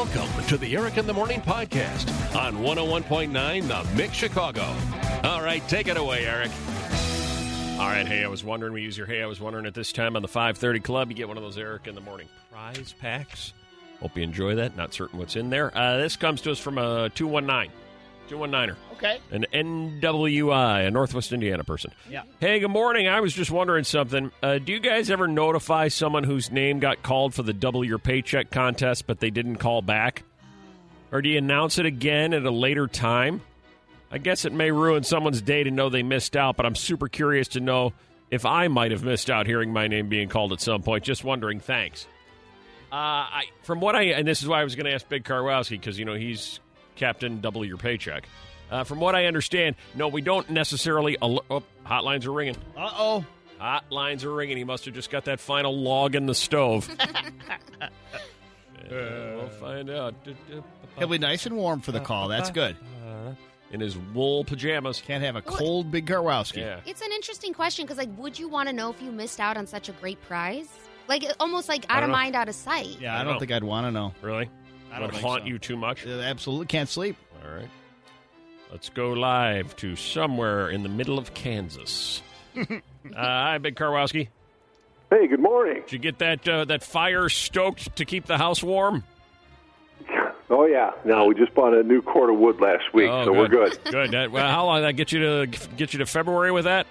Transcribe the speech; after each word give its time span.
Welcome 0.00 0.44
to 0.46 0.56
the 0.56 0.74
Eric 0.78 0.96
in 0.96 1.06
the 1.06 1.12
Morning 1.12 1.42
podcast 1.42 2.08
on 2.34 2.54
101.9 2.54 3.68
The 3.68 3.94
Mix 3.94 4.14
Chicago. 4.14 4.64
All 5.24 5.42
right, 5.42 5.62
take 5.68 5.88
it 5.88 5.98
away, 5.98 6.24
Eric. 6.24 6.50
All 7.78 7.86
right, 7.86 8.06
hey, 8.06 8.24
I 8.24 8.28
was 8.28 8.42
wondering, 8.42 8.72
we 8.72 8.80
use 8.80 8.96
your 8.96 9.06
hey, 9.06 9.22
I 9.22 9.26
was 9.26 9.42
wondering 9.42 9.66
at 9.66 9.74
this 9.74 9.92
time 9.92 10.16
on 10.16 10.22
the 10.22 10.26
530 10.26 10.80
Club, 10.80 11.10
you 11.10 11.14
get 11.14 11.28
one 11.28 11.36
of 11.36 11.42
those 11.42 11.58
Eric 11.58 11.86
in 11.86 11.94
the 11.94 12.00
Morning 12.00 12.28
prize 12.50 12.94
packs. 12.98 13.52
Hope 14.00 14.16
you 14.16 14.22
enjoy 14.22 14.54
that. 14.54 14.74
Not 14.74 14.94
certain 14.94 15.18
what's 15.18 15.36
in 15.36 15.50
there. 15.50 15.70
Uh, 15.76 15.98
this 15.98 16.16
comes 16.16 16.40
to 16.40 16.50
us 16.50 16.58
from 16.58 16.78
a 16.78 17.10
219. 17.10 17.70
219er. 18.30 18.76
Okay. 18.92 19.18
An 19.30 19.46
NWI, 19.52 20.86
a 20.86 20.90
Northwest 20.90 21.32
Indiana 21.32 21.64
person. 21.64 21.92
Yeah. 22.08 22.22
Hey, 22.38 22.60
good 22.60 22.70
morning. 22.70 23.08
I 23.08 23.20
was 23.20 23.34
just 23.34 23.50
wondering 23.50 23.84
something. 23.84 24.30
Uh, 24.42 24.58
do 24.58 24.72
you 24.72 24.80
guys 24.80 25.10
ever 25.10 25.26
notify 25.26 25.88
someone 25.88 26.24
whose 26.24 26.50
name 26.50 26.78
got 26.78 27.02
called 27.02 27.34
for 27.34 27.42
the 27.42 27.52
double 27.52 27.84
your 27.84 27.98
paycheck 27.98 28.50
contest, 28.50 29.06
but 29.06 29.20
they 29.20 29.30
didn't 29.30 29.56
call 29.56 29.82
back? 29.82 30.22
Or 31.12 31.20
do 31.22 31.28
you 31.28 31.38
announce 31.38 31.78
it 31.78 31.86
again 31.86 32.32
at 32.32 32.44
a 32.44 32.50
later 32.50 32.86
time? 32.86 33.40
I 34.12 34.18
guess 34.18 34.44
it 34.44 34.52
may 34.52 34.70
ruin 34.70 35.02
someone's 35.02 35.42
day 35.42 35.64
to 35.64 35.70
know 35.70 35.88
they 35.88 36.02
missed 36.02 36.36
out, 36.36 36.56
but 36.56 36.66
I'm 36.66 36.74
super 36.74 37.08
curious 37.08 37.48
to 37.48 37.60
know 37.60 37.92
if 38.30 38.46
I 38.46 38.68
might 38.68 38.90
have 38.92 39.02
missed 39.02 39.30
out 39.30 39.46
hearing 39.46 39.72
my 39.72 39.88
name 39.88 40.08
being 40.08 40.28
called 40.28 40.52
at 40.52 40.60
some 40.60 40.82
point. 40.82 41.04
Just 41.04 41.24
wondering. 41.24 41.60
Thanks. 41.60 42.06
Uh, 42.92 42.96
I, 42.96 43.42
from 43.62 43.80
what 43.80 43.94
I, 43.94 44.02
and 44.02 44.26
this 44.26 44.42
is 44.42 44.48
why 44.48 44.60
I 44.60 44.64
was 44.64 44.74
going 44.74 44.86
to 44.86 44.92
ask 44.92 45.08
Big 45.08 45.24
Karwowski 45.24 45.70
because 45.70 45.96
you 45.96 46.04
know 46.04 46.14
he's 46.14 46.58
captain 47.00 47.40
double 47.40 47.64
your 47.64 47.76
paycheck. 47.78 48.28
Uh, 48.70 48.84
from 48.84 49.00
what 49.00 49.16
I 49.16 49.26
understand, 49.26 49.74
no, 49.96 50.06
we 50.06 50.20
don't 50.20 50.48
necessarily. 50.50 51.16
Al- 51.20 51.44
oh, 51.50 51.62
hotlines 51.84 52.24
are 52.26 52.32
ringing. 52.32 52.54
Uh 52.76 52.90
oh. 52.96 53.24
Hotlines 53.60 54.24
are 54.24 54.32
ringing. 54.32 54.56
He 54.56 54.64
must 54.64 54.84
have 54.84 54.94
just 54.94 55.10
got 55.10 55.24
that 55.24 55.40
final 55.40 55.76
log 55.76 56.14
in 56.14 56.26
the 56.26 56.34
stove. 56.34 56.88
Uh, 58.90 59.36
we'll 59.36 59.48
find 59.60 59.88
out. 59.88 60.14
He'll 60.98 61.06
be 61.08 61.18
nice 61.18 61.46
and 61.46 61.56
warm 61.56 61.80
for 61.80 61.92
the 61.92 62.00
call. 62.00 62.26
That's 62.28 62.50
good. 62.50 62.76
In 63.70 63.78
his 63.80 63.96
wool 63.96 64.42
pajamas. 64.42 65.00
Can't 65.00 65.22
have 65.22 65.36
a 65.36 65.42
cold 65.42 65.92
Big 65.92 66.06
Karwowski. 66.06 66.56
Yeah. 66.56 66.80
It's 66.86 67.00
an 67.02 67.12
interesting 67.12 67.52
question 67.54 67.84
because, 67.84 67.98
like, 67.98 68.08
would 68.18 68.36
you 68.36 68.48
want 68.48 68.68
to 68.68 68.72
know 68.74 68.90
if 68.90 69.00
you 69.00 69.12
missed 69.12 69.38
out 69.38 69.56
on 69.56 69.64
such 69.68 69.88
a 69.88 69.92
great 69.92 70.20
prize? 70.22 70.66
Like, 71.06 71.22
it- 71.22 71.36
almost 71.38 71.68
like 71.68 71.86
out 71.88 72.02
of 72.02 72.08
know. 72.08 72.16
mind, 72.16 72.34
out 72.34 72.48
of 72.48 72.56
sight. 72.56 72.96
Yeah, 73.00 73.12
I 73.12 73.16
I 73.16 73.18
don't 73.18 73.26
don't 73.26 73.34
know. 73.34 73.38
think 73.40 73.52
I'd 73.52 73.62
want 73.62 73.86
to 73.86 73.92
know. 73.92 74.12
Really? 74.22 74.50
I 74.92 74.98
don't 74.98 75.12
Would 75.12 75.20
haunt 75.20 75.42
so. 75.42 75.48
you 75.48 75.58
too 75.58 75.76
much? 75.76 76.06
Uh, 76.06 76.10
Absolutely 76.10 76.66
can't 76.66 76.88
sleep. 76.88 77.16
All 77.44 77.54
right. 77.54 77.68
Let's 78.70 78.88
go 78.88 79.10
live 79.12 79.74
to 79.76 79.96
somewhere 79.96 80.70
in 80.70 80.82
the 80.82 80.88
middle 80.88 81.18
of 81.18 81.34
Kansas. 81.34 82.22
uh, 82.56 82.64
hi, 83.14 83.58
Big 83.58 83.74
Karwowski. 83.76 84.28
Hey, 85.10 85.26
good 85.26 85.40
morning. 85.40 85.82
Did 85.82 85.92
you 85.92 85.98
get 85.98 86.18
that 86.18 86.48
uh, 86.48 86.64
that 86.66 86.84
fire 86.84 87.28
stoked 87.28 87.96
to 87.96 88.04
keep 88.04 88.26
the 88.26 88.38
house 88.38 88.62
warm? 88.62 89.04
Oh 90.52 90.66
yeah, 90.66 90.90
no, 91.04 91.26
we 91.26 91.36
just 91.36 91.54
bought 91.54 91.74
a 91.74 91.84
new 91.84 92.02
cord 92.02 92.28
of 92.28 92.36
wood 92.36 92.60
last 92.60 92.92
week, 92.92 93.08
Oh, 93.08 93.24
so 93.24 93.32
we're 93.32 93.46
good. 93.46 93.78
Good. 93.84 94.10
That, 94.10 94.32
well, 94.32 94.48
how 94.50 94.66
long 94.66 94.80
did 94.80 94.88
that 94.88 94.92
get 94.94 95.12
you 95.12 95.20
to 95.20 95.46
get 95.76 95.92
you 95.92 96.00
to 96.00 96.06
February 96.06 96.50
with 96.50 96.64
that? 96.64 96.88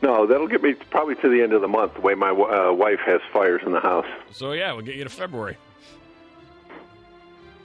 No, 0.00 0.26
that'll 0.26 0.48
get 0.48 0.62
me 0.62 0.72
probably 0.72 1.16
to 1.16 1.28
the 1.28 1.42
end 1.42 1.52
of 1.52 1.60
the 1.60 1.68
month. 1.68 1.96
The 1.96 2.00
way 2.00 2.14
my 2.14 2.30
uh, 2.30 2.72
wife 2.72 3.00
has 3.04 3.20
fires 3.30 3.60
in 3.66 3.72
the 3.72 3.80
house. 3.80 4.06
So 4.32 4.52
yeah, 4.52 4.72
we'll 4.72 4.86
get 4.86 4.94
you 4.94 5.04
to 5.04 5.10
February. 5.10 5.58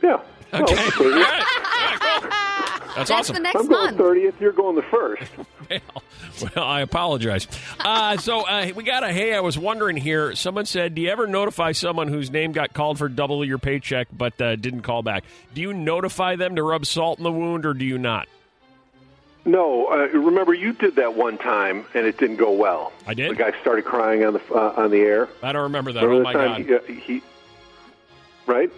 Yeah. 0.02 0.22
Okay. 0.54 0.60
All 0.62 0.66
30th. 0.66 1.16
right. 1.16 1.44
All 2.24 2.30
right. 2.30 2.50
That's, 2.96 3.10
That's 3.10 3.30
awesome. 3.30 3.36
the 3.36 3.40
next 3.42 3.56
I'm 3.56 3.68
going 3.68 3.86
month. 3.86 3.98
thirtieth. 3.98 4.42
You're 4.42 4.52
going 4.52 4.76
the 4.76 4.82
first. 4.82 5.24
well, 5.70 5.80
well, 6.56 6.66
I 6.66 6.82
apologize. 6.82 7.48
Uh, 7.80 8.18
so 8.18 8.42
uh, 8.42 8.72
we 8.76 8.84
got 8.84 9.04
a 9.04 9.14
hey. 9.14 9.36
I 9.36 9.40
was 9.42 9.58
wondering 9.58 9.96
here. 9.96 10.36
Someone 10.36 10.66
said, 10.66 10.96
"Do 10.96 11.02
you 11.04 11.10
ever 11.10 11.28
notify 11.28 11.72
someone 11.74 12.08
whose 12.08 12.32
name 12.32 12.52
got 12.52 12.74
called 12.74 12.98
for 12.98 13.08
double 13.08 13.46
your 13.46 13.60
paycheck 13.60 14.08
but 14.12 14.42
uh, 14.42 14.56
didn't 14.56 14.82
call 14.82 15.04
back? 15.04 15.24
Do 15.54 15.62
you 15.62 15.72
notify 15.72 16.36
them 16.36 16.56
to 16.56 16.64
rub 16.64 16.86
salt 16.86 17.20
in 17.20 17.24
the 17.24 17.32
wound, 17.32 17.66
or 17.66 17.74
do 17.74 17.86
you 17.86 17.98
not?" 18.00 18.28
No, 19.46 19.88
uh, 19.88 20.08
remember 20.08 20.54
you 20.54 20.74
did 20.74 20.96
that 20.98 21.16
one 21.16 21.38
time 21.38 21.86
and 21.94 22.06
it 22.06 22.18
didn't 22.18 22.36
go 22.38 22.52
well. 22.52 22.92
I 23.08 23.14
did? 23.14 23.32
The 23.32 23.36
guy 23.36 23.54
started 23.62 23.86
crying 23.86 24.26
on 24.26 24.34
the 24.34 24.42
uh, 24.54 24.74
on 24.76 24.92
the 24.92 25.00
air. 25.00 25.30
I 25.42 25.54
don't 25.54 25.64
remember 25.64 25.94
that. 25.94 26.04
Remember 26.04 26.30
oh 26.30 26.34
my 26.34 26.34
god! 26.34 26.62
He, 26.62 26.74
uh, 26.74 26.80
he 27.00 27.24
right? 28.46 28.72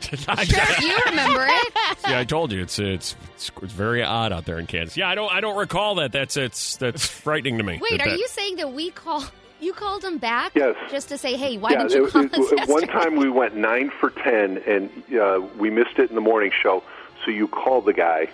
Sure, 0.00 0.86
you 0.88 0.98
remember 1.06 1.46
it. 1.48 1.72
yeah, 2.08 2.18
I 2.18 2.24
told 2.24 2.52
you 2.52 2.60
it's, 2.62 2.78
it's 2.78 3.16
it's 3.34 3.50
it's 3.62 3.72
very 3.72 4.02
odd 4.02 4.32
out 4.32 4.44
there 4.44 4.58
in 4.58 4.66
Kansas. 4.66 4.96
Yeah, 4.96 5.08
I 5.08 5.14
don't 5.14 5.32
I 5.32 5.40
don't 5.40 5.56
recall 5.56 5.96
that. 5.96 6.12
That's 6.12 6.36
it's 6.36 6.76
that's 6.76 7.06
frightening 7.06 7.58
to 7.58 7.64
me. 7.64 7.80
Wait, 7.82 7.98
that 7.98 8.06
are 8.06 8.10
that- 8.10 8.18
you 8.18 8.28
saying 8.28 8.56
that 8.56 8.72
we 8.72 8.90
call 8.90 9.24
you 9.60 9.72
called 9.72 10.04
him 10.04 10.18
back? 10.18 10.52
Yes. 10.54 10.76
Just 10.90 11.08
to 11.08 11.16
say, 11.18 11.36
hey, 11.36 11.56
why 11.56 11.70
yeah, 11.70 11.78
didn't 11.84 11.92
you 11.92 12.06
it- 12.06 12.12
call 12.12 12.22
it- 12.24 12.34
us 12.34 12.52
it- 12.52 12.68
one 12.68 12.86
time 12.86 13.16
we 13.16 13.30
went 13.30 13.54
nine 13.56 13.90
for 13.90 14.10
ten, 14.10 14.58
and 14.66 14.90
uh, 15.14 15.40
we 15.58 15.70
missed 15.70 15.98
it 15.98 16.08
in 16.10 16.14
the 16.14 16.20
morning 16.20 16.52
show. 16.62 16.82
So 17.24 17.30
you 17.30 17.48
called 17.48 17.86
the 17.86 17.92
guy 17.94 18.28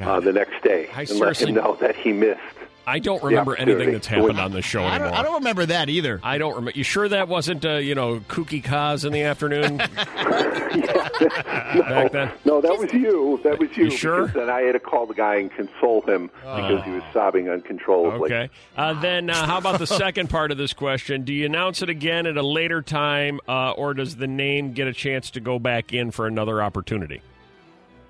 uh, 0.00 0.20
the 0.20 0.32
next 0.32 0.62
day 0.62 0.90
I 0.94 1.02
and 1.02 1.18
let 1.18 1.40
him 1.40 1.54
know 1.54 1.76
that 1.80 1.96
he 1.96 2.12
missed. 2.12 2.40
I 2.86 3.00
don't 3.00 3.22
remember 3.22 3.52
opportunity. 3.52 3.72
anything 3.82 3.92
that's 3.94 4.06
happened 4.06 4.38
on 4.38 4.52
this 4.52 4.64
show 4.64 4.84
I 4.84 4.90
anymore. 4.94 5.08
don't, 5.08 5.18
I 5.18 5.22
don't 5.22 5.34
remember 5.34 5.66
that 5.66 5.88
either. 5.88 6.20
I 6.22 6.38
don't 6.38 6.54
remember. 6.54 6.72
You 6.78 6.84
sure 6.84 7.08
that 7.08 7.26
wasn't 7.26 7.64
uh, 7.64 7.76
you 7.78 7.94
know 7.96 8.20
kooky 8.20 8.62
cause 8.62 9.04
in 9.04 9.12
the 9.12 9.22
afternoon 9.22 9.76
back 10.76 12.12
then? 12.12 12.30
No, 12.44 12.60
that 12.60 12.78
was 12.78 12.92
you. 12.92 13.40
That 13.42 13.58
was 13.58 13.76
you. 13.76 13.86
You 13.86 13.90
sure? 13.90 14.28
Then 14.28 14.48
I 14.50 14.60
had 14.62 14.72
to 14.72 14.80
call 14.80 15.06
the 15.06 15.14
guy 15.14 15.36
and 15.36 15.50
console 15.50 16.02
him 16.02 16.30
because 16.42 16.84
he 16.84 16.92
was 16.92 17.02
sobbing 17.12 17.48
uncontrollably. 17.48 18.32
Okay. 18.32 18.50
Uh, 18.76 19.00
then, 19.00 19.30
uh, 19.30 19.46
how 19.46 19.58
about 19.58 19.78
the 19.78 19.86
second 19.86 20.30
part 20.30 20.50
of 20.52 20.58
this 20.58 20.72
question? 20.72 21.24
Do 21.24 21.32
you 21.32 21.46
announce 21.46 21.82
it 21.82 21.88
again 21.88 22.26
at 22.26 22.36
a 22.36 22.42
later 22.46 22.82
time, 22.82 23.40
uh, 23.48 23.72
or 23.72 23.94
does 23.94 24.16
the 24.16 24.26
name 24.28 24.72
get 24.74 24.86
a 24.86 24.92
chance 24.92 25.30
to 25.32 25.40
go 25.40 25.58
back 25.58 25.92
in 25.92 26.10
for 26.10 26.26
another 26.26 26.62
opportunity? 26.62 27.20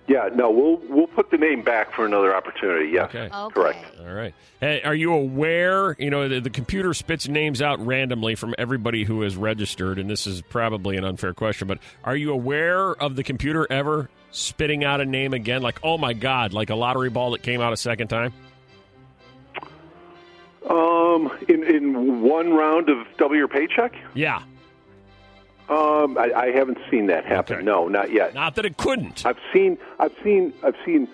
Yeah, 0.08 0.28
no, 0.34 0.50
we'll 0.50 0.80
we'll 0.88 1.08
put 1.08 1.30
the 1.32 1.36
name 1.36 1.62
back 1.62 1.92
for 1.92 2.06
another 2.06 2.34
opportunity. 2.34 2.90
Yes, 2.92 3.06
Okay. 3.06 3.28
Okay. 3.34 3.54
correct. 3.54 3.84
All 4.00 4.12
right. 4.14 4.34
Hey, 4.60 4.80
are 4.82 4.94
you 4.94 5.12
aware? 5.12 5.96
You 5.98 6.10
know, 6.10 6.28
the, 6.28 6.40
the 6.40 6.50
computer 6.50 6.94
spits 6.94 7.26
names 7.26 7.60
out 7.60 7.84
randomly 7.84 8.36
from 8.36 8.54
everybody 8.56 9.02
who 9.02 9.24
is 9.24 9.36
registered, 9.36 9.98
and 9.98 10.08
this 10.08 10.26
is 10.28 10.42
probably 10.42 10.96
an 10.96 11.04
unfair 11.04 11.34
question, 11.34 11.66
but 11.66 11.78
are 12.04 12.14
you 12.16 12.30
aware 12.32 12.92
of 12.94 13.16
the 13.16 13.24
computer 13.24 13.66
ever 13.68 14.08
spitting 14.30 14.84
out 14.84 15.00
a 15.00 15.04
name 15.04 15.34
again? 15.34 15.60
Like, 15.62 15.80
oh 15.82 15.98
my 15.98 16.12
God, 16.12 16.52
like 16.52 16.70
a 16.70 16.76
lottery 16.76 17.10
ball 17.10 17.32
that 17.32 17.42
came 17.42 17.60
out 17.60 17.72
a 17.72 17.76
second 17.76 18.06
time? 18.06 18.32
Um, 20.68 21.30
in 21.48 21.62
in 21.62 22.22
one 22.22 22.52
round 22.52 22.88
of 22.88 23.06
double 23.18 23.36
your 23.36 23.46
paycheck, 23.48 23.92
Yeah. 24.14 24.42
Um, 25.68 26.16
I, 26.18 26.32
I 26.34 26.50
haven't 26.52 26.78
seen 26.90 27.06
that 27.06 27.24
happen. 27.24 27.56
Okay. 27.56 27.64
No, 27.64 27.88
not 27.88 28.12
yet. 28.12 28.34
Not 28.34 28.54
that 28.56 28.64
it 28.64 28.76
couldn't. 28.76 29.24
I've 29.26 29.38
seen 29.52 29.78
I've 29.98 30.14
seen 30.22 30.52
I've 30.62 30.76
seen 30.84 31.08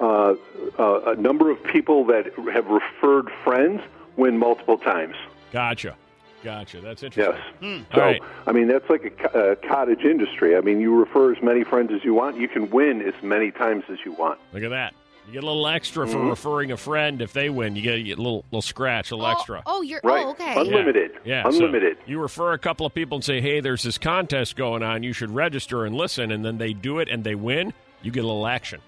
uh, 0.00 0.34
uh, 0.78 1.00
a 1.06 1.14
number 1.16 1.50
of 1.50 1.62
people 1.64 2.04
that 2.06 2.32
have 2.52 2.66
referred 2.66 3.30
friends 3.44 3.80
win 4.16 4.38
multiple 4.38 4.78
times. 4.78 5.14
Gotcha. 5.52 5.96
Gotcha. 6.42 6.80
That's 6.80 7.04
interesting. 7.04 7.36
Yes. 7.60 7.84
All 7.92 7.96
So 7.96 8.00
right. 8.00 8.22
I 8.46 8.52
mean 8.52 8.66
that's 8.66 8.88
like 8.90 9.30
a, 9.32 9.52
a 9.52 9.56
cottage 9.56 10.04
industry. 10.04 10.56
I 10.56 10.60
mean 10.60 10.80
you 10.80 10.92
refer 10.94 11.32
as 11.32 11.40
many 11.42 11.62
friends 11.62 11.92
as 11.92 12.02
you 12.04 12.14
want. 12.14 12.36
You 12.36 12.48
can 12.48 12.68
win 12.70 13.00
as 13.02 13.14
many 13.22 13.50
times 13.52 13.84
as 13.88 13.98
you 14.04 14.12
want. 14.12 14.40
Look 14.52 14.64
at 14.64 14.70
that. 14.70 14.94
You 15.26 15.32
get 15.34 15.44
a 15.44 15.46
little 15.46 15.66
extra 15.68 16.04
Mm-hmm. 16.06 16.12
for 16.12 16.24
referring 16.28 16.72
a 16.72 16.76
friend. 16.76 17.22
If 17.22 17.32
they 17.32 17.48
win, 17.48 17.76
you 17.76 17.82
get 17.82 17.94
a 18.18 18.20
little 18.20 18.44
little 18.50 18.62
scratch, 18.62 19.10
a 19.12 19.14
little 19.16 19.28
oh, 19.28 19.32
extra. 19.32 19.62
Oh, 19.66 19.82
you're 19.82 20.00
Right. 20.02 20.24
oh, 20.26 20.30
okay. 20.30 20.60
Unlimited. 20.60 21.12
Yeah. 21.24 21.42
so 21.44 21.50
Unlimited. 21.50 21.96
you 22.06 22.20
refer 22.20 22.52
a 22.52 22.58
couple 22.58 22.86
of 22.86 22.92
people 22.94 23.16
and 23.16 23.24
say, 23.24 23.40
"Hey, 23.40 23.60
there's 23.60 23.82
this 23.84 23.98
contest 23.98 24.56
going 24.56 24.82
on. 24.82 25.02
You 25.02 25.12
should 25.12 25.30
register 25.30 25.84
and 25.84 25.94
listen." 25.94 26.32
And 26.32 26.44
then 26.44 26.58
they 26.58 26.72
do 26.72 26.98
it 26.98 27.08
and 27.08 27.22
they 27.22 27.34
win. 27.36 27.72
You 28.02 28.10
get 28.10 28.24
a 28.24 28.26
little 28.26 28.46
action, 28.48 28.80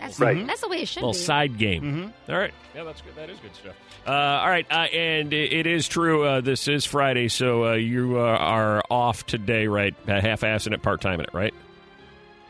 that's 0.00 0.18
Right. 0.18 0.46
that's 0.46 0.62
the 0.62 0.68
way 0.68 0.80
it 0.82 0.88
should 0.88 1.02
a 1.02 1.06
little 1.06 1.20
be. 1.20 1.24
side 1.24 1.58
game. 1.58 2.12
All 2.30 2.34
right. 2.38 2.54
Yeah, 2.74 2.84
that's 2.84 3.02
good. 3.02 3.14
That 3.14 3.28
is 3.28 3.38
good 3.40 3.54
stuff. 3.54 3.74
Uh, 4.06 4.10
all 4.10 4.48
right, 4.48 4.66
uh, 4.68 4.74
and 4.92 5.32
it, 5.32 5.52
it 5.52 5.66
is 5.68 5.86
true. 5.86 6.24
Uh, 6.24 6.40
this 6.40 6.66
is 6.66 6.84
Friday, 6.84 7.28
so 7.28 7.66
uh, 7.66 7.72
you 7.74 8.18
uh, 8.18 8.22
are 8.22 8.82
off 8.90 9.24
today, 9.26 9.68
right? 9.68 9.94
Uh, 10.08 10.20
half-assing 10.20 10.72
it, 10.72 10.82
part-timing 10.82 11.26
it, 11.26 11.34
right? 11.34 11.54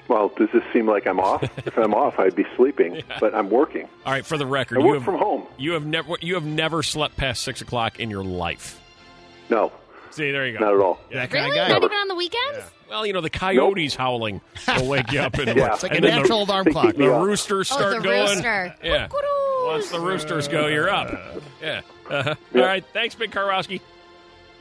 Well, 0.09 0.29
does 0.37 0.49
this 0.53 0.63
seem 0.73 0.87
like 0.89 1.07
I'm 1.07 1.21
off? 1.21 1.43
if 1.67 1.77
I'm 1.79 1.95
off, 1.95 2.19
I'd 2.19 2.35
be 2.35 2.45
sleeping, 2.57 3.03
but 3.21 3.35
I'm 3.35 3.49
working. 3.51 3.89
All 4.05 4.13
right. 4.13 4.27
For 4.27 4.37
the 4.37 4.47
record, 4.47 4.79
I 4.79 4.81
you 4.83 4.87
work 4.89 4.97
have 4.97 5.05
from 5.05 5.19
home. 5.19 5.47
you 5.57 5.73
have 5.73 5.87
never 5.87 6.15
you 6.21 6.35
have 6.35 6.45
never 6.45 6.83
slept 6.83 7.17
past 7.17 7.43
six 7.43 7.61
o'clock 7.63 7.99
in 8.01 8.11
your 8.11 8.25
life. 8.25 8.81
No, 9.49 9.73
See, 10.11 10.31
there 10.31 10.47
you 10.47 10.59
go. 10.59 10.65
not 10.65 10.75
at 10.75 10.81
all. 10.81 11.01
Yeah. 11.11 11.21
That 11.21 11.31
kind 11.31 11.45
Really? 11.47 11.59
of 11.61 11.67
guy. 11.69 11.73
Not 11.73 11.85
even 11.85 11.97
on 11.99 12.09
the 12.09 12.15
weekends? 12.15 12.59
Well, 12.91 13.07
you 13.07 13.13
know, 13.15 13.21
the 13.23 13.31
coyotes 13.31 13.95
howling 13.95 14.41
will 14.77 14.87
wake 14.89 15.11
you 15.13 15.21
up 15.21 15.39
in 15.39 15.47
the 15.47 15.53
Yeah. 15.57 15.59
morning. 15.61 15.75
It's 15.75 15.83
like 15.83 15.93
a 15.93 15.95
And 15.97 16.05
then 16.05 16.11
the- 16.17 16.21
natural 16.21 16.43
alarm 16.43 16.67
clock. 16.73 16.87
keep 16.87 16.99
me 16.99 17.07
The 17.07 17.15
up. 17.15 17.25
roosters 17.25 17.71
Oh, 17.73 17.77
start 17.77 17.97
the 17.97 18.03
going. 18.03 18.21
rooster. 18.29 18.75
Yeah. 18.83 19.09
Once 19.65 19.89
the 19.91 20.01
roosters 20.01 20.49
go, 20.49 20.67
you're 20.67 20.91
up. 20.91 21.11
Yeah. 21.63 21.81
Uh-huh. 22.11 22.35
Yeah. 22.53 22.61
All 22.61 22.67
right. 22.67 22.85
Thanks, 22.93 23.15
Big 23.15 23.31
Karowski. 23.31 23.81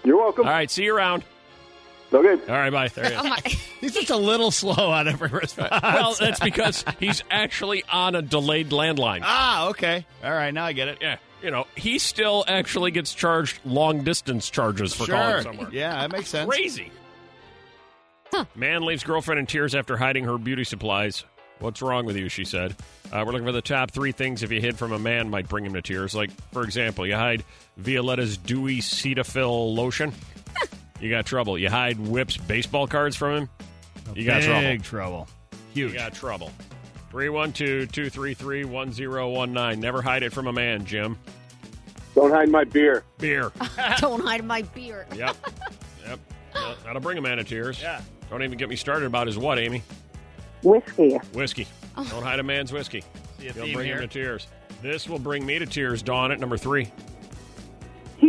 You're 0.06 0.18
welcome. 0.18 0.46
All 0.46 0.52
right. 0.54 0.70
See 0.72 0.84
you 0.84 0.96
around. 0.96 1.24
Okay. 2.14 2.52
All 2.52 2.58
right. 2.58 2.70
Bye. 2.70 2.88
There 2.90 3.06
he 3.06 3.14
is. 3.14 3.22
Oh. 3.24 3.36
He's 3.80 3.94
just 3.94 4.10
a 4.10 4.18
little 4.18 4.52
slow 4.52 4.92
on 4.92 5.08
every 5.08 5.30
response. 5.30 5.72
well, 5.84 6.14
that's 6.20 6.40
because 6.40 6.86
he's 7.00 7.24
actually 7.32 7.84
on 7.92 8.14
a 8.14 8.22
delayed 8.22 8.70
landline. 8.70 9.22
ah, 9.24 9.70
okay. 9.70 10.06
All 10.24 10.32
right, 10.32 10.54
now 10.54 10.66
I 10.66 10.74
get 10.74 10.88
it. 10.88 11.00
Yeah. 11.02 11.18
You 11.42 11.50
know, 11.50 11.66
he 11.76 11.98
still 11.98 12.46
actually 12.48 12.92
gets 12.92 13.16
charged 13.16 13.60
long 13.66 14.04
distance 14.04 14.52
charges 14.52 14.94
for 14.94 15.08
calling 15.08 15.42
somewhere. 15.42 15.70
Yeah, 15.72 15.94
that 15.94 16.12
makes 16.12 16.30
sense. 16.30 16.48
Crazy. 16.48 16.92
Man 18.56 18.86
leaves 18.86 19.04
girlfriend 19.04 19.40
in 19.40 19.46
tears 19.48 19.74
after 19.74 19.98
hiding 19.98 20.26
her 20.26 20.38
beauty 20.38 20.64
supplies. 20.64 21.26
What's 21.60 21.82
wrong 21.82 22.06
with 22.06 22.16
you? 22.18 22.30
She 22.30 22.46
said. 22.46 22.76
Uh, 23.12 23.24
we're 23.26 23.34
looking 23.34 23.46
for 23.46 23.52
the 23.52 23.62
top 23.62 23.92
three 23.92 24.12
things 24.12 24.42
if 24.42 24.52
you 24.52 24.62
hid 24.62 24.78
from 24.78 24.94
a 24.94 25.00
man 25.00 25.30
might 25.30 25.50
bring 25.50 25.66
him 25.66 25.74
to 25.74 25.82
tears. 25.82 26.16
Like, 26.16 26.32
for 26.54 26.64
example, 26.64 27.06
you 27.06 27.16
hide 27.16 27.44
Violetta's 27.80 28.38
dewy 28.38 28.78
Cetaphil 28.78 29.76
lotion. 29.76 30.14
You 31.02 31.10
got 31.10 31.26
trouble. 31.26 31.58
You 31.58 31.70
hide 31.70 32.00
Whip's 32.00 32.38
baseball 32.38 32.88
cards 32.88 33.16
from 33.16 33.36
him. 33.36 33.50
You 34.16 34.26
got 34.26 34.42
trouble. 34.44 34.62
Big 34.62 34.84
trouble. 34.84 35.28
Huge. 35.74 35.94
You 35.94 35.98
got 35.98 36.14
trouble. 36.14 36.52
312 37.12 37.92
233 37.92 38.66
1019. 38.66 39.80
Never 39.80 40.02
hide 40.02 40.24
it 40.24 40.32
from 40.32 40.48
a 40.48 40.54
man, 40.54 40.86
Jim. 40.86 41.18
Don't 42.16 42.32
hide 42.32 42.50
my 42.50 42.64
beer. 42.64 43.04
Beer. 43.18 43.52
Don't 43.98 44.22
hide 44.22 44.44
my 44.44 44.62
beer. 44.62 45.06
Yep. 45.16 45.36
Yep. 46.08 46.20
Well, 46.54 46.76
That'll 46.84 47.02
bring 47.02 47.18
a 47.18 47.22
man 47.22 47.38
to 47.38 47.44
tears. 47.44 47.82
Yeah. 47.82 48.02
Don't 48.30 48.44
even 48.44 48.58
get 48.58 48.70
me 48.70 48.76
started 48.76 49.06
about 49.06 49.28
his 49.28 49.38
what, 49.38 49.60
Amy? 49.60 49.82
Whiskey. 50.64 51.18
Whiskey. 51.34 51.68
Don't 51.96 52.24
hide 52.24 52.40
a 52.40 52.44
man's 52.44 52.72
whiskey. 52.72 53.04
See 53.40 53.48
a 53.48 53.54
He'll 53.54 53.74
bring 53.74 53.88
here. 53.88 53.96
him 54.02 54.02
to 54.02 54.08
tears. 54.08 54.48
This 54.82 55.08
will 55.08 55.20
bring 55.20 55.46
me 55.46 55.60
to 55.60 55.66
tears, 55.66 56.02
Dawn, 56.02 56.32
at 56.32 56.40
number 56.40 56.58
three. 56.58 56.88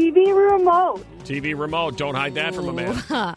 TV 0.02 0.34
remote. 0.52 1.04
TV 1.24 1.58
remote. 1.58 1.96
Don't 1.96 2.14
hide 2.14 2.34
that 2.34 2.54
from 2.54 2.68
a 2.68 2.72
man. 2.72 3.36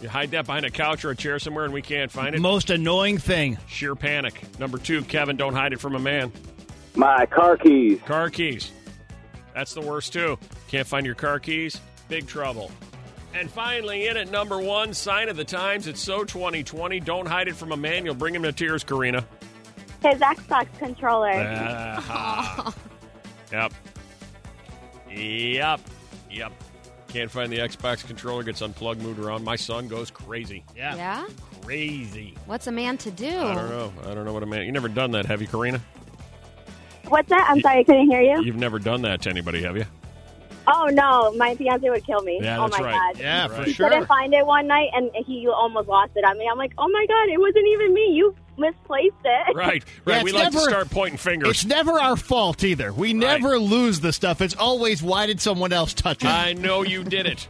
You 0.00 0.08
hide 0.08 0.30
that 0.32 0.46
behind 0.46 0.64
a 0.66 0.70
couch 0.70 1.04
or 1.04 1.10
a 1.10 1.16
chair 1.16 1.38
somewhere 1.38 1.64
and 1.64 1.72
we 1.74 1.82
can't 1.82 2.10
find 2.10 2.34
it. 2.34 2.40
Most 2.40 2.70
annoying 2.70 3.18
thing. 3.18 3.58
Sheer 3.66 3.94
panic. 3.94 4.42
Number 4.58 4.78
two, 4.78 5.02
Kevin, 5.02 5.36
don't 5.36 5.54
hide 5.54 5.72
it 5.72 5.80
from 5.80 5.94
a 5.94 5.98
man. 5.98 6.32
My 6.94 7.26
car 7.26 7.56
keys. 7.56 8.00
Car 8.06 8.30
keys. 8.30 8.72
That's 9.54 9.74
the 9.74 9.80
worst, 9.80 10.12
too. 10.12 10.38
Can't 10.68 10.86
find 10.86 11.04
your 11.06 11.14
car 11.14 11.38
keys? 11.38 11.80
Big 12.08 12.26
trouble. 12.26 12.70
And 13.34 13.50
finally, 13.50 14.06
in 14.06 14.16
at 14.16 14.30
number 14.30 14.58
one, 14.58 14.92
sign 14.94 15.28
of 15.28 15.36
the 15.36 15.44
times. 15.44 15.86
It's 15.86 16.00
so 16.00 16.24
2020. 16.24 17.00
Don't 17.00 17.26
hide 17.26 17.48
it 17.48 17.56
from 17.56 17.72
a 17.72 17.76
man. 17.76 18.04
You'll 18.04 18.14
bring 18.14 18.34
him 18.34 18.42
to 18.42 18.52
tears, 18.52 18.84
Karina. 18.84 19.26
His 20.02 20.20
Xbox 20.20 20.66
controller. 20.78 21.32
Ah, 21.34 22.74
yep. 23.52 23.72
Yep. 25.10 25.80
Yep. 26.36 26.52
Can't 27.08 27.30
find 27.30 27.50
the 27.50 27.58
Xbox 27.58 28.06
controller, 28.06 28.42
gets 28.42 28.60
unplugged, 28.60 29.00
moved 29.00 29.18
around. 29.20 29.42
My 29.44 29.56
son 29.56 29.88
goes 29.88 30.10
crazy. 30.10 30.64
Yeah. 30.76 30.94
Yeah? 30.96 31.26
Crazy. 31.62 32.34
What's 32.46 32.66
a 32.66 32.72
man 32.72 32.98
to 32.98 33.10
do? 33.10 33.26
I 33.28 33.54
don't 33.54 33.70
know. 33.70 33.92
I 34.04 34.14
don't 34.14 34.24
know 34.24 34.32
what 34.32 34.42
a 34.42 34.46
man. 34.46 34.64
You 34.64 34.72
never 34.72 34.88
done 34.88 35.12
that, 35.12 35.24
have 35.26 35.40
you, 35.40 35.48
Karina? 35.48 35.80
What's 37.08 37.28
that? 37.30 37.46
I'm 37.48 37.60
sorry, 37.60 37.80
I 37.80 37.84
couldn't 37.84 38.10
hear 38.10 38.20
you. 38.20 38.42
You've 38.42 38.56
never 38.56 38.78
done 38.78 39.02
that 39.02 39.22
to 39.22 39.30
anybody, 39.30 39.62
have 39.62 39.76
you? 39.76 39.84
Oh 40.68 40.86
no, 40.92 41.32
my 41.36 41.54
fiance 41.54 41.88
would 41.88 42.04
kill 42.04 42.22
me. 42.22 42.40
Yeah, 42.42 42.58
oh 42.58 42.62
that's 42.68 42.80
my 42.80 42.86
right. 42.86 43.14
god. 43.14 43.20
Yeah, 43.22 43.42
Right. 43.46 43.50
for 43.52 43.62
He 43.62 43.72
sure. 43.72 43.88
couldn't 43.88 44.06
find 44.06 44.34
it 44.34 44.44
one 44.44 44.66
night, 44.66 44.88
and 44.94 45.12
he 45.24 45.46
almost 45.46 45.86
lost 45.88 46.10
it 46.16 46.24
on 46.24 46.36
me. 46.36 46.48
I'm 46.50 46.58
like, 46.58 46.72
oh 46.76 46.88
my 46.88 47.06
god, 47.08 47.28
it 47.32 47.38
wasn't 47.38 47.66
even 47.68 47.94
me. 47.94 48.10
You 48.14 48.34
misplaced 48.58 49.14
it. 49.24 49.56
Right. 49.56 49.84
Yeah, 50.06 50.14
Right. 50.14 50.24
we 50.24 50.30
it's 50.30 50.38
like 50.38 50.52
to 50.52 50.60
start 50.60 50.90
pointing 50.90 51.18
fingers. 51.18 51.48
It's 51.50 51.64
never 51.64 51.92
our 52.00 52.16
fault 52.16 52.62
either. 52.64 52.92
We 52.92 53.12
never 53.12 53.58
lose 53.58 54.00
the 54.00 54.12
stuff. 54.12 54.40
It's 54.40 54.54
always 54.56 55.02
why 55.02 55.26
did 55.26 55.40
someone 55.40 55.72
else 55.72 55.94
touch 55.94 56.22
it? 56.24 56.28
I 56.28 56.52
know 56.54 56.82
you 56.82 57.04
did 57.04 57.26
it. 57.26 57.46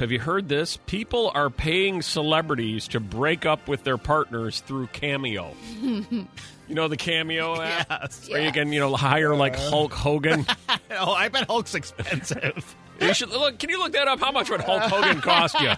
Have 0.00 0.10
you 0.10 0.18
heard 0.18 0.48
this? 0.48 0.76
People 0.86 1.30
are 1.36 1.48
paying 1.50 2.02
celebrities 2.02 2.88
to 2.88 3.00
break 3.00 3.46
up 3.46 3.68
with 3.68 3.84
their 3.84 3.96
partners 3.96 4.58
through 4.60 4.88
Cameo. 4.88 5.54
you 5.80 6.26
know 6.68 6.88
the 6.88 6.96
Cameo 6.96 7.60
app? 7.60 7.86
yes. 7.88 8.28
Where 8.28 8.42
you 8.42 8.50
can, 8.50 8.72
you 8.72 8.80
know, 8.80 8.96
hire 8.96 9.36
like 9.36 9.56
Hulk 9.56 9.92
Hogan. 9.92 10.46
Oh, 10.96 11.12
I 11.12 11.28
bet 11.28 11.46
Hulk's 11.48 11.74
expensive. 11.74 12.76
You 13.00 13.14
should 13.14 13.30
look. 13.30 13.58
Can 13.58 13.70
you 13.70 13.78
look 13.78 13.92
that 13.92 14.08
up? 14.08 14.20
How 14.20 14.32
much 14.32 14.50
would 14.50 14.60
Hulk 14.60 14.82
Hogan 14.82 15.20
cost 15.20 15.58
you 15.60 15.72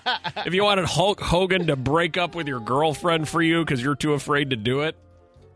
if 0.44 0.54
you 0.54 0.62
wanted 0.64 0.84
Hulk 0.86 1.20
Hogan 1.20 1.66
to 1.68 1.76
break 1.76 2.16
up 2.16 2.34
with 2.34 2.46
your 2.48 2.60
girlfriend 2.60 3.28
for 3.28 3.42
you 3.42 3.64
because 3.64 3.82
you're 3.82 3.94
too 3.96 4.12
afraid 4.14 4.50
to 4.50 4.56
do 4.56 4.80
it? 4.82 4.96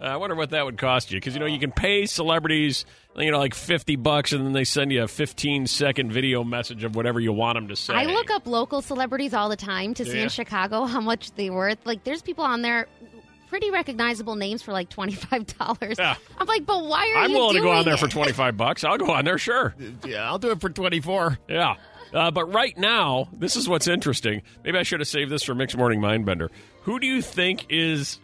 Uh, 0.01 0.05
I 0.05 0.17
wonder 0.17 0.35
what 0.35 0.51
that 0.51 0.65
would 0.65 0.79
cost 0.79 1.11
you 1.11 1.19
because 1.19 1.35
you 1.35 1.41
know 1.41 1.47
you 1.47 1.59
can 1.59 1.73
pay 1.73 2.07
celebrities, 2.07 2.87
you 3.17 3.31
know, 3.31 3.39
like 3.39 3.55
fifty 3.55 3.97
bucks, 3.97 4.33
and 4.33 4.47
then 4.47 4.55
they 4.55 4.65
send 4.65 4.91
you 4.93 5.03
a 5.03 5.09
fifteen 5.09 5.67
second 5.67 6.11
video 6.11 6.43
message 6.43 6.85
of 6.85 6.97
whatever 6.97 7.21
you 7.21 7.35
want 7.35 7.57
them 7.57 7.69
to 7.69 7.77
say. 7.77 7.93
I 7.93 8.07
look 8.07 8.31
up 8.31 8.47
local 8.47 8.81
celebrities 8.81 9.35
all 9.35 9.51
the 9.51 9.57
time 9.57 9.93
to 9.95 10.05
see 10.07 10.17
Yeah. 10.17 10.23
in 10.23 10.29
Chicago 10.31 10.87
how 10.87 11.03
much 11.03 11.33
they 11.33 11.51
worth. 11.51 11.85
Like, 11.85 12.05
there's 12.05 12.23
people 12.23 12.45
on 12.45 12.63
there, 12.63 12.87
pretty 13.51 13.71
recognizable 13.73 14.37
names 14.37 14.63
for 14.63 14.73
like 14.73 14.89
twenty 14.89 15.13
five 15.15 15.45
dollars. 15.59 15.99
Yeah. 15.99 16.15
I'm 16.39 16.47
like, 16.47 16.65
but 16.65 16.85
why 16.85 17.13
are 17.15 17.25
I'm 17.25 17.31
you 17.33 17.37
willing 17.37 17.57
to 17.57 17.61
go 17.63 17.73
on 17.73 17.85
there 17.85 17.97
for 17.99 18.09
twenty 18.09 18.33
five 18.33 18.57
bucks. 18.57 18.85
I'll 18.85 18.97
go 18.97 19.11
on 19.11 19.25
there, 19.27 19.37
sure. 19.37 19.75
yeah, 20.07 20.25
I'll 20.25 20.39
do 20.39 20.53
it 20.53 20.61
for 20.61 20.71
24. 20.71 21.39
Yeah. 21.49 21.75
Uh, 22.15 22.31
but 22.31 22.53
right 22.53 22.77
now, 22.79 23.29
this 23.33 23.57
is 23.57 23.69
what's 23.69 23.87
interesting. 23.87 24.43
Maybe 24.65 24.79
I 24.79 24.83
should 24.85 25.01
have 25.01 25.09
saved 25.09 25.31
this 25.31 25.43
for 25.45 25.55
Mixed 25.55 25.77
Morning 25.77 26.01
Mindbender. 26.01 26.49
Who 26.83 26.99
do 26.99 27.07
you 27.07 27.23
think 27.23 27.67
is 27.69 28.19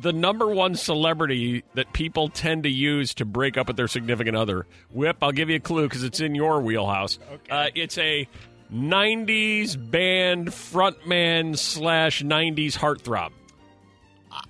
the 0.00 0.12
number 0.12 0.48
one 0.48 0.74
celebrity 0.74 1.62
that 1.74 1.92
people 1.92 2.28
tend 2.28 2.62
to 2.64 2.70
use 2.70 3.14
to 3.14 3.24
break 3.24 3.56
up 3.56 3.68
with 3.68 3.76
their 3.76 3.86
significant 3.88 4.36
other? 4.36 4.66
Whip, 4.90 5.18
I'll 5.22 5.30
give 5.32 5.48
you 5.50 5.56
a 5.56 5.60
clue 5.60 5.84
because 5.88 6.02
it's 6.02 6.20
in 6.20 6.34
your 6.34 6.60
wheelhouse. 6.60 7.18
Okay. 7.32 7.50
Uh, 7.50 7.68
it's 7.74 7.98
a 7.98 8.26
90s 8.72 9.76
band 9.90 10.48
frontman 10.48 11.56
slash 11.56 12.22
90s 12.22 12.76
heartthrob. 12.76 13.30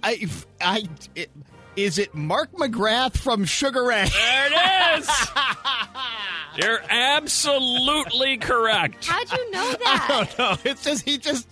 I, 0.02 0.28
I, 0.60 0.84
it, 1.14 1.30
is 1.76 1.98
it 1.98 2.14
Mark 2.14 2.52
McGrath 2.52 3.16
from 3.16 3.44
Sugar 3.44 3.84
Ray? 3.84 4.06
There 4.08 4.46
it 4.52 4.98
is! 5.00 5.10
You're 6.56 6.80
absolutely 6.88 8.36
correct. 8.38 9.06
How'd 9.06 9.30
you 9.32 9.50
know 9.50 9.72
that? 9.84 10.06
I 10.10 10.24
don't 10.24 10.38
know. 10.38 10.56
It's 10.70 10.82
just 10.84 11.04
he 11.04 11.18
just 11.18 11.48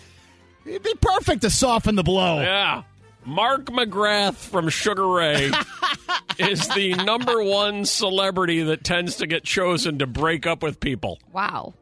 it'd 0.67 0.83
be 0.83 0.95
perfect 1.01 1.43
to 1.43 1.51
soften 1.51 1.95
the 1.95 2.03
blow. 2.03 2.41
Yeah. 2.41 2.83
Mark 3.25 3.67
McGrath 3.67 4.35
from 4.35 4.69
Sugar 4.71 5.07
Ray 5.07 5.51
is 6.39 6.67
the 6.69 6.95
number 6.95 7.43
one 7.43 7.85
celebrity 7.85 8.63
that 8.63 8.85
tends 8.85 9.17
to 9.17 9.27
get 9.27 9.45
chosen 9.45 9.99
to 9.99 10.07
break 10.07 10.47
up 10.47 10.63
with 10.63 10.81
people. 10.81 11.19
wow. 11.33 11.75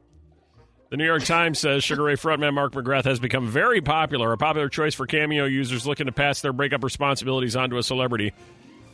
The 0.88 0.96
New 0.96 1.04
York 1.04 1.24
Times 1.24 1.58
says 1.58 1.82
Sugar 1.82 2.04
Ray 2.04 2.14
frontman 2.14 2.54
Mark 2.54 2.72
McGrath 2.72 3.04
has 3.06 3.18
become 3.18 3.48
very 3.48 3.80
popular, 3.80 4.32
a 4.32 4.38
popular 4.38 4.68
choice 4.68 4.94
for 4.94 5.06
Cameo 5.06 5.44
users 5.44 5.84
looking 5.86 6.06
to 6.06 6.12
pass 6.12 6.40
their 6.42 6.52
breakup 6.52 6.84
responsibilities 6.84 7.56
onto 7.56 7.76
a 7.76 7.82
celebrity. 7.82 8.32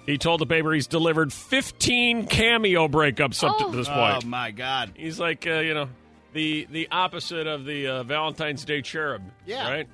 He 0.06 0.16
told 0.18 0.40
the 0.40 0.46
paper 0.46 0.72
he's 0.72 0.86
delivered 0.86 1.32
15 1.32 2.26
Cameo 2.26 2.88
breakups 2.88 3.44
up 3.46 3.56
Oh. 3.60 3.70
to 3.70 3.76
this 3.76 3.88
point. 3.88 4.24
Oh 4.24 4.26
my 4.26 4.50
God! 4.50 4.92
He's 4.96 5.20
like, 5.20 5.46
uh, 5.46 5.58
you 5.60 5.74
know, 5.74 5.88
the 6.32 6.66
the 6.70 6.88
opposite 6.90 7.46
of 7.46 7.64
the 7.66 7.86
uh, 7.88 8.02
Valentine's 8.04 8.64
Day 8.64 8.80
cherub. 8.82 9.22
Yeah. 9.46 9.68
Right. 9.70 9.88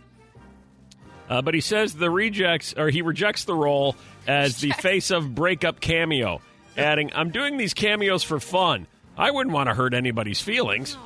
Uh, 1.28 1.42
but 1.42 1.52
he 1.52 1.60
says 1.60 1.92
the 1.94 2.10
rejects 2.10 2.72
or 2.74 2.88
he 2.88 3.02
rejects 3.02 3.44
the 3.44 3.54
role 3.54 3.96
as 4.26 4.60
the 4.60 4.70
face 4.70 5.10
of 5.10 5.34
breakup 5.34 5.78
cameo, 5.80 6.40
adding, 6.76 7.10
"I'm 7.14 7.30
doing 7.30 7.56
these 7.58 7.74
cameos 7.74 8.22
for 8.22 8.40
fun. 8.40 8.86
I 9.18 9.30
wouldn't 9.32 9.52
want 9.52 9.68
to 9.68 9.74
hurt 9.74 9.92
anybody's 9.94 10.40
feelings." 10.40 10.96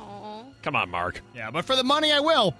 Come 0.63 0.75
on, 0.75 0.89
Mark. 0.89 1.21
Yeah, 1.35 1.51
but 1.51 1.65
for 1.65 1.75
the 1.75 1.83
money, 1.83 2.11
I 2.11 2.21
will. 2.21 2.55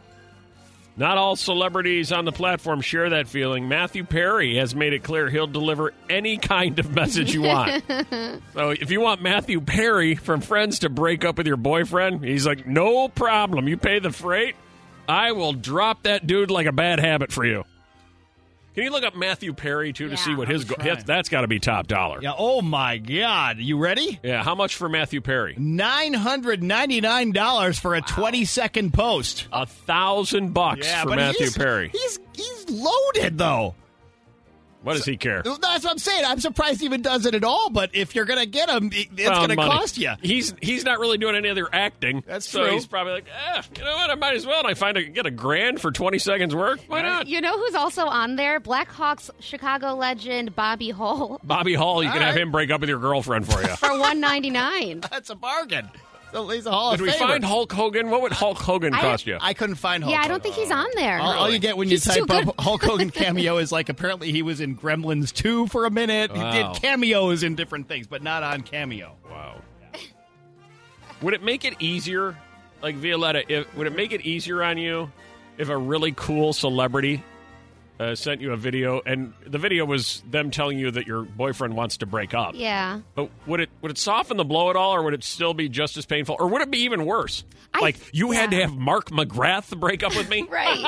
Not 0.95 1.17
all 1.17 1.35
celebrities 1.35 2.11
on 2.11 2.25
the 2.25 2.31
platform 2.31 2.81
share 2.81 3.09
that 3.09 3.27
feeling. 3.27 3.67
Matthew 3.67 4.03
Perry 4.03 4.57
has 4.57 4.75
made 4.75 4.93
it 4.93 5.01
clear 5.01 5.27
he'll 5.27 5.47
deliver 5.47 5.91
any 6.07 6.37
kind 6.37 6.77
of 6.77 6.93
message 6.93 7.33
you 7.33 7.41
want. 7.41 7.83
so 8.53 8.69
if 8.69 8.91
you 8.91 9.01
want 9.01 9.21
Matthew 9.23 9.59
Perry 9.59 10.13
from 10.13 10.41
Friends 10.41 10.79
to 10.79 10.89
break 10.89 11.25
up 11.25 11.37
with 11.37 11.47
your 11.47 11.57
boyfriend, 11.57 12.23
he's 12.23 12.45
like, 12.45 12.67
no 12.67 13.09
problem. 13.09 13.67
You 13.67 13.77
pay 13.77 13.97
the 13.97 14.11
freight. 14.11 14.55
I 15.07 15.31
will 15.31 15.53
drop 15.53 16.03
that 16.03 16.27
dude 16.27 16.51
like 16.51 16.67
a 16.67 16.71
bad 16.71 16.99
habit 16.99 17.31
for 17.31 17.43
you. 17.43 17.63
Can 18.75 18.83
you 18.83 18.91
look 18.91 19.03
up 19.03 19.15
Matthew 19.15 19.53
Perry 19.53 19.93
too 19.93 20.05
to 20.09 20.11
Yeah. 20.15 20.19
see 20.19 20.35
what 20.35 20.47
his 20.47 20.63
I'm 20.63 20.67
go- 20.69 20.75
trying. 20.75 20.87
that's, 20.89 21.03
that's 21.03 21.29
got 21.29 21.41
to 21.41 21.47
be 21.47 21.59
top 21.59 21.87
dollar. 21.87 22.19
Yeah. 22.21 22.33
Oh 22.37 22.61
my 22.61 22.97
God! 22.97 23.57
You 23.59 23.77
ready? 23.77 24.19
Yeah, 24.23 24.43
how 24.43 24.55
much 24.55 24.75
for 24.75 24.89
Matthew 24.89 25.21
Perry? 25.21 25.55
Nine 25.57 26.13
hundred 26.13 26.63
ninety 26.63 26.99
nine 27.01 27.31
dollars 27.31 27.77
for 27.79 27.93
a 27.95 28.01
twenty 28.01 28.45
second 28.45 28.93
post. 28.93 29.47
A 29.51 29.65
thousand 29.65 30.53
bucks 30.53 30.91
for 31.01 31.09
Matthew 31.09 31.39
he's- 31.45 31.57
Perry. 31.57 31.89
He's 31.89 32.19
he's 32.35 32.69
loaded 32.69 33.37
though. 33.37 33.75
What 34.83 34.93
does 34.95 35.05
he 35.05 35.17
care? 35.17 35.41
That's 35.43 35.59
what 35.83 35.85
I'm 35.91 35.97
saying. 35.97 36.25
I'm 36.25 36.39
surprised 36.39 36.79
he 36.81 36.85
even 36.85 37.01
does 37.01 37.25
it 37.25 37.33
at 37.33 37.43
all. 37.43 37.69
But 37.69 37.91
if 37.95 38.15
you're 38.15 38.25
gonna 38.25 38.45
get 38.45 38.69
him, 38.69 38.89
it's 38.93 39.09
Well, 39.29 39.41
gonna 39.41 39.55
money. 39.55 39.71
cost 39.71 39.97
you. 39.97 40.11
He's 40.21 40.53
he's 40.61 40.83
not 40.83 40.99
really 40.99 41.17
doing 41.17 41.35
any 41.35 41.49
other 41.49 41.67
acting. 41.73 42.23
That's 42.27 42.47
so 42.47 42.63
true. 42.63 42.73
he's 42.73 42.85
probably 42.85 43.13
like, 43.13 43.25
eh, 43.55 43.61
you 43.77 43.83
know 43.83 43.95
what? 43.95 44.09
I 44.09 44.15
might 44.15 44.35
as 44.35 44.45
well. 44.45 44.59
And 44.59 44.67
I 44.67 44.73
find 44.73 44.97
a, 44.97 45.03
get 45.03 45.25
a 45.25 45.31
grand 45.31 45.79
for 45.81 45.91
twenty 45.91 46.19
seconds 46.19 46.53
work. 46.53 46.81
Why 46.87 47.01
not? 47.01 47.27
You 47.27 47.41
know 47.41 47.57
who's 47.57 47.75
also 47.75 48.05
on 48.07 48.35
there? 48.35 48.59
Blackhawks 48.59 49.29
Chicago 49.39 49.93
legend 49.93 50.55
Bobby 50.55 50.89
Hull 50.89 51.39
Bobby 51.43 51.73
Hull, 51.75 52.03
you 52.03 52.09
All 52.09 52.13
can 52.13 52.21
have 52.21 52.35
him 52.35 52.51
break 52.51 52.69
up 52.69 52.81
with 52.81 52.89
your 52.89 52.99
girlfriend 52.99 53.47
for 53.51 53.61
you. 53.61 53.67
for 53.77 53.97
one 53.97 54.19
ninety 54.19 54.49
nine. 54.49 54.99
That's 55.11 55.29
a 55.29 55.35
bargain. 55.35 55.89
So 56.33 56.47
he's 56.49 56.65
a 56.65 56.71
Hall 56.71 56.91
Did 56.91 57.01
of 57.01 57.05
we 57.05 57.11
Famer. 57.13 57.19
find 57.19 57.45
Hulk 57.45 57.71
Hogan? 57.71 58.09
What 58.09 58.21
would 58.23 58.31
Hulk 58.31 58.57
Hogan 58.57 58.93
I- 58.93 58.99
cost 59.01 59.27
you? 59.27 59.37
I 59.39 59.53
couldn't 59.53 59.75
find 59.75 60.03
Hulk. 60.03 60.13
Yeah, 60.15 60.21
I 60.21 60.27
don't 60.27 60.41
think 60.41 60.55
he's 60.55 60.71
on 60.71 60.87
there. 60.95 61.19
All, 61.19 61.31
all 61.33 61.49
you 61.49 61.59
get 61.59 61.77
when 61.77 61.87
you 61.87 61.93
He's 61.93 62.05
too 62.11 62.25
type 62.25 62.47
up. 62.47 62.55
Hulk 62.59 62.83
Hogan 62.83 63.09
cameo 63.11 63.57
is 63.59 63.71
like 63.71 63.87
apparently 63.89 64.31
he 64.31 64.41
was 64.41 64.59
in 64.59 64.75
Gremlins 64.75 65.31
2 65.31 65.67
for 65.67 65.85
a 65.85 65.91
minute. 65.91 66.31
He 66.31 66.39
Wow. 66.39 66.73
did 66.73 66.81
cameos 66.81 67.43
in 67.43 67.55
different 67.55 67.87
things, 67.87 68.07
but 68.07 68.23
not 68.23 68.41
on 68.43 68.61
cameo. 68.63 69.15
wow. 69.29 69.61
Would 71.21 71.33
it 71.35 71.43
make 71.43 71.63
it 71.63 71.75
easier, 71.79 72.35
like 72.81 72.95
Violetta? 72.95 73.43
If, 73.47 73.73
would 73.75 73.87
it 73.87 73.95
make 73.95 74.11
it 74.11 74.21
easier 74.21 74.61
on 74.61 74.77
you 74.77 75.11
if 75.57 75.69
a 75.69 75.77
really 75.77 76.11
cool 76.11 76.51
celebrity 76.51 77.23
uh, 77.99 78.15
sent 78.15 78.41
you 78.41 78.51
a 78.53 78.57
video 78.57 79.01
and 79.05 79.33
the 79.45 79.57
video 79.57 79.85
was 79.85 80.23
them 80.29 80.51
telling 80.51 80.77
you 80.79 80.91
that 80.91 81.05
your 81.07 81.21
boyfriend 81.23 81.75
wants 81.75 81.97
to 81.97 82.05
break 82.05 82.33
up. 82.33 82.53
Yeah. 82.55 83.01
But 83.15 83.29
would 83.45 83.59
it 83.59 83.69
would 83.81 83.91
it 83.91 83.97
soften 83.97 84.37
the 84.37 84.43
blow 84.45 84.69
at 84.69 84.75
all, 84.75 84.95
or 84.95 85.03
would 85.03 85.13
it 85.13 85.23
still 85.23 85.53
be 85.53 85.69
just 85.69 85.95
as 85.97 86.05
painful, 86.05 86.35
or 86.39 86.47
would 86.47 86.61
it 86.61 86.71
be 86.71 86.79
even 86.79 87.05
worse? 87.05 87.43
I- 87.73 87.79
like 87.81 87.97
you 88.13 88.31
had 88.31 88.51
to 88.51 88.61
have 88.61 88.75
Mark 88.75 89.09
McGrath 89.09 89.77
break 89.79 90.03
up 90.03 90.15
with 90.15 90.29
me. 90.29 90.47
Right. 90.49 90.85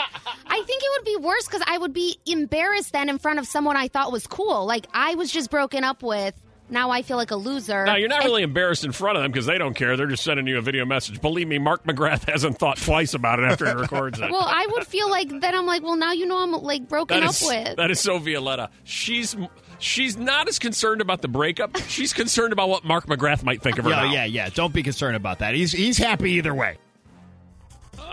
I 0.48 0.62
think 0.64 0.84
it 0.84 0.90
would 0.98 1.06
be 1.06 1.26
worse 1.28 1.46
because 1.48 1.64
I 1.66 1.78
would 1.78 1.92
be 1.94 2.18
embarrassed 2.26 2.94
then 2.94 3.10
in 3.10 3.18
front 3.18 3.40
of 3.40 3.48
someone 3.48 3.76
I 3.76 3.88
thought 3.88 4.12
was 4.12 4.28
cool. 4.28 4.66
Like 4.66 4.86
I 4.94 5.16
was 5.16 5.32
just 5.32 5.50
broken 5.50 5.84
up 5.84 6.04
with. 6.04 6.34
Now 6.70 6.90
I 6.90 7.04
feel 7.04 7.18
like 7.18 7.30
a 7.32 7.36
loser. 7.36 7.86
Now 7.86 7.96
you're 7.96 8.10
not 8.10 8.22
And- 8.22 8.30
really 8.30 8.42
embarrassed 8.44 8.84
in 8.86 8.92
front 8.92 9.18
of 9.18 9.24
them 9.24 9.32
because 9.32 9.46
they 9.46 9.58
don't 9.60 9.76
care. 9.76 9.96
They're 9.98 10.08
just 10.08 10.24
sending 10.24 10.48
you 10.48 10.58
a 10.58 10.62
video 10.62 10.84
message. 10.86 11.22
Believe 11.22 11.48
me, 11.48 11.60
Mark 11.60 11.84
McGrath 11.84 12.24
hasn't 12.32 12.58
thought 12.58 12.78
twice 12.78 13.14
about 13.14 13.40
it 13.40 13.46
after 13.46 13.66
he 13.68 13.74
records 13.74 14.20
it. 14.20 14.32
Well, 14.32 14.46
I 14.48 14.66
would 14.72 14.88
feel 14.88 15.10
like 15.10 15.30
then 15.30 15.54
I'm 15.56 15.68
like, 15.68 15.84
well, 15.84 15.96
now 15.96 16.12
you 16.14 16.26
know 16.26 16.42
I'm 16.42 16.52
like 16.52 16.88
broken 16.90 17.20
That 17.20 17.26
up 17.28 17.36
is 17.36 17.44
with. 17.46 17.78
that 17.78 17.92
is 17.92 18.00
so 18.00 18.18
Violetta. 18.18 18.70
She's 18.84 19.36
she's 19.78 20.18
not 20.18 20.48
as 20.48 20.58
concerned 20.58 21.02
about 21.02 21.22
the 21.22 21.28
breakup. 21.28 21.78
She's 21.88 22.14
concerned 22.14 22.52
about 22.54 22.70
what 22.70 22.84
Mark 22.84 23.06
McGrath 23.06 23.44
might 23.44 23.62
think 23.62 23.78
of 23.78 23.86
her. 23.86 23.92
Yeah, 23.92 24.02
now. 24.02 24.12
yeah, 24.14 24.26
yeah. 24.26 24.50
Don't 24.50 24.74
be 24.74 24.82
concerned 24.84 25.16
about 25.16 25.40
that. 25.40 25.54
He's 25.54 25.72
he's 25.72 25.98
happy 26.00 26.32
either 26.34 26.54
way. 26.54 26.78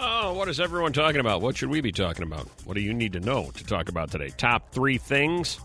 Oh, 0.04 0.34
what 0.34 0.48
is 0.48 0.60
everyone 0.60 0.92
talking 0.92 1.20
about? 1.20 1.40
What 1.42 1.56
should 1.56 1.70
we 1.70 1.80
be 1.80 1.92
talking 1.92 2.22
about? 2.24 2.48
What 2.64 2.74
do 2.74 2.80
you 2.80 2.92
need 2.92 3.12
to 3.14 3.20
know 3.20 3.50
to 3.54 3.64
talk 3.64 3.88
about 3.88 4.10
today? 4.10 4.30
Top 4.36 4.72
three 4.72 4.98
things 4.98 5.58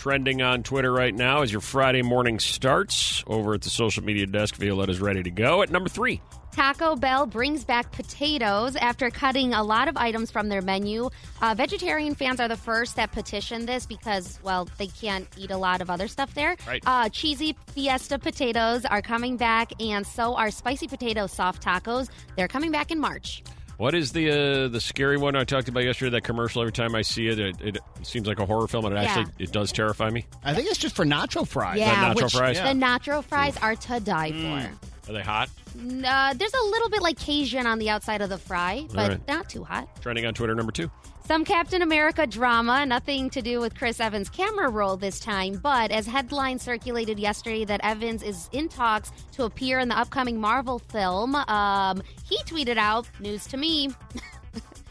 trending 0.00 0.40
on 0.40 0.62
Twitter 0.62 0.90
right 0.90 1.14
now 1.14 1.42
as 1.42 1.52
your 1.52 1.60
Friday 1.60 2.00
morning 2.00 2.38
starts. 2.38 3.22
Over 3.26 3.52
at 3.52 3.60
the 3.60 3.68
social 3.68 4.02
media 4.02 4.26
desk, 4.26 4.56
Violetta's 4.56 4.98
ready 4.98 5.22
to 5.22 5.30
go. 5.30 5.60
At 5.60 5.68
number 5.68 5.90
three, 5.90 6.22
Taco 6.52 6.96
Bell 6.96 7.26
brings 7.26 7.66
back 7.66 7.92
potatoes 7.92 8.76
after 8.76 9.10
cutting 9.10 9.52
a 9.52 9.62
lot 9.62 9.88
of 9.88 9.98
items 9.98 10.30
from 10.30 10.48
their 10.48 10.62
menu. 10.62 11.10
Uh, 11.42 11.54
vegetarian 11.54 12.14
fans 12.14 12.40
are 12.40 12.48
the 12.48 12.56
first 12.56 12.96
that 12.96 13.12
petition 13.12 13.66
this 13.66 13.84
because, 13.84 14.40
well, 14.42 14.66
they 14.78 14.86
can't 14.86 15.28
eat 15.36 15.50
a 15.50 15.58
lot 15.58 15.82
of 15.82 15.90
other 15.90 16.08
stuff 16.08 16.32
there. 16.32 16.56
Right. 16.66 16.82
Uh, 16.86 17.10
cheesy 17.10 17.54
Fiesta 17.74 18.18
potatoes 18.18 18.86
are 18.86 19.02
coming 19.02 19.36
back, 19.36 19.70
and 19.82 20.06
so 20.06 20.34
are 20.34 20.50
spicy 20.50 20.88
potato 20.88 21.26
soft 21.26 21.62
tacos. 21.62 22.08
They're 22.36 22.48
coming 22.48 22.70
back 22.70 22.90
in 22.90 22.98
March. 22.98 23.42
What 23.80 23.94
is 23.94 24.12
the 24.12 24.30
uh, 24.30 24.68
the 24.68 24.80
scary 24.80 25.16
one 25.16 25.34
I 25.34 25.44
talked 25.44 25.68
about 25.70 25.84
yesterday? 25.84 26.10
That 26.10 26.20
commercial. 26.20 26.60
Every 26.60 26.72
time 26.72 26.94
I 26.94 27.00
see 27.00 27.28
it, 27.28 27.38
it, 27.38 27.56
it 27.62 27.78
seems 28.02 28.26
like 28.26 28.38
a 28.38 28.44
horror 28.44 28.68
film, 28.68 28.84
and 28.84 28.94
it 28.94 28.98
Yeah. 29.00 29.08
actually 29.08 29.32
it 29.38 29.52
does 29.52 29.72
terrify 29.72 30.10
me. 30.10 30.26
I 30.44 30.52
think 30.52 30.68
it's 30.68 30.78
just 30.78 30.94
for 30.94 31.06
nacho 31.06 31.48
fries. 31.48 31.78
Yeah, 31.78 32.12
nacho 32.12 32.22
which 32.22 32.32
fries? 32.34 32.58
the 32.58 32.64
nacho 32.64 33.24
fries 33.24 33.56
are 33.56 33.74
to 33.74 33.98
die 34.00 34.32
Mm. 34.32 34.68
for. 34.74 35.10
Are 35.10 35.12
they 35.14 35.22
hot? 35.22 35.48
Uh, 35.76 36.34
there's 36.34 36.54
a 36.54 36.64
little 36.66 36.90
bit 36.90 37.00
like 37.00 37.18
Cajun 37.18 37.66
on 37.66 37.78
the 37.78 37.88
outside 37.88 38.20
of 38.20 38.28
the 38.28 38.36
fry, 38.38 38.86
but 38.94 39.08
right. 39.08 39.28
not 39.28 39.48
too 39.48 39.64
hot. 39.64 39.88
Trending 40.02 40.26
on 40.26 40.34
Twitter. 40.34 40.54
Number 40.54 40.72
two. 40.72 40.90
Some 41.24 41.44
Captain 41.44 41.82
America 41.82 42.26
drama, 42.26 42.84
nothing 42.84 43.30
to 43.30 43.40
do 43.40 43.60
with 43.60 43.76
Chris 43.76 44.00
Evans' 44.00 44.28
camera 44.28 44.68
role 44.68 44.96
this 44.96 45.20
time, 45.20 45.60
but 45.62 45.92
as 45.92 46.06
headlines 46.06 46.62
circulated 46.62 47.20
yesterday 47.20 47.64
that 47.66 47.80
Evans 47.84 48.22
is 48.22 48.48
in 48.52 48.68
talks 48.68 49.12
to 49.32 49.44
appear 49.44 49.78
in 49.78 49.88
the 49.88 49.96
upcoming 49.96 50.40
Marvel 50.40 50.80
film, 50.80 51.36
um, 51.36 52.02
he 52.28 52.38
tweeted 52.44 52.78
out, 52.78 53.08
news 53.20 53.46
to 53.46 53.56
me. 53.56 53.90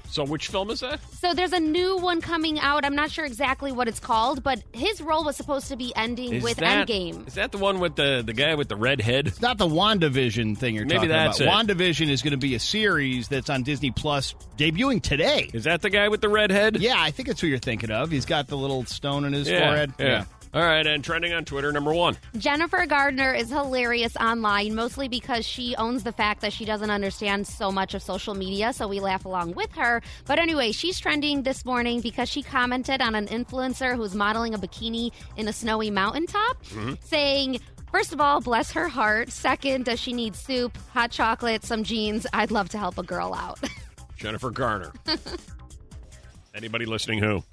So 0.10 0.24
which 0.24 0.48
film 0.48 0.72
is 0.72 0.80
that? 0.80 1.00
So 1.14 1.34
there's 1.34 1.54
a 1.54 1.60
new 1.60 1.98
one 1.98 2.20
coming 2.20 2.60
out. 2.60 2.84
I'm 2.84 2.96
not 2.96 3.12
sure 3.12 3.26
exactly 3.26 3.72
what 3.72 3.88
it's 3.88 4.00
called, 4.00 4.44
but 4.44 4.62
his 4.74 5.02
role 5.02 5.24
was 5.24 5.36
supposed 5.36 5.68
to 5.68 5.76
be 5.76 5.94
ending 5.96 6.34
Is 6.34 6.44
with 6.44 6.58
that, 6.58 6.88
Endgame. 6.88 7.28
Is 7.28 7.36
that 7.36 7.52
the 7.52 7.60
one 7.60 7.80
with 7.80 7.96
the 7.96 8.24
the 8.26 8.34
guy 8.34 8.56
with 8.56 8.70
the 8.70 8.76
red 8.76 9.02
head? 9.02 9.28
It's 9.28 9.42
not 9.42 9.58
the 9.58 9.68
WandaVision 9.68 10.58
thing 10.58 10.76
you're 10.76 10.86
Maybe 10.86 10.96
talking 10.96 11.10
that's 11.10 11.40
about. 11.40 11.70
it. 11.70 11.78
WandaVision 11.78 12.10
is 12.10 12.22
going 12.24 12.32
to 12.32 12.38
be 12.38 12.56
a 12.56 12.60
series 12.60 13.28
that's 13.28 13.50
on 13.50 13.64
Disney 13.64 13.92
Plus 13.92 14.34
debuting 14.58 15.02
today. 15.02 15.50
Is 15.54 15.66
that 15.66 15.82
the 15.82 15.90
guy 15.90 16.08
with 16.10 16.22
the 16.22 16.30
red 16.30 16.52
head? 16.52 16.78
Yeah, 16.78 16.96
I 16.98 17.12
think 17.12 17.30
it's 17.30 17.40
who 17.42 17.48
you're 17.48 17.60
thinking 17.60 17.92
of. 17.92 18.10
He's 18.10 18.26
got 18.26 18.48
the 18.48 18.58
little 18.58 18.86
stone 18.86 19.26
in 19.26 19.34
his 19.34 19.48
yeah, 19.48 19.68
forehead. 19.68 19.94
yeah. 20.00 20.26
All 20.52 20.64
right, 20.64 20.86
and 20.86 21.04
trending 21.04 21.32
on 21.32 21.46
Twitter. 21.46 21.72
Number 21.72 21.94
one. 21.94 22.18
Jennifer 22.36 22.84
Garner 22.88 23.34
is 23.34 23.50
hilarious 23.50 24.16
online, 24.18 24.74
mostly 24.74 25.08
because 25.08 25.46
she 25.46 25.76
owns 25.76 26.04
the 26.04 26.12
fact 26.12 26.42
that 26.42 26.52
she 26.52 26.66
doesn't 26.66 26.90
understand 26.90 27.46
so 27.46 27.72
much 27.72 27.94
of 27.94 28.02
social 28.02 28.34
media, 28.34 28.74
so 28.74 28.88
we 28.88 29.00
laugh 29.00 29.26
along 29.26 29.54
with 29.54 29.72
her. 29.74 30.02
But 30.26 30.40
anyway, 30.40 30.72
she's 30.72 31.00
trending 31.00 31.44
this 31.44 31.66
morning 31.66 32.02
because 32.02 32.30
she 32.30 32.42
commented 32.42 33.00
on 33.00 33.14
an 33.14 33.28
influencer 33.28 33.96
who's 33.96 34.16
modeling 34.16 34.56
a 34.56 34.58
bikini 34.58 35.12
in 35.38 35.48
a 35.48 35.54
snowy 35.54 35.92
mountaintop, 35.92 36.64
mm-hmm. 36.64 36.94
saying, 37.04 37.60
First 37.92 38.14
of 38.14 38.22
all, 38.22 38.42
bless 38.42 38.72
her 38.72 38.88
heart. 38.88 39.32
Second, 39.32 39.86
does 39.86 40.00
she 40.00 40.14
need 40.14 40.36
soup, 40.36 40.78
hot 40.94 41.12
chocolate, 41.12 41.64
some 41.64 41.84
jeans? 41.84 42.26
I'd 42.34 42.52
love 42.52 42.70
to 42.70 42.78
help 42.78 42.98
a 42.98 43.04
girl 43.04 43.34
out. 43.34 43.60
Jennifer 44.18 44.50
Garner. 44.52 44.94
Anybody 46.56 46.86
listening 46.86 47.20
who? 47.20 47.44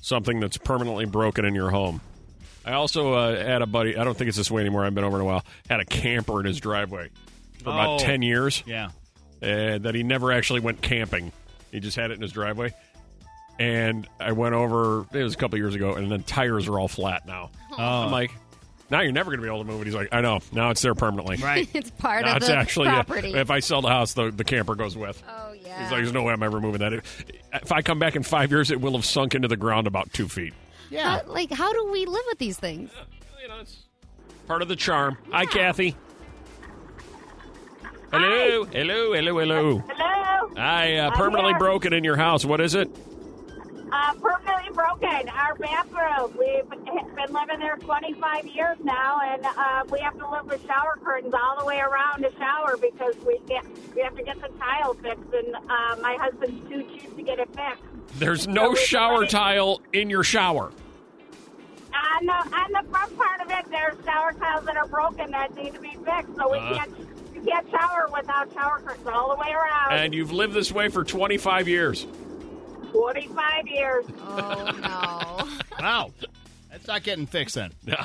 Something 0.00 0.40
that's 0.40 0.56
permanently 0.56 1.04
broken 1.04 1.44
in 1.44 1.54
your 1.54 1.70
home. 1.70 2.00
I 2.66 2.72
also 2.72 3.12
uh, 3.12 3.36
had 3.44 3.62
a 3.62 3.66
buddy, 3.66 3.96
I 3.96 4.04
don't 4.04 4.16
think 4.16 4.28
it's 4.28 4.36
this 4.38 4.50
way 4.50 4.60
anymore, 4.62 4.84
I've 4.84 4.94
been 4.94 5.04
over 5.04 5.16
in 5.16 5.22
a 5.22 5.24
while, 5.24 5.44
had 5.68 5.80
a 5.80 5.84
camper 5.84 6.40
in 6.40 6.46
his 6.46 6.58
driveway 6.60 7.10
for 7.62 7.70
about 7.70 8.00
Oh. 8.00 8.04
10 8.04 8.22
years 8.22 8.62
Yeah. 8.66 8.86
uh, 9.42 9.78
that 9.78 9.94
he 9.94 10.02
never 10.02 10.32
actually 10.32 10.60
went 10.60 10.80
camping. 10.82 11.32
He 11.72 11.80
just 11.80 11.96
had 11.96 12.10
it 12.10 12.14
in 12.14 12.22
his 12.22 12.32
driveway. 12.32 12.72
And 13.58 14.08
I 14.18 14.32
went 14.32 14.54
over, 14.54 15.06
it 15.12 15.22
was 15.22 15.34
a 15.34 15.36
couple 15.36 15.58
years 15.58 15.74
ago, 15.74 15.94
and 15.94 16.10
the 16.10 16.18
tires 16.18 16.66
are 16.68 16.78
all 16.78 16.88
flat 16.88 17.26
now. 17.26 17.50
I'm 17.76 18.10
like, 18.10 18.32
now 18.90 19.00
you're 19.00 19.12
never 19.12 19.30
going 19.30 19.38
to 19.38 19.42
be 19.42 19.48
able 19.48 19.58
to 19.64 19.70
move 19.70 19.80
it. 19.80 19.84
He's 19.86 19.94
like, 19.94 20.08
I 20.12 20.20
know. 20.20 20.40
Now 20.52 20.70
it's 20.70 20.82
there 20.82 20.94
permanently. 20.94 21.36
Right. 21.36 21.68
it's 21.74 21.90
part 21.90 22.24
Now 22.24 22.32
of 22.32 22.36
it's 22.38 22.46
the 22.48 22.56
actually, 22.56 22.86
yeah, 22.88 23.02
property. 23.02 23.32
if 23.34 23.50
I 23.50 23.60
sell 23.60 23.80
the 23.82 23.88
house, 23.88 24.14
the, 24.14 24.30
the 24.30 24.44
camper 24.44 24.74
goes 24.74 24.96
with. 24.96 25.22
oh, 25.28 25.52
yeah. 25.52 25.82
He's 25.82 25.90
like, 25.92 26.00
there's 26.02 26.12
no 26.12 26.22
way 26.24 26.32
I'm 26.32 26.42
ever 26.42 26.60
moving 26.60 26.80
that. 26.80 26.92
If 26.94 27.72
I 27.72 27.82
come 27.82 27.98
back 27.98 28.16
in 28.16 28.22
five 28.24 28.50
years, 28.50 28.70
it 28.70 28.80
will 28.80 28.92
have 28.92 29.04
sunk 29.04 29.34
into 29.34 29.48
the 29.48 29.56
ground 29.56 29.86
about 29.86 30.12
two 30.12 30.28
feet. 30.28 30.52
Yeah. 30.94 31.20
How- 31.24 31.32
like, 31.32 31.52
how 31.52 31.72
do 31.72 31.90
we 31.90 32.06
live 32.06 32.22
with 32.28 32.38
these 32.38 32.58
things? 32.58 32.90
You 33.42 33.48
know, 33.48 33.60
it's 33.60 33.84
part 34.46 34.62
of 34.62 34.68
the 34.68 34.76
charm. 34.76 35.18
Hi, 35.32 35.44
Kathy. 35.44 35.96
Hello, 38.12 38.64
hello, 38.66 39.12
hello, 39.12 39.38
hello. 39.38 39.78
Hello. 39.88 40.50
Hi, 40.56 40.98
uh, 40.98 41.06
I'm 41.08 41.12
permanently 41.14 41.52
here. 41.52 41.58
broken 41.58 41.92
in 41.92 42.04
your 42.04 42.16
house. 42.16 42.44
What 42.44 42.60
is 42.60 42.76
it? 42.76 42.88
Uh, 43.90 44.14
permanently 44.14 44.72
broken. 44.72 45.28
Our 45.30 45.56
bathroom. 45.56 46.36
We've 46.38 46.68
been 46.70 47.32
living 47.34 47.58
there 47.58 47.76
25 47.76 48.46
years 48.46 48.76
now, 48.84 49.18
and 49.20 49.44
uh, 49.44 49.84
we 49.90 49.98
have 49.98 50.16
to 50.18 50.30
live 50.30 50.46
with 50.46 50.64
shower 50.64 50.96
curtains 51.04 51.34
all 51.34 51.58
the 51.58 51.64
way 51.66 51.80
around 51.80 52.22
the 52.22 52.32
shower 52.38 52.76
because 52.76 53.14
we 53.26 53.38
can't. 53.48 53.66
We 53.96 54.02
have 54.02 54.16
to 54.16 54.22
get 54.22 54.40
the 54.40 54.48
tile 54.60 54.94
fixed, 54.94 55.32
and 55.34 55.56
uh, 55.56 55.96
my 56.00 56.16
husband's 56.20 56.68
too 56.70 56.82
cheap 56.84 57.16
to 57.16 57.22
get 57.22 57.40
it 57.40 57.48
fixed. 57.48 57.82
There's 58.20 58.46
no 58.46 58.70
we- 58.70 58.76
shower 58.76 59.26
tile 59.26 59.80
in 59.92 60.08
your 60.08 60.22
shower. 60.22 60.70
On 62.04 62.26
the, 62.26 62.32
on 62.32 62.72
the 62.84 62.90
front 62.90 63.16
part 63.16 63.40
of 63.40 63.50
it, 63.50 63.64
there's 63.70 63.94
shower 64.04 64.32
tiles 64.32 64.64
that 64.66 64.76
are 64.76 64.86
broken 64.86 65.30
that 65.30 65.54
need 65.56 65.74
to 65.74 65.80
be 65.80 65.96
fixed, 66.04 66.34
so 66.36 66.50
we 66.50 66.58
Uh. 66.58 66.74
can't. 66.74 67.34
We 67.34 67.50
can't 67.50 67.70
shower 67.70 68.08
without 68.14 68.52
shower 68.54 68.80
curtains 68.80 69.06
all 69.06 69.34
the 69.34 69.40
way 69.40 69.50
around. 69.52 69.92
And 69.92 70.14
you've 70.14 70.32
lived 70.32 70.54
this 70.54 70.70
way 70.72 70.88
for 70.88 71.04
25 71.04 71.68
years. 71.68 72.06
25 72.92 73.66
years. 73.68 74.04
Oh, 74.26 74.70
no. 74.80 75.78
Wow. 75.80 76.10
That's 76.70 76.86
not 76.86 77.02
getting 77.02 77.26
fixed 77.26 77.54
then. 77.56 77.72
No, 77.86 77.96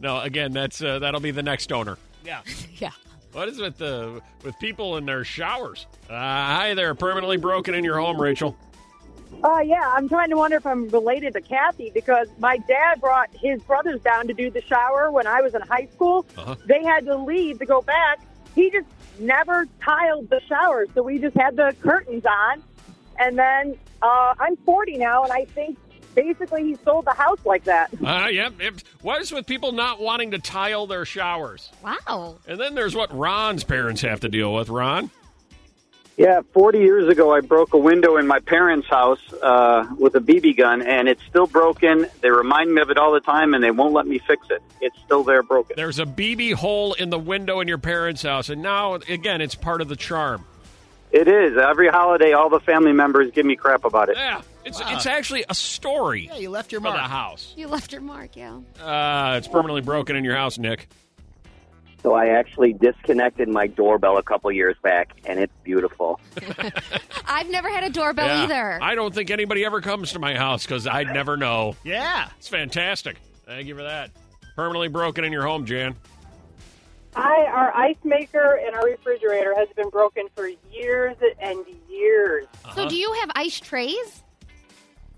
no. 0.00 0.20
Again, 0.20 0.52
that's 0.52 0.82
uh, 0.82 0.98
that'll 0.98 1.20
be 1.20 1.30
the 1.30 1.42
next 1.42 1.70
owner. 1.72 1.98
Yeah. 2.24 2.40
yeah. 2.78 2.90
What 3.32 3.48
is 3.48 3.58
with 3.60 3.76
the 3.78 4.20
with 4.42 4.58
people 4.58 4.96
in 4.96 5.04
their 5.06 5.22
showers? 5.24 5.86
Uh, 6.08 6.14
hi 6.14 6.74
there, 6.74 6.94
permanently 6.94 7.36
broken 7.36 7.74
in 7.74 7.84
your 7.84 7.98
home, 8.00 8.20
Rachel. 8.20 8.56
Uh, 9.42 9.60
yeah, 9.60 9.92
I'm 9.94 10.08
trying 10.08 10.30
to 10.30 10.36
wonder 10.36 10.56
if 10.56 10.66
I'm 10.66 10.88
related 10.88 11.32
to 11.34 11.40
Kathy 11.40 11.90
because 11.94 12.28
my 12.38 12.58
dad 12.58 13.00
brought 13.00 13.30
his 13.34 13.62
brothers 13.62 14.00
down 14.00 14.26
to 14.28 14.34
do 14.34 14.50
the 14.50 14.60
shower 14.62 15.10
when 15.10 15.26
I 15.26 15.40
was 15.40 15.54
in 15.54 15.62
high 15.62 15.86
school. 15.86 16.26
Uh-huh. 16.36 16.56
They 16.66 16.82
had 16.84 17.06
to 17.06 17.16
leave 17.16 17.58
to 17.60 17.66
go 17.66 17.80
back. 17.80 18.20
He 18.54 18.70
just 18.70 18.86
never 19.18 19.66
tiled 19.82 20.28
the 20.30 20.40
shower, 20.48 20.86
so 20.94 21.02
we 21.02 21.18
just 21.18 21.36
had 21.36 21.56
the 21.56 21.74
curtains 21.80 22.24
on. 22.26 22.62
And 23.18 23.38
then 23.38 23.76
uh, 24.02 24.34
I'm 24.38 24.56
40 24.58 24.98
now, 24.98 25.24
and 25.24 25.32
I 25.32 25.44
think 25.46 25.78
basically 26.14 26.64
he 26.64 26.74
sold 26.84 27.04
the 27.04 27.12
house 27.12 27.44
like 27.44 27.64
that. 27.64 27.90
Uh, 28.04 28.26
yep, 28.26 28.54
yep. 28.60 28.74
What 29.02 29.22
is 29.22 29.30
with 29.30 29.46
people 29.46 29.72
not 29.72 30.00
wanting 30.00 30.32
to 30.32 30.38
tile 30.38 30.86
their 30.86 31.04
showers? 31.04 31.70
Wow. 31.82 32.38
And 32.48 32.58
then 32.58 32.74
there's 32.74 32.94
what 32.94 33.16
Ron's 33.16 33.62
parents 33.62 34.00
have 34.02 34.20
to 34.20 34.28
deal 34.28 34.52
with. 34.52 34.68
Ron, 34.68 35.10
Yeah, 36.20 36.42
40 36.52 36.80
years 36.80 37.08
ago, 37.08 37.32
I 37.32 37.40
broke 37.40 37.72
a 37.72 37.78
window 37.78 38.18
in 38.18 38.26
my 38.26 38.40
parents' 38.40 38.86
house 38.86 39.20
uh, 39.42 39.86
with 39.98 40.14
a 40.16 40.20
BB 40.20 40.54
gun, 40.58 40.82
and 40.82 41.08
it's 41.08 41.22
still 41.24 41.46
broken. 41.46 42.08
They 42.20 42.28
remind 42.28 42.74
me 42.74 42.82
of 42.82 42.90
it 42.90 42.98
all 42.98 43.12
the 43.12 43.20
time, 43.20 43.54
and 43.54 43.64
they 43.64 43.70
won't 43.70 43.94
let 43.94 44.06
me 44.06 44.18
fix 44.18 44.46
it. 44.50 44.62
It's 44.82 44.98
still 45.00 45.24
there 45.24 45.42
broken. 45.42 45.76
there's 45.76 45.98
a 45.98 46.04
BB 46.04 46.52
hole 46.52 46.92
in 46.92 47.08
the 47.08 47.18
window 47.18 47.60
in 47.60 47.68
your 47.68 47.78
parents' 47.78 48.22
house, 48.22 48.50
and 48.50 48.60
now 48.60 48.96
again, 48.96 49.40
it's 49.40 49.54
part 49.54 49.80
of 49.80 49.88
the 49.88 49.96
charm. 49.96 50.44
It 51.10 51.26
is. 51.26 51.56
Every 51.56 51.88
holiday, 51.88 52.34
all 52.34 52.50
the 52.50 52.60
family 52.60 52.92
members 52.92 53.30
give 53.32 53.46
me 53.46 53.56
crap 53.56 53.86
about 53.86 54.10
it. 54.10 54.18
Yeah, 54.18 54.42
it's 54.66 54.78
it's 54.78 55.06
actually 55.06 55.46
a 55.48 55.54
story 55.54 56.26
Yeah, 56.26 56.36
you 56.36 56.50
left 56.50 56.70
your 56.70 56.82
for 56.82 56.88
the 56.88 56.98
mark. 56.98 57.10
house. 57.10 57.54
You 57.56 57.66
left 57.68 57.92
your 57.92 58.02
mark, 58.02 58.36
yeah. 58.36 58.60
Uh, 58.78 59.36
it's 59.38 59.48
permanently 59.48 59.80
broken 59.80 60.16
in 60.16 60.24
your 60.24 60.36
house, 60.36 60.58
Nick. 60.58 60.86
So 62.02 62.14
I 62.14 62.28
actually 62.28 62.72
disconnected 62.72 63.48
my 63.48 63.66
doorbell 63.66 64.16
a 64.16 64.22
couple 64.22 64.50
years 64.52 64.76
back, 64.82 65.10
and 65.26 65.38
it's 65.38 65.52
beautiful. 65.64 66.18
I've 67.26 67.50
never 67.50 67.68
had 67.68 67.84
a 67.84 67.90
doorbell 67.90 68.26
Yeah. 68.26 68.44
either. 68.44 68.78
I 68.82 68.94
don't 68.94 69.14
think 69.14 69.30
anybody 69.30 69.64
ever 69.66 69.80
comes 69.82 70.12
to 70.12 70.18
my 70.18 70.34
house 70.34 70.64
because 70.64 70.86
I'd 70.86 71.08
never 71.12 71.36
know. 71.36 71.76
Yeah. 71.84 72.28
It's 72.38 72.48
fantastic. 72.48 73.16
Thank 73.44 73.66
you 73.68 73.76
for 73.76 73.82
that. 73.82 74.10
Permanently 74.56 74.88
broken 74.88 75.24
in 75.24 75.32
your 75.32 75.42
home, 75.42 75.66
Jan. 75.66 75.94
Hi, 77.14 77.44
our 77.46 77.74
ice 77.76 77.96
maker 78.04 78.60
and 78.64 78.74
our 78.74 78.84
refrigerator 78.86 79.54
has 79.56 79.68
been 79.76 79.90
broken 79.90 80.26
for 80.34 80.48
years 80.72 81.16
and 81.40 81.58
years. 81.88 82.46
So 82.74 82.88
do 82.88 82.96
you 82.96 83.12
have 83.20 83.30
ice 83.34 83.58
trays? 83.60 84.22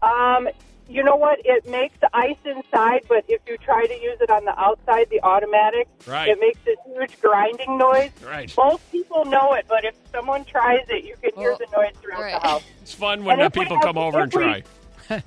Um, 0.00 0.48
you 0.92 1.02
know 1.02 1.16
what? 1.16 1.40
It 1.44 1.66
makes 1.68 1.94
the 2.00 2.08
ice 2.14 2.36
inside, 2.44 3.02
but 3.08 3.24
if 3.28 3.40
you 3.46 3.56
try 3.58 3.86
to 3.86 3.94
use 4.00 4.18
it 4.20 4.30
on 4.30 4.44
the 4.44 4.58
outside, 4.58 5.08
the 5.10 5.22
automatic, 5.22 5.88
Right. 6.06 6.28
it 6.28 6.38
makes 6.40 6.58
this 6.64 6.76
huge 6.86 7.20
grinding 7.20 7.78
noise. 7.78 8.10
Right. 8.26 8.52
Most 8.56 8.90
people 8.92 9.24
know 9.24 9.54
it, 9.54 9.66
but 9.68 9.84
if 9.84 9.94
someone 10.12 10.44
tries 10.44 10.84
it, 10.88 11.04
you 11.04 11.14
can 11.22 11.32
hear 11.36 11.52
Oh, 11.52 11.58
the 11.58 11.66
noise 11.76 11.92
throughout 12.00 12.20
right. 12.20 12.40
the 12.42 12.48
house. 12.48 12.62
It's 12.82 12.94
fun 12.94 13.24
when 13.24 13.38
the 13.38 13.50
people 13.50 13.76
have- 13.76 13.84
come 13.84 13.98
over 13.98 14.20
and 14.20 14.32
if 14.32 14.36
we- 14.38 14.44
try. 14.44 14.62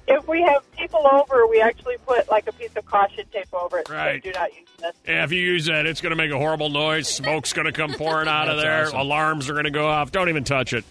If 0.07 0.27
we 0.27 0.41
have 0.41 0.69
people 0.71 1.05
over, 1.11 1.45
we 1.47 1.61
actually 1.61 1.97
put 2.07 2.29
like 2.31 2.47
a 2.47 2.53
piece 2.53 2.75
of 2.75 2.85
caution 2.85 3.23
tape 3.31 3.53
over 3.53 3.79
it. 3.79 3.89
Right. 3.89 4.23
So 4.23 4.31
do 4.31 4.39
not 4.39 4.53
use 4.55 4.67
this. 4.79 4.93
Yeah, 5.07 5.23
if 5.25 5.31
you 5.31 5.41
use 5.41 5.65
that, 5.65 5.85
it's 5.85 6.01
going 6.01 6.11
to 6.11 6.15
make 6.15 6.31
a 6.31 6.37
horrible 6.37 6.69
noise. 6.69 7.07
Smoke's 7.07 7.53
going 7.53 7.65
to 7.65 7.71
come 7.71 7.93
pouring 7.93 8.27
out 8.27 8.47
of 8.49 8.57
there. 8.57 8.85
awesome. 8.85 8.99
Alarms 8.99 9.49
are 9.49 9.53
going 9.53 9.65
to 9.65 9.71
go 9.71 9.85
off. 9.87 10.11
Don't 10.11 10.29
even 10.29 10.43
touch 10.43 10.73
it. 10.73 10.85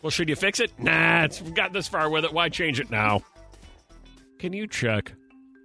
Well, 0.00 0.10
should 0.10 0.28
you 0.28 0.34
fix 0.34 0.58
it? 0.58 0.72
Nah, 0.78 1.24
it's 1.24 1.40
we've 1.40 1.54
got 1.54 1.72
this 1.72 1.86
far 1.86 2.10
with 2.10 2.24
it. 2.24 2.32
Why 2.32 2.48
change 2.48 2.80
it 2.80 2.90
now? 2.90 3.22
Can 4.42 4.52
you 4.52 4.66
check 4.66 5.12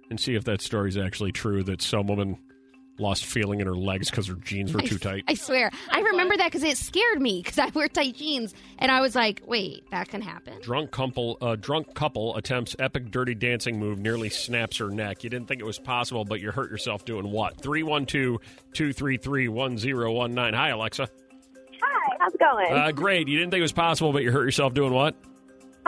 and 0.08 0.20
see 0.20 0.36
if 0.36 0.44
that 0.44 0.62
story's 0.62 0.96
actually 0.96 1.32
true 1.32 1.64
that 1.64 1.82
some 1.82 2.06
woman 2.06 2.38
lost 3.00 3.24
feeling 3.24 3.60
in 3.60 3.66
her 3.66 3.74
legs 3.74 4.08
because 4.08 4.28
her 4.28 4.36
jeans 4.36 4.72
were 4.72 4.80
I- 4.80 4.86
too 4.86 4.98
tight? 4.98 5.24
I 5.26 5.34
swear. 5.34 5.72
I 5.90 5.98
remember 5.98 6.36
that 6.36 6.46
because 6.46 6.62
it 6.62 6.76
scared 6.76 7.20
me 7.20 7.42
because 7.42 7.58
I 7.58 7.70
wear 7.74 7.88
tight 7.88 8.14
jeans. 8.14 8.54
And 8.78 8.92
I 8.92 9.00
was 9.00 9.16
like, 9.16 9.42
wait, 9.44 9.82
that 9.90 10.06
can 10.10 10.20
happen? 10.22 10.60
Drunk 10.62 10.92
couple, 10.92 11.38
uh, 11.40 11.56
drunk 11.56 11.92
couple 11.94 12.36
attempts 12.36 12.76
epic 12.78 13.10
dirty 13.10 13.34
dancing 13.34 13.80
move, 13.80 13.98
nearly 13.98 14.28
snaps 14.28 14.76
her 14.76 14.90
neck. 14.90 15.24
You 15.24 15.30
didn't 15.30 15.48
think 15.48 15.60
it 15.60 15.66
was 15.66 15.80
possible, 15.80 16.24
but 16.24 16.40
you 16.40 16.52
hurt 16.52 16.70
yourself 16.70 17.04
doing 17.04 17.32
what? 17.32 17.60
312 17.60 18.38
233 18.74 19.48
1019. 19.48 20.54
Hi, 20.54 20.68
Alexa. 20.68 21.08
Hi, 21.82 22.16
how's 22.20 22.32
it 22.32 22.38
going? 22.38 22.72
Uh, 22.72 22.92
great. 22.92 23.26
You 23.26 23.38
didn't 23.38 23.50
think 23.50 23.58
it 23.58 23.62
was 23.62 23.72
possible, 23.72 24.12
but 24.12 24.22
you 24.22 24.30
hurt 24.30 24.44
yourself 24.44 24.72
doing 24.72 24.92
what? 24.92 25.16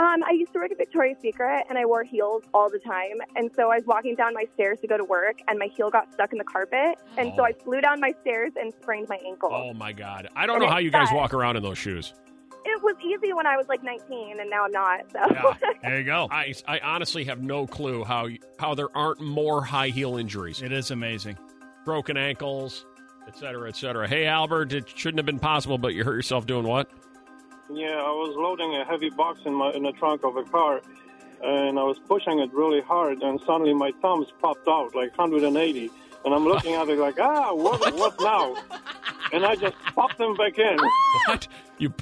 Um, 0.01 0.23
I 0.27 0.33
used 0.33 0.53
to 0.55 0.59
work 0.59 0.71
at 0.73 0.79
Victoria's 0.79 1.19
Secret, 1.21 1.65
and 1.69 1.79
I 1.79 1.85
wore 1.85 2.03
heels 2.05 2.43
all 2.55 2.71
the 2.71 2.79
time. 2.79 3.19
And 3.37 3.51
so 3.55 3.71
I 3.71 3.77
was 3.77 3.85
walking 3.87 4.15
down 4.17 4.33
my 4.35 4.47
stairs 4.55 4.79
to 4.81 4.87
go 4.87 4.97
to 4.97 5.05
work, 5.05 5.37
and 5.49 5.59
my 5.59 5.67
heel 5.77 5.91
got 5.91 6.13
stuck 6.13 6.33
in 6.33 6.39
the 6.39 6.45
carpet. 6.45 6.99
And 7.19 7.33
so 7.37 7.43
Oh. 7.43 7.45
I 7.45 7.53
flew 7.53 7.81
down 7.81 8.01
my 8.01 8.13
stairs 8.23 8.53
and 8.61 8.73
sprained 8.83 9.09
my 9.09 9.19
ankle. 9.27 9.51
Oh, 9.53 9.75
my 9.75 9.93
God. 9.93 10.29
I 10.35 10.47
don't 10.47 10.57
And 10.57 10.65
know 10.65 10.71
how 10.71 10.79
you 10.79 10.91
guys 10.91 11.09
cut. 11.09 11.17
walk 11.17 11.35
around 11.35 11.57
in 11.57 11.63
those 11.63 11.79
shoes. 11.79 12.15
It 12.65 12.83
was 12.83 12.95
easy 13.03 13.33
when 13.33 13.47
I 13.47 13.57
was 13.57 13.67
like 13.69 13.83
19, 13.83 14.39
and 14.41 14.51
now 14.51 14.65
I'm 14.65 14.73
not. 14.73 15.01
So 15.13 15.19
Yeah, 15.31 15.73
there 15.83 15.99
you 15.99 16.05
go. 16.05 16.29
I, 16.31 16.53
I 16.69 16.79
honestly 16.81 17.25
have 17.25 17.43
no 17.43 17.67
clue 17.67 18.05
how 18.05 18.29
how 18.59 18.75
there 18.75 18.95
aren't 18.97 19.21
more 19.21 19.63
high 19.65 19.89
heel 19.89 20.17
injuries, 20.19 20.61
It 20.63 20.71
is 20.73 20.91
amazing. 20.91 21.39
broken 21.87 22.19
ankles, 22.19 22.85
et 23.27 23.37
cetera, 23.39 23.69
et 23.69 23.77
cetera. 23.77 24.07
Hey, 24.07 24.27
Albert, 24.27 24.75
it 24.75 24.89
shouldn't 24.95 25.19
have 25.19 25.27
been 25.27 25.39
possible, 25.39 25.79
but 25.79 25.95
you 25.95 26.05
hurt 26.05 26.17
yourself 26.17 26.45
doing 26.47 26.67
what? 26.67 26.91
Yeah, 27.73 27.97
I 27.97 28.11
was 28.11 28.35
loading 28.37 28.75
a 28.77 28.85
heavy 28.85 29.11
box 29.11 29.41
in 29.45 29.55
my 29.55 29.71
in 29.73 29.83
the 29.85 29.93
trunk 29.93 30.25
of 30.25 30.37
a 30.37 30.43
car, 30.45 30.81
and 31.43 31.79
I 31.79 31.83
was 31.85 31.99
pushing 32.01 32.39
it 32.41 32.53
really 32.53 32.81
hard, 32.81 33.23
and 33.23 33.41
suddenly 33.41 33.75
my 33.75 33.93
thumbs 34.03 34.27
popped 34.41 34.67
out 34.69 34.95
like 34.95 35.17
180, 35.17 35.91
and 36.25 36.35
I'm 36.35 36.45
looking 36.45 36.75
at 36.75 36.89
it 36.89 36.99
like, 36.99 37.19
ah, 37.21 37.53
what 37.55 37.95
what 37.95 38.21
now? 38.21 38.57
And 39.33 39.47
I 39.47 39.55
just 39.55 39.77
popped 39.95 40.19
them 40.19 40.35
back 40.35 40.59
in. 40.59 40.79
What? 41.27 41.47
You 41.79 41.95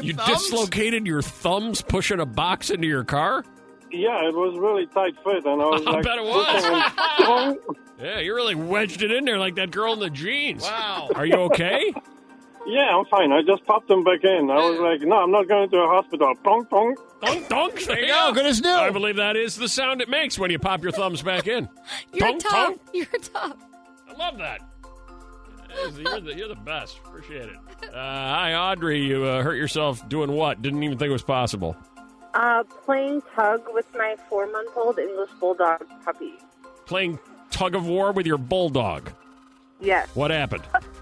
you 0.00 0.14
thumbs? 0.14 0.28
dislocated 0.28 1.06
your 1.06 1.22
thumbs 1.22 1.82
pushing 1.82 2.20
a 2.20 2.26
box 2.26 2.70
into 2.70 2.86
your 2.86 3.04
car? 3.04 3.44
Yeah, 3.90 4.28
it 4.28 4.34
was 4.34 4.56
really 4.58 4.86
tight 4.86 5.14
fit, 5.24 5.44
and 5.44 5.60
I 5.60 5.66
was 5.66 5.82
I 5.86 5.90
like, 5.90 6.04
bet 6.04 6.18
it 6.18 6.24
was. 6.24 7.76
Yeah, 7.96 8.18
you 8.18 8.34
really 8.34 8.56
wedged 8.56 9.02
it 9.02 9.12
in 9.12 9.24
there 9.24 9.38
like 9.38 9.54
that 9.54 9.70
girl 9.70 9.92
in 9.92 10.00
the 10.00 10.10
jeans. 10.10 10.64
Wow. 10.64 11.10
Are 11.14 11.24
you 11.24 11.36
okay? 11.42 11.94
Yeah, 12.66 12.96
I'm 12.96 13.04
fine. 13.06 13.32
I 13.32 13.42
just 13.42 13.64
popped 13.66 13.88
them 13.88 14.04
back 14.04 14.24
in. 14.24 14.50
I 14.50 14.68
was 14.70 14.78
like, 14.80 15.00
no, 15.02 15.16
I'm 15.16 15.30
not 15.30 15.48
going 15.48 15.68
to 15.70 15.76
a 15.78 15.86
hospital. 15.88 16.34
Dong, 16.44 16.66
dong. 16.70 16.96
Donk, 17.22 17.48
donk. 17.48 17.84
There 17.84 18.00
you 18.00 18.06
go. 18.08 18.32
Good 18.32 18.46
as 18.46 18.60
new. 18.60 18.68
I 18.70 18.90
believe 18.90 19.16
that 19.16 19.36
is 19.36 19.56
the 19.56 19.68
sound 19.68 20.00
it 20.00 20.08
makes 20.08 20.38
when 20.38 20.50
you 20.50 20.58
pop 20.58 20.82
your 20.82 20.92
thumbs 20.92 21.22
back 21.22 21.46
in. 21.46 21.68
You're 22.12 22.28
Tonk, 22.28 22.42
tough. 22.42 22.52
tonk. 22.52 22.80
You're 22.92 23.06
tough. 23.20 23.56
I 24.08 24.12
love 24.16 24.38
that. 24.38 24.60
You're 25.98 26.20
the, 26.20 26.34
you're 26.36 26.48
the 26.48 26.54
best. 26.54 26.98
Appreciate 27.04 27.48
it. 27.48 27.56
Uh, 27.82 27.90
hi, 27.94 28.54
Audrey. 28.54 29.00
You 29.00 29.24
uh, 29.24 29.42
hurt 29.42 29.56
yourself 29.56 30.08
doing 30.08 30.30
what? 30.32 30.62
Didn't 30.62 30.82
even 30.84 30.96
think 30.98 31.08
it 31.08 31.12
was 31.12 31.22
possible. 31.24 31.76
Uh, 32.32 32.62
playing 32.84 33.22
tug 33.34 33.62
with 33.72 33.86
my 33.94 34.14
four 34.28 34.46
month 34.52 34.70
old 34.76 34.98
English 34.98 35.30
Bulldog 35.40 35.84
puppy. 36.04 36.34
Playing 36.86 37.18
tug 37.50 37.74
of 37.74 37.86
war 37.86 38.12
with 38.12 38.26
your 38.26 38.38
bulldog. 38.38 39.10
Yes. 39.80 40.08
What 40.14 40.30
happened? 40.30 40.62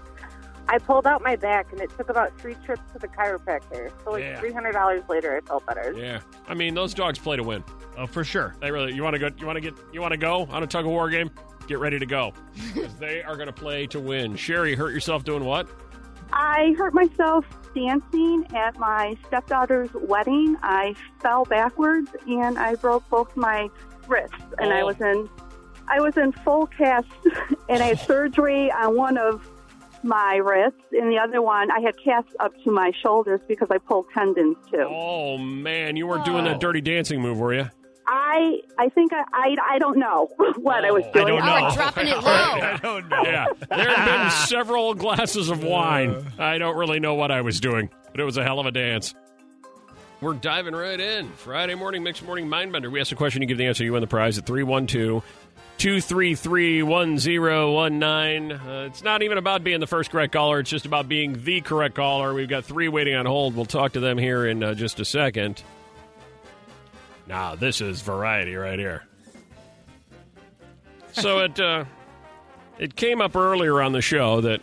I 0.69 0.77
pulled 0.77 1.05
out 1.05 1.21
my 1.21 1.35
back 1.35 1.71
and 1.71 1.81
it 1.81 1.89
took 1.97 2.09
about 2.09 2.37
three 2.39 2.55
trips 2.65 2.81
to 2.93 2.99
the 2.99 3.07
chiropractor. 3.07 3.91
So, 4.03 4.11
like, 4.11 4.23
Yeah. 4.23 4.39
$300 4.39 5.07
later, 5.09 5.35
I 5.35 5.41
felt 5.47 5.65
better. 5.65 5.93
Yeah, 5.95 6.19
I 6.47 6.53
mean 6.53 6.73
those 6.73 6.93
dogs 6.93 7.19
play 7.19 7.35
to 7.37 7.43
win. 7.43 7.63
Oh, 7.97 8.07
for 8.07 8.23
sure. 8.23 8.55
They 8.61 8.71
really. 8.71 8.93
You 8.93 9.03
want 9.03 9.13
to 9.15 9.19
go? 9.19 9.29
You 9.37 9.45
want 9.45 9.57
to 9.57 9.61
get? 9.61 9.73
You 9.91 10.01
want 10.01 10.13
to 10.13 10.17
go 10.17 10.47
on 10.51 10.63
a 10.63 10.67
tug 10.67 10.85
of 10.85 10.91
war 10.91 11.09
game? 11.09 11.29
Get 11.67 11.79
ready 11.79 11.99
to 11.99 12.05
go. 12.05 12.33
'Cause 12.73 12.95
they 12.99 13.21
are 13.23 13.35
going 13.35 13.47
to 13.47 13.53
play 13.53 13.87
to 13.87 13.99
win. 13.99 14.35
Sherry, 14.35 14.75
hurt 14.75 14.91
yourself 14.93 15.23
doing 15.23 15.43
what? 15.45 15.67
I 16.31 16.73
hurt 16.77 16.93
myself 16.93 17.45
dancing 17.75 18.45
at 18.55 18.77
my 18.79 19.15
stepdaughter's 19.27 19.89
wedding. 19.93 20.57
I 20.63 20.95
fell 21.21 21.45
backwards 21.45 22.09
and 22.27 22.57
I 22.57 22.75
broke 22.75 23.07
both 23.09 23.35
my 23.37 23.69
wrists. 24.07 24.35
And 24.59 24.73
I 24.73 24.81
Oh. 24.81 24.87
was 24.87 24.99
in, 25.01 25.29
I 25.87 25.99
was 25.99 26.17
in 26.17 26.31
full 26.31 26.67
cast, 26.67 27.07
and 27.69 27.83
I 27.83 27.87
had 27.87 27.99
surgery 28.07 28.71
on 28.71 28.95
one 28.97 29.17
of 29.17 29.47
my 30.03 30.35
wrists, 30.35 30.83
and 30.91 31.11
the 31.11 31.17
other 31.17 31.41
one 31.41 31.71
I 31.71 31.79
had 31.79 31.95
casts 32.03 32.35
up 32.39 32.51
to 32.63 32.71
my 32.71 32.91
shoulders 33.01 33.41
because 33.47 33.69
I 33.71 33.77
pulled 33.77 34.05
tendons 34.13 34.57
too. 34.71 34.87
Oh 34.89 35.37
man, 35.37 35.95
you 35.95 36.07
weren't 36.07 36.25
doing 36.25 36.45
that 36.45 36.57
oh. 36.57 36.59
dirty 36.59 36.81
dancing 36.81 37.21
move, 37.21 37.39
were 37.39 37.53
you? 37.53 37.69
I, 38.05 38.59
I 38.77 38.89
think 38.89 39.13
I, 39.13 39.23
I, 39.31 39.55
I 39.75 39.79
don't 39.79 39.97
know 39.97 40.27
what 40.57 40.83
I 40.83 40.91
was 40.91 41.03
doing. 41.13 41.25
I 41.25 41.29
doing. 41.29 41.39
don't 41.39 41.45
know. 41.45 41.67
Oh, 41.71 41.75
dropping 41.75 42.07
it 42.07 42.17
low. 42.23 42.31
I 42.31 42.79
don't 42.81 43.07
know. 43.07 43.23
Yeah, 43.23 43.45
there 43.69 43.95
have 43.95 44.21
been 44.21 44.31
several 44.47 44.93
glasses 44.93 45.49
of 45.49 45.63
wine. 45.63 46.31
I 46.37 46.57
don't 46.57 46.77
really 46.77 46.99
know 46.99 47.15
what 47.15 47.31
I 47.31 47.41
was 47.41 47.59
doing, 47.59 47.89
but 48.11 48.19
it 48.19 48.25
was 48.25 48.37
a 48.37 48.43
hell 48.43 48.59
of 48.59 48.65
a 48.65 48.71
dance. 48.71 49.13
We're 50.21 50.33
diving 50.33 50.73
right 50.73 50.99
in. 50.99 51.29
Friday 51.31 51.75
morning, 51.75 52.01
mixed 52.01 52.23
morning 52.23 52.47
mindbender. 52.47 52.89
We 52.89 53.01
ask 53.01 53.11
a 53.11 53.15
question, 53.15 53.41
you 53.41 53.47
give 53.47 53.57
the 53.57 53.65
answer, 53.65 53.83
you 53.83 53.91
win 53.91 54.01
the 54.01 54.07
prize 54.07 54.37
at 54.37 54.45
312 54.45 55.21
233 55.83 56.81
1019. 56.81 58.51
Uh, 58.53 58.85
It's 58.87 59.03
not 59.03 59.21
even 59.21 59.37
about 59.37 59.65
being 59.65 59.81
the 59.81 59.87
first 59.87 60.11
correct 60.11 60.31
caller, 60.31 60.61
it's 60.61 60.69
just 60.69 60.85
about 60.85 61.09
being 61.09 61.43
the 61.43 61.59
correct 61.59 61.95
caller. 61.95 62.33
We've 62.33 62.47
got 62.47 62.63
three 62.63 62.87
waiting 62.87 63.15
on 63.15 63.25
hold. 63.25 63.53
We'll 63.53 63.65
talk 63.65 63.91
to 63.91 63.99
them 63.99 64.17
here 64.17 64.47
in 64.47 64.63
uh, 64.63 64.75
just 64.75 65.01
a 65.01 65.05
second. 65.05 65.61
Now, 67.27 67.55
this 67.55 67.81
is 67.81 68.01
variety 68.01 68.55
right 68.55 68.79
here. 68.79 69.03
So 71.11 71.39
it 71.43 71.59
uh, 71.59 71.83
it 72.79 72.95
came 72.95 73.19
up 73.19 73.35
earlier 73.35 73.81
on 73.81 73.91
the 73.91 74.01
show 74.01 74.39
that 74.39 74.61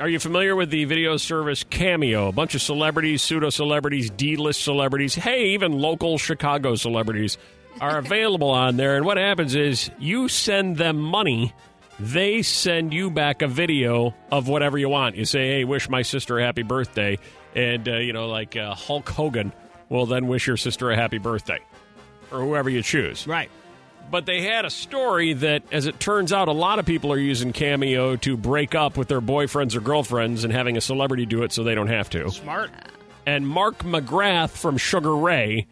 are 0.00 0.08
you 0.08 0.18
familiar 0.18 0.56
with 0.56 0.70
the 0.70 0.86
video 0.86 1.16
service 1.18 1.62
Cameo? 1.62 2.26
A 2.26 2.32
bunch 2.32 2.56
of 2.56 2.62
celebrities, 2.62 3.22
pseudo 3.22 3.48
celebrities, 3.48 4.10
D 4.10 4.34
list 4.34 4.64
celebrities, 4.64 5.14
hey, 5.14 5.50
even 5.50 5.70
local 5.70 6.18
Chicago 6.18 6.74
celebrities 6.74 7.38
are 7.80 7.98
available 7.98 8.50
on 8.50 8.76
there. 8.76 8.96
And 8.96 9.04
what 9.04 9.16
happens 9.16 9.54
is 9.54 9.90
you 9.98 10.28
send 10.28 10.76
them 10.76 10.98
money, 10.98 11.52
they 11.98 12.42
send 12.42 12.92
you 12.92 13.10
back 13.10 13.42
a 13.42 13.48
video 13.48 14.14
of 14.30 14.48
whatever 14.48 14.78
you 14.78 14.88
want. 14.88 15.16
You 15.16 15.24
say, 15.24 15.48
hey, 15.48 15.64
wish 15.64 15.88
my 15.88 16.02
sister 16.02 16.38
a 16.38 16.44
happy 16.44 16.62
birthday. 16.62 17.18
And, 17.54 17.88
uh, 17.88 17.96
you 17.96 18.12
know, 18.12 18.28
like 18.28 18.56
uh, 18.56 18.74
Hulk 18.74 19.08
Hogan 19.08 19.52
will 19.88 20.06
then 20.06 20.26
wish 20.26 20.46
your 20.46 20.56
sister 20.56 20.90
a 20.90 20.96
happy 20.96 21.18
birthday 21.18 21.58
or 22.30 22.40
whoever 22.40 22.68
you 22.68 22.82
choose. 22.82 23.26
Right. 23.26 23.50
But 24.10 24.24
they 24.24 24.42
had 24.42 24.64
a 24.64 24.70
story 24.70 25.34
that, 25.34 25.62
as 25.70 25.86
it 25.86 26.00
turns 26.00 26.32
out, 26.32 26.48
a 26.48 26.52
lot 26.52 26.78
of 26.78 26.86
people 26.86 27.12
are 27.12 27.18
using 27.18 27.52
Cameo 27.52 28.16
to 28.16 28.36
break 28.38 28.74
up 28.74 28.96
with 28.96 29.08
their 29.08 29.20
boyfriends 29.20 29.76
or 29.76 29.80
girlfriends 29.80 30.44
and 30.44 30.52
having 30.52 30.78
a 30.78 30.80
celebrity 30.80 31.26
do 31.26 31.42
it 31.42 31.52
so 31.52 31.62
they 31.62 31.74
don't 31.74 31.88
have 31.88 32.08
to. 32.10 32.30
Smart. 32.30 32.70
And 33.26 33.46
Mark 33.46 33.80
McGrath 33.80 34.50
from 34.50 34.78
Sugar 34.78 35.14
Ray 35.14 35.66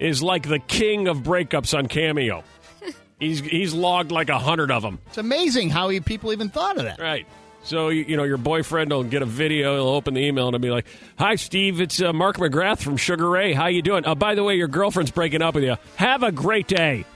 is 0.00 0.22
like 0.22 0.48
the 0.48 0.58
king 0.58 1.06
of 1.06 1.18
breakups 1.18 1.76
on 1.76 1.86
Cameo. 1.86 2.42
he's 3.20 3.40
he's 3.40 3.72
logged 3.72 4.10
like 4.10 4.30
a 4.30 4.38
hundred 4.38 4.72
of 4.72 4.82
them. 4.82 4.98
It's 5.06 5.18
amazing 5.18 5.70
how 5.70 5.90
he, 5.90 6.00
people 6.00 6.32
even 6.32 6.48
thought 6.48 6.78
of 6.78 6.84
that. 6.84 6.98
Right. 6.98 7.26
So 7.62 7.90
you 7.90 8.04
you 8.08 8.16
know 8.16 8.24
your 8.24 8.38
boyfriend 8.38 8.90
will 8.90 9.04
get 9.04 9.22
a 9.22 9.26
video. 9.26 9.76
He'll 9.76 9.88
open 9.88 10.14
the 10.14 10.22
email 10.22 10.48
and 10.48 10.54
it'll 10.54 10.62
be 10.62 10.70
like, 10.70 10.86
"Hi, 11.18 11.36
Steve. 11.36 11.80
It's 11.80 12.00
uh, 12.00 12.12
Mark 12.12 12.38
McGrath 12.38 12.80
from 12.80 12.96
Sugar 12.96 13.28
Ray. 13.28 13.52
How 13.52 13.66
you 13.66 13.82
doing? 13.82 14.04
Oh, 14.06 14.14
by 14.14 14.34
the 14.34 14.42
way, 14.42 14.56
your 14.56 14.68
girlfriend's 14.68 15.10
breaking 15.10 15.42
up 15.42 15.54
with 15.54 15.64
you. 15.64 15.76
Have 15.96 16.22
a 16.22 16.32
great 16.32 16.66
day." 16.66 17.04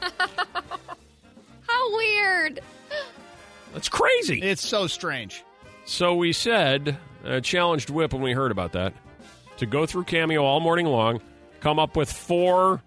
How 1.67 1.97
weird. 1.97 2.61
That's 3.73 3.89
crazy. 3.89 4.41
It's 4.43 4.65
so 4.65 4.87
strange. 4.87 5.43
So 5.87 6.15
we 6.15 6.33
said, 6.33 6.97
uh, 7.25 7.41
challenged 7.41 7.91
Whip 7.91 8.13
when 8.13 8.23
we 8.23 8.33
heard 8.33 8.53
about 8.53 8.73
that, 8.73 8.95
to 9.59 9.67
go 9.67 9.87
through 9.87 10.05
Cameo 10.05 10.43
all 10.43 10.61
morning 10.61 10.87
long, 10.87 11.21
come 11.65 11.79
up 11.79 11.97
with 11.97 12.13
four 12.13 12.83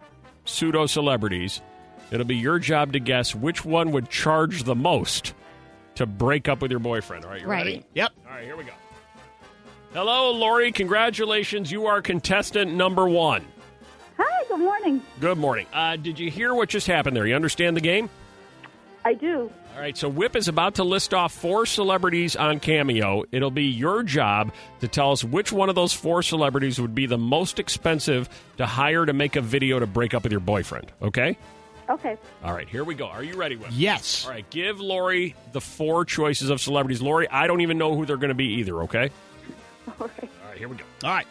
pseudo 0.45 0.85
celebrities. 0.85 1.63
It'll 2.11 2.27
be 2.27 2.35
your 2.37 2.59
job 2.59 2.93
to 2.93 2.99
guess 2.99 3.33
which 3.33 3.65
one 3.65 3.91
would 3.91 4.07
charge 4.07 4.63
the 4.63 4.75
most 4.75 5.33
to 5.95 6.05
break 6.05 6.47
up 6.47 6.61
with 6.61 6.69
your 6.69 6.79
boyfriend. 6.79 7.25
All 7.25 7.31
right, 7.31 7.41
you 7.41 7.47
Right. 7.47 7.65
ready? 7.65 7.85
Yep. 7.95 8.11
All 8.27 8.35
right, 8.35 8.43
here 8.43 8.55
we 8.55 8.65
go. 8.65 8.71
Hello, 9.93 10.31
Lori. 10.31 10.71
Congratulations. 10.71 11.71
You 11.71 11.87
are 11.87 12.03
contestant 12.03 12.71
number 12.71 13.09
one. 13.09 13.43
Hi, 14.19 14.43
good 14.47 14.59
morning. 14.59 15.01
Good 15.19 15.39
morning. 15.39 15.65
Uh, 15.73 15.95
did 15.95 16.19
you 16.19 16.29
hear 16.29 16.53
what 16.53 16.69
just 16.69 16.85
happened 16.85 17.17
there? 17.17 17.25
You 17.25 17.35
understand 17.35 17.75
the 17.75 17.81
game? 17.81 18.11
I 19.05 19.15
do. 19.15 19.51
All 19.77 19.83
right, 19.83 19.95
so 19.95 20.09
Whip 20.09 20.35
is 20.35 20.47
about 20.47 20.73
to 20.75 20.83
list 20.83 21.13
off 21.13 21.31
four 21.31 21.67
celebrities 21.67 22.35
on 22.35 22.59
Cameo. 22.59 23.25
It'll 23.31 23.51
be 23.51 23.65
your 23.65 24.01
job 24.01 24.51
to 24.79 24.87
tell 24.87 25.11
us 25.11 25.23
which 25.23 25.51
one 25.51 25.69
of 25.69 25.75
those 25.75 25.93
four 25.93 26.23
celebrities 26.23 26.81
would 26.81 26.95
be 26.95 27.05
the 27.05 27.19
most 27.19 27.59
expensive 27.59 28.27
to 28.57 28.65
hire 28.65 29.05
to 29.05 29.13
make 29.13 29.35
a 29.35 29.41
video 29.41 29.77
to 29.77 29.85
break 29.85 30.15
up 30.15 30.23
with 30.23 30.31
your 30.31 30.41
boyfriend. 30.41 30.91
Okay? 31.03 31.37
Okay. 31.87 32.17
All 32.43 32.55
right, 32.55 32.67
here 32.67 32.83
we 32.83 32.95
go. 32.95 33.05
Are 33.05 33.21
you 33.23 33.35
ready, 33.35 33.55
Whip? 33.55 33.69
Yes. 33.71 34.25
All 34.25 34.31
right, 34.31 34.49
give 34.49 34.79
Lori 34.79 35.35
the 35.51 35.61
four 35.61 36.05
choices 36.05 36.49
of 36.49 36.59
celebrities. 36.59 36.99
Lori, 36.99 37.29
I 37.29 37.45
don't 37.45 37.61
even 37.61 37.77
know 37.77 37.95
who 37.95 38.07
they're 38.07 38.17
going 38.17 38.29
to 38.29 38.33
be 38.35 38.55
either, 38.55 38.81
okay? 38.81 39.11
All 39.87 39.93
right. 40.07 40.11
All 40.23 40.49
right, 40.49 40.57
here 40.57 40.69
we 40.69 40.75
go. 40.77 40.85
All 41.03 41.11
right. 41.11 41.27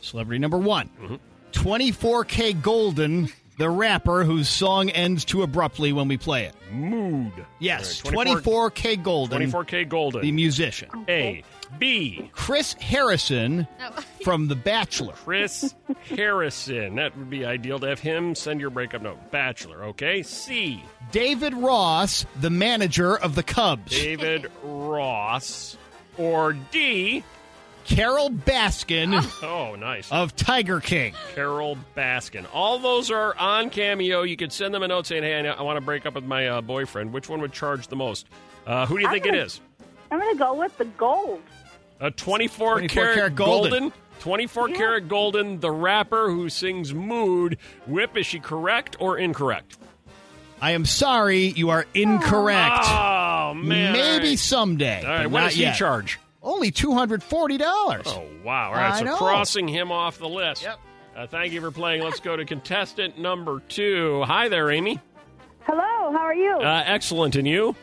Celebrity 0.00 0.40
number 0.40 0.58
one 0.58 0.90
Mm-hmm. 1.00 1.14
24kGoldn, 1.52 3.32
the 3.58 3.70
rapper 3.70 4.24
whose 4.24 4.48
song 4.48 4.90
ends 4.90 5.24
too 5.24 5.42
abruptly 5.42 5.92
when 5.92 6.08
we 6.08 6.16
play 6.16 6.44
it. 6.44 6.54
Mood. 6.72 7.32
Yes, 7.60 8.02
All 8.04 8.10
right, 8.12 8.26
24kGoldn, 8.28 9.28
24K 9.50 9.88
Golden. 9.88 10.20
the 10.22 10.32
musician. 10.32 10.88
A. 11.08 11.42
B. 11.78 12.30
Chris 12.32 12.74
Harrison 12.74 13.66
Oh. 13.80 13.90
from 14.22 14.48
The 14.48 14.54
Bachelor. 14.56 15.14
Chris 15.14 15.74
Harrison. 16.08 16.96
That 16.96 17.16
would 17.16 17.30
be 17.30 17.44
ideal 17.44 17.78
to 17.80 17.86
have 17.88 18.00
him 18.00 18.34
send 18.34 18.60
your 18.60 18.70
breakup 18.70 19.02
note. 19.02 19.30
Bachelor, 19.30 19.84
okay? 19.86 20.22
C. 20.22 20.82
David 21.10 21.54
Ross, 21.54 22.26
the 22.40 22.50
manager 22.50 23.16
of 23.16 23.34
the 23.34 23.42
Cubs. 23.42 23.90
David 23.92 24.50
Ross. 24.62 25.76
Or 26.16 26.52
D. 26.52 27.24
Carole 27.84 28.30
Baskin 28.30 29.22
Oh, 29.42 29.74
nice. 29.74 30.10
of 30.10 30.34
Tiger 30.36 30.80
King. 30.80 31.14
Carole 31.34 31.76
Baskin. 31.96 32.46
All 32.52 32.78
those 32.78 33.10
are 33.10 33.36
on 33.38 33.70
Cameo. 33.70 34.22
You 34.22 34.36
could 34.36 34.52
send 34.52 34.74
them 34.74 34.82
a 34.82 34.88
note 34.88 35.06
saying, 35.06 35.22
hey, 35.22 35.46
I, 35.48 35.52
I 35.52 35.62
want 35.62 35.76
to 35.76 35.84
break 35.84 36.06
up 36.06 36.14
with 36.14 36.24
my 36.24 36.48
uh, 36.48 36.60
boyfriend. 36.62 37.12
Which 37.12 37.28
one 37.28 37.40
would 37.40 37.52
charge 37.52 37.88
the 37.88 37.96
most? 37.96 38.26
Uh, 38.66 38.86
who 38.86 38.96
do 38.96 39.02
you 39.02 39.08
I'm 39.08 39.12
think 39.12 39.24
gonna- 39.26 39.38
it 39.38 39.46
is? 39.46 39.60
I'm 40.10 40.18
going 40.20 40.32
to 40.32 40.38
go 40.38 40.54
with 40.54 40.76
the 40.78 40.84
gold. 40.84 41.42
A 42.00 42.10
24, 42.10 42.78
24 42.80 42.88
karat, 42.88 43.14
karat 43.16 43.34
golden. 43.34 43.70
golden. 43.70 43.92
24 44.20 44.68
karat 44.68 45.08
golden, 45.08 45.60
the 45.60 45.70
rapper 45.70 46.30
who 46.30 46.48
sings 46.48 46.94
Mood. 46.94 47.58
Whip, 47.86 48.16
is 48.16 48.24
she 48.26 48.40
correct 48.40 48.96
or 49.00 49.18
incorrect? 49.18 49.76
I 50.60 50.70
am 50.70 50.86
sorry, 50.86 51.48
you 51.48 51.70
are 51.70 51.84
incorrect. 51.94 52.84
Oh, 52.86 53.52
man. 53.54 53.92
Maybe 53.92 54.36
someday. 54.36 55.02
All 55.02 55.08
right 55.10 55.22
but 55.24 55.30
what 55.30 55.40
not 55.40 55.46
does 55.48 55.56
he 55.56 55.62
yet. 55.62 55.76
charge? 55.76 56.18
Only 56.44 56.70
$240. 56.70 58.02
Oh, 58.06 58.22
wow. 58.44 58.66
All 58.68 58.72
right, 58.74 58.92
I 58.92 58.98
so 58.98 59.04
know. 59.06 59.16
crossing 59.16 59.66
him 59.66 59.90
off 59.90 60.18
the 60.18 60.28
list. 60.28 60.62
Yep. 60.62 60.78
Uh, 61.16 61.26
thank 61.26 61.52
you 61.52 61.60
for 61.60 61.70
playing. 61.70 62.02
Let's 62.02 62.20
go 62.20 62.36
to 62.36 62.44
contestant 62.44 63.18
number 63.18 63.60
two. 63.68 64.22
Hi 64.26 64.48
there, 64.48 64.70
Amy. 64.70 65.00
Hello, 65.60 66.12
how 66.12 66.18
are 66.18 66.34
you? 66.34 66.52
Uh, 66.52 66.82
excellent. 66.86 67.36
And 67.36 67.48
you? 67.48 67.74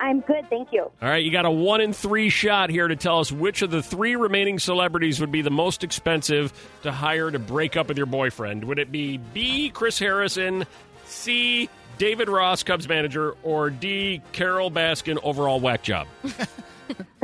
I'm 0.00 0.18
good, 0.20 0.50
thank 0.50 0.72
you. 0.72 0.80
All 0.82 1.08
right, 1.08 1.22
you 1.22 1.30
got 1.30 1.44
a 1.44 1.50
one 1.50 1.80
in 1.80 1.92
three 1.92 2.28
shot 2.28 2.70
here 2.70 2.88
to 2.88 2.96
tell 2.96 3.20
us 3.20 3.30
which 3.30 3.62
of 3.62 3.70
the 3.70 3.84
three 3.84 4.16
remaining 4.16 4.58
celebrities 4.58 5.20
would 5.20 5.30
be 5.30 5.42
the 5.42 5.50
most 5.50 5.84
expensive 5.84 6.52
to 6.82 6.90
hire 6.90 7.30
to 7.30 7.38
break 7.38 7.76
up 7.76 7.86
with 7.86 7.96
your 7.96 8.06
boyfriend. 8.06 8.64
Would 8.64 8.80
it 8.80 8.90
be 8.90 9.18
B, 9.18 9.70
Chris 9.70 10.00
Harrison, 10.00 10.66
C, 11.04 11.68
David 11.98 12.28
Ross, 12.28 12.64
Cubs 12.64 12.88
manager, 12.88 13.36
or 13.44 13.70
D, 13.70 14.22
Carole 14.32 14.72
Baskin, 14.72 15.18
overall 15.22 15.60
whack 15.60 15.82
job? 15.84 16.08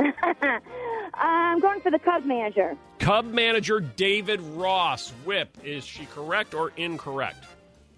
I'm 1.13 1.59
going 1.59 1.81
for 1.81 1.91
the 1.91 1.99
Cub 1.99 2.25
manager. 2.25 2.77
Cub 2.99 3.25
manager 3.25 3.79
David 3.79 4.41
Ross. 4.41 5.11
Whip, 5.25 5.57
is 5.63 5.83
she 5.85 6.05
correct 6.07 6.53
or 6.53 6.71
incorrect? 6.77 7.45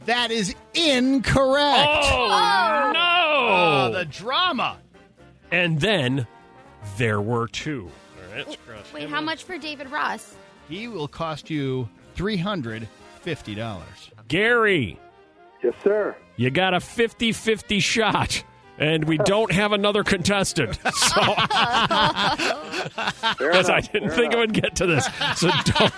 That 0.05 0.31
is 0.31 0.55
incorrect. 0.73 1.87
Oh, 1.87 2.29
oh. 2.31 2.91
no! 2.93 3.01
Oh, 3.49 3.91
the 3.93 4.05
drama. 4.05 4.77
And 5.51 5.79
then 5.79 6.25
there 6.97 7.21
were 7.21 7.47
two. 7.47 7.89
All 8.17 8.35
right, 8.35 8.47
let's 8.47 8.59
cross 8.65 8.93
Wait, 8.93 9.03
him 9.03 9.11
how 9.11 9.21
much 9.21 9.43
for 9.43 9.57
David 9.57 9.89
Ross? 9.91 10.35
He 10.69 10.87
will 10.87 11.07
cost 11.07 11.49
you 11.49 11.87
$350. 12.15 12.87
Gary, 14.27 14.97
Yes, 15.63 15.73
sir. 15.83 16.15
you 16.37 16.49
got 16.49 16.73
a 16.73 16.79
50 16.79 17.31
50 17.33 17.79
shot. 17.79 18.43
And 18.81 19.05
we 19.05 19.19
don't 19.19 19.51
have 19.51 19.73
another 19.73 20.03
contestant. 20.03 20.79
So, 20.91 21.21
because 23.37 23.69
I 23.69 23.81
didn't 23.81 24.11
think 24.11 24.33
it 24.33 24.37
would 24.37 24.53
get 24.53 24.75
to 24.75 24.85
this. 24.85 25.07
So 25.35 25.49
don't, 25.65 25.93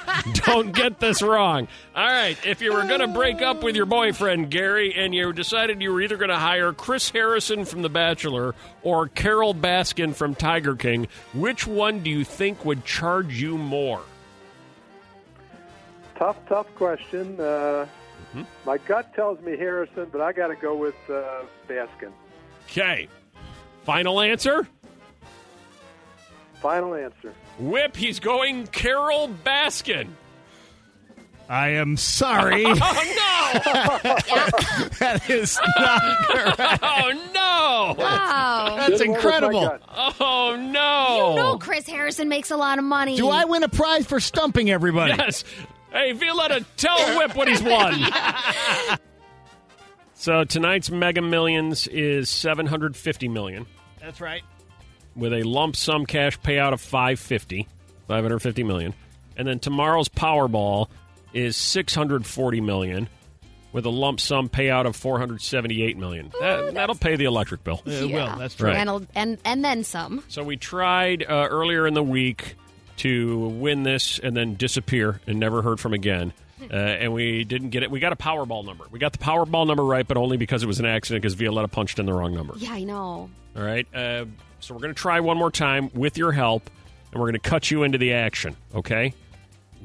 don't 0.45 0.71
get 0.73 0.99
this 0.99 1.21
wrong. 1.21 1.67
All 1.95 2.05
right. 2.05 2.37
If 2.45 2.61
you 2.61 2.73
were 2.73 2.83
going 2.83 2.99
to 2.99 3.07
break 3.07 3.41
up 3.41 3.63
with 3.63 3.75
your 3.75 3.85
boyfriend, 3.85 4.49
Gary, 4.49 4.93
and 4.95 5.13
you 5.13 5.31
decided 5.33 5.81
you 5.81 5.91
were 5.91 6.01
either 6.01 6.17
going 6.17 6.29
to 6.29 6.37
hire 6.37 6.73
Chris 6.73 7.09
Harrison 7.09 7.65
from 7.65 7.83
The 7.83 7.89
Bachelor 7.89 8.55
or 8.81 9.07
Carole 9.07 9.53
Baskin 9.53 10.15
from 10.15 10.35
Tiger 10.35 10.75
King, 10.75 11.07
which 11.33 11.67
one 11.67 11.99
do 11.99 12.09
you 12.09 12.23
think 12.23 12.65
would 12.65 12.85
charge 12.85 13.39
you 13.39 13.57
more? 13.57 14.01
Tough, 16.15 16.37
tough 16.47 16.73
question. 16.75 17.39
Uh, 17.39 17.87
Mm-hmm. 18.33 18.45
My 18.65 18.79
gut 18.79 19.13
tells 19.13 19.39
me 19.41 19.55
Harrison, 19.57 20.07
but 20.11 20.19
I 20.19 20.33
got 20.33 20.47
to 20.47 20.55
go 20.55 20.75
with 20.75 20.95
uh, 21.07 21.43
Baskin. 21.69 22.11
Okay. 22.73 23.07
Final 23.83 24.19
answer? 24.19 24.67
Final 26.55 26.95
answer. 26.95 27.33
Whip, 27.59 27.95
he's 27.95 28.19
going 28.19 28.65
Carole 28.65 29.29
Baskin. 29.29 30.07
I 31.47 31.69
am 31.69 31.97
sorry. 31.97 32.65
Oh, 33.55 33.59
no! 33.59 33.59
that 34.99 35.29
is 35.29 35.59
not 35.77 36.25
correct. 36.25 36.59
Oh, 36.83 37.11
no! 37.35 37.95
Wow. 38.01 38.75
That's 38.77 38.97
Should've 38.97 39.07
went 39.07 39.23
with 39.23 39.23
my 39.23 39.29
incredible. 39.29 39.77
Oh, 40.19 40.55
no! 40.59 41.29
You 41.29 41.35
know 41.35 41.57
Chris 41.59 41.85
Harrison 41.87 42.29
makes 42.29 42.49
a 42.49 42.57
lot 42.57 42.79
of 42.79 42.85
money. 42.85 43.17
Do 43.17 43.29
I 43.29 43.45
win 43.45 43.61
a 43.61 43.69
prize 43.69 44.07
for 44.07 44.19
stumping 44.19 44.71
everybody? 44.71 45.13
Yes. 45.15 45.43
Hey, 45.91 46.13
Violetta, 46.13 46.65
tell 46.77 47.19
Whip 47.19 47.35
what 47.35 47.47
he's 47.47 47.61
won. 47.61 48.01
So 50.23 50.43
tonight's 50.45 50.89
Mega 50.89 51.21
Millions 51.21 51.87
is 51.87 52.29
seven 52.29 52.65
hundred 52.65 52.95
fifty 52.95 53.27
million, 53.27 53.65
That's 53.99 54.21
right. 54.21 54.41
with 55.15 55.33
a 55.33 55.43
lump 55.43 55.75
sum 55.75 56.05
cash 56.05 56.39
payout 56.39 56.71
of 56.73 56.79
550, 56.81 57.67
550 58.07 58.63
million, 58.63 58.93
and 59.35 59.47
then 59.47 59.59
tomorrow's 59.59 60.07
Powerball 60.09 60.87
is 61.33 61.57
six 61.57 61.93
hundred 61.93 62.25
forty 62.25 62.61
million, 62.61 63.09
with 63.73 63.85
a 63.85 63.89
lump 63.89 64.19
sum 64.19 64.47
payout 64.49 64.85
of 64.85 64.95
four 64.95 65.19
hundred 65.19 65.41
seventy-eight 65.41 65.97
million. 65.97 66.31
That, 66.39 66.73
that'll 66.73 66.95
pay 66.95 67.15
the 67.15 67.25
electric 67.25 67.63
bill. 67.63 67.81
It 67.85 68.09
Yeah. 68.09 68.31
will. 68.31 68.39
That's 68.39 68.55
true. 68.55 68.69
Right. 68.69 68.77
And, 68.77 69.07
and 69.15 69.37
and 69.43 69.65
then 69.65 69.83
some. 69.83 70.23
So 70.29 70.41
we 70.43 70.55
tried 70.57 71.23
uh, 71.23 71.47
earlier 71.49 71.85
in 71.85 71.93
the 71.95 72.03
week 72.03 72.55
to 72.97 73.47
win 73.49 73.83
this 73.83 74.19
and 74.19 74.37
then 74.37 74.53
disappear 74.55 75.19
and 75.27 75.39
never 75.39 75.61
heard 75.63 75.79
from 75.79 75.93
again. 75.93 76.31
Uh, 76.71 76.75
and 76.75 77.13
we 77.13 77.43
didn't 77.43 77.69
get 77.69 77.83
it. 77.83 77.91
We 77.91 77.99
got 77.99 78.13
a 78.13 78.15
Powerball 78.15 78.65
number. 78.65 78.85
We 78.91 78.99
got 78.99 79.11
the 79.11 79.17
Powerball 79.19 79.65
number 79.67 79.83
right, 79.83 80.07
but 80.07 80.17
only 80.17 80.37
because 80.37 80.63
it 80.63 80.67
was 80.67 80.79
an 80.79 80.85
accident 80.85 81.21
because 81.21 81.33
Violetta 81.35 81.67
punched 81.67 81.99
in 81.99 82.05
the 82.05 82.13
wrong 82.13 82.33
number. 82.33 82.53
Yeah, 82.57 82.73
I 82.73 82.83
know. 82.83 83.29
All 83.55 83.63
right. 83.63 83.87
Uh, 83.93 84.25
so 84.59 84.73
we're 84.73 84.81
going 84.81 84.93
to 84.93 84.99
try 84.99 85.19
one 85.19 85.37
more 85.37 85.51
time 85.51 85.89
with 85.93 86.17
your 86.17 86.31
help, 86.31 86.69
and 87.11 87.19
we're 87.21 87.27
going 87.27 87.39
to 87.41 87.49
cut 87.49 87.69
you 87.71 87.83
into 87.83 87.97
the 87.97 88.13
action. 88.13 88.55
Okay. 88.73 89.13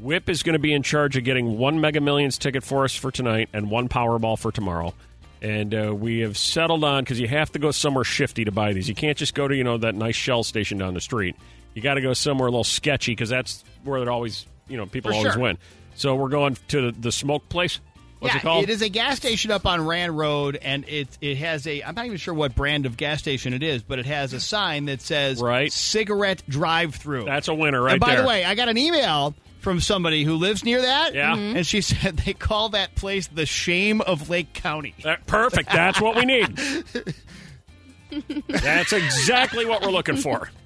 Whip 0.01 0.29
is 0.29 0.43
going 0.45 0.53
to 0.53 0.61
be 0.61 0.73
in 0.73 0.83
charge 0.85 1.17
of 1.17 1.25
getting 1.25 1.59
one 1.59 1.81
Mega 1.81 2.01
Millions 2.01 2.39
ticket 2.39 2.63
for 2.63 2.85
us 2.85 2.95
for 2.95 3.11
tonight 3.11 3.49
and 3.53 3.69
one 3.71 3.89
Powerball 3.89 4.39
for 4.39 4.53
tomorrow. 4.53 4.95
And 5.43 5.75
uh, 5.75 5.95
we 5.95 6.21
have 6.21 6.37
settled 6.39 6.85
on 6.85 7.03
because 7.05 7.19
you 7.21 7.29
have 7.29 7.51
to 7.53 7.59
go 7.59 7.71
somewhere 7.73 8.05
shifty 8.05 8.45
to 8.45 8.53
buy 8.53 8.73
these. 8.73 8.89
You 8.89 8.95
can't 8.95 9.17
just 9.19 9.35
go 9.35 9.47
to 9.49 9.55
you 9.57 9.65
know 9.65 9.79
that 9.79 9.95
nice 9.95 10.17
Shell 10.17 10.45
station 10.45 10.79
down 10.79 10.95
the 10.95 11.01
street. 11.01 11.37
You 11.75 11.83
got 11.83 11.95
to 11.95 12.01
go 12.01 12.13
somewhere 12.13 12.49
a 12.49 12.51
little 12.51 12.65
sketchy 12.65 13.13
because 13.13 13.29
that's 13.29 13.63
where 13.85 14.01
it 14.03 14.09
always 14.09 14.47
you 14.69 14.77
know 14.77 14.87
people 14.87 15.11
For 15.13 15.17
always 15.17 15.33
sure. 15.35 15.43
win. 15.43 15.59
So 15.99 16.15
we're 16.15 16.29
going 16.29 16.57
to 16.69 16.93
the, 16.93 17.11
smoke 17.11 17.49
place. 17.49 17.81
What's 18.21 18.35
yeah, 18.35 18.39
it 18.41 18.43
called? 18.43 18.65
it 18.65 18.71
is 18.71 18.83
a 18.83 18.89
gas 18.89 19.17
station 19.17 19.51
up 19.51 19.67
on 19.67 19.85
Rand 19.85 20.17
Road, 20.17 20.57
and 20.61 20.85
it 20.89 21.09
it 21.21 21.37
has 21.39 21.67
a. 21.67 21.83
I'm 21.83 21.95
not 21.95 22.07
even 22.07 22.19
sure 22.19 22.35
what 22.35 22.55
brand 22.55 22.87
of 22.87 22.97
gas 22.97 23.19
station 23.21 23.53
it 23.53 23.63
is, 23.63 23.83
but 23.83 23.99
it 23.99 24.07
has 24.07 24.33
a 24.33 24.41
sign 24.41 24.87
that 24.87 25.01
says 25.03 25.41
Right. 25.43 25.73
cigarette 25.73 26.43
drive-through. 26.49 27.25
That's 27.27 27.49
a 27.49 27.55
winner 27.55 27.81
right 27.83 27.93
and 27.93 28.01
by 28.01 28.15
there. 28.15 28.23
the 28.23 28.29
way, 28.29 28.45
I 28.45 28.55
got 28.57 28.69
an 28.69 28.77
email 28.79 29.35
from 29.61 29.81
somebody 29.81 30.25
who 30.25 30.35
lives 30.35 30.65
near 30.65 30.83
that. 30.83 31.15
Yeah. 31.15 31.33
Mm-hmm. 31.35 31.41
Mhm. 31.53 31.57
and 31.59 31.67
she 31.67 31.81
said 31.83 32.17
they 32.19 32.33
call 32.33 32.71
that 32.71 32.95
place 32.95 33.27
the 33.29 33.47
shame 33.47 34.01
of 34.01 34.29
Lake 34.31 34.53
County. 34.53 34.95
That- 35.05 35.27
perfect. 35.27 35.71
That's 35.71 36.01
what 36.01 36.17
we 36.17 36.25
need. 36.25 36.57
That's 38.49 38.93
exactly 38.93 39.65
what 39.67 39.83
we're 39.83 39.91
looking 39.91 40.17
for. 40.17 40.51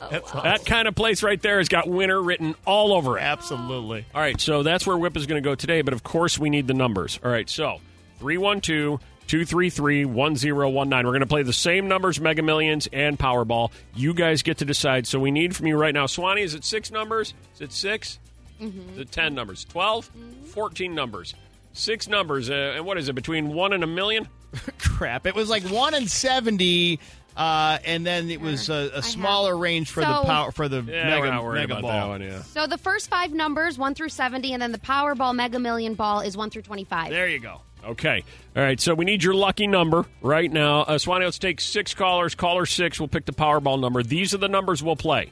That 0.00 0.64
kind 0.66 0.88
of 0.88 0.94
place 0.94 1.22
right 1.22 1.40
there 1.40 1.58
has 1.58 1.68
got 1.68 1.88
winner 1.88 2.20
written 2.20 2.54
all 2.66 2.92
over 2.92 3.18
it. 3.18 3.22
Absolutely. 3.22 4.04
All 4.14 4.20
right, 4.20 4.40
so 4.40 4.62
that's 4.62 4.86
where 4.86 4.96
Whip 4.96 5.16
is 5.16 5.26
going 5.26 5.42
to 5.42 5.46
go 5.46 5.54
today, 5.54 5.82
but 5.82 5.94
of 5.94 6.02
course 6.02 6.38
we 6.38 6.50
need 6.50 6.66
the 6.66 6.74
numbers. 6.74 7.18
All 7.24 7.30
right, 7.30 7.48
so 7.48 7.80
312 8.20 9.00
233 9.26 10.04
1019. 10.04 11.04
We're 11.06 11.12
going 11.12 11.20
to 11.20 11.26
play 11.26 11.42
the 11.42 11.52
same 11.52 11.88
numbers, 11.88 12.20
Mega 12.20 12.42
Millions 12.42 12.88
and 12.92 13.18
Powerball. 13.18 13.72
You 13.94 14.14
guys 14.14 14.42
get 14.42 14.58
to 14.58 14.64
decide. 14.64 15.06
So 15.06 15.18
we 15.18 15.30
need 15.30 15.56
from 15.56 15.66
you 15.66 15.76
right 15.76 15.92
now. 15.94 16.06
Swanee, 16.06 16.42
is 16.42 16.54
it 16.54 16.64
six 16.64 16.90
numbers? 16.90 17.34
Is 17.54 17.60
it 17.60 17.72
6 17.72 18.18
Is 18.60 18.98
it 18.98 19.10
10 19.10 19.34
numbers? 19.34 19.64
12? 19.64 20.10
14 20.46 20.94
numbers. 20.94 21.34
Six 21.72 22.08
numbers. 22.08 22.48
Uh, 22.50 22.74
and 22.76 22.86
what 22.86 22.98
is 22.98 23.08
it, 23.08 23.14
between 23.14 23.48
one 23.48 23.72
and 23.72 23.82
a 23.82 23.86
million? 23.86 24.28
Crap. 24.78 25.26
It 25.26 25.34
was 25.34 25.50
like 25.50 25.64
1 25.64 25.94
in 25.94 26.06
70. 26.06 27.00
Uh, 27.36 27.78
and 27.84 28.06
then 28.06 28.30
it 28.30 28.40
was 28.40 28.70
a, 28.70 28.90
a 28.94 29.02
smaller 29.02 29.56
range 29.56 29.90
for 29.90 30.00
the 30.00 30.22
So- 30.22 30.24
power 30.26 30.50
for 30.52 30.68
the 30.68 30.78
Yeah, 30.82 31.04
mega, 31.04 31.20
we're 31.20 31.30
not 31.30 31.44
worried 31.44 31.60
mega 31.60 31.72
about 31.74 31.82
ball. 31.82 31.90
that 31.92 32.06
one, 32.08 32.22
yeah. 32.22 32.42
So 32.42 32.66
the 32.66 32.78
first 32.78 33.10
five 33.10 33.32
numbers, 33.32 33.76
1 33.76 33.94
through 33.94 34.08
70, 34.08 34.52
and 34.54 34.62
then 34.62 34.72
the 34.72 34.78
Powerball 34.78 35.34
Mega 35.34 35.58
Million 35.58 35.94
Ball 35.94 36.20
is 36.20 36.36
1 36.36 36.48
through 36.50 36.62
25. 36.62 37.10
There 37.10 37.28
you 37.28 37.38
go. 37.38 37.60
Okay. 37.84 38.24
All 38.56 38.62
right. 38.62 38.80
So 38.80 38.94
we 38.94 39.04
need 39.04 39.22
your 39.22 39.34
lucky 39.34 39.66
number 39.68 40.06
right 40.22 40.50
now. 40.50 40.80
Uh, 40.80 40.98
Swanee, 40.98 41.24
let's 41.26 41.38
take 41.38 41.60
six 41.60 41.94
callers. 41.94 42.34
Caller 42.34 42.66
six. 42.66 42.98
We'll 42.98 43.06
pick 43.06 43.26
the 43.26 43.32
Powerball 43.32 43.78
number. 43.80 44.02
These 44.02 44.34
are 44.34 44.38
the 44.38 44.48
numbers 44.48 44.82
we'll 44.82 44.96
play. 44.96 45.30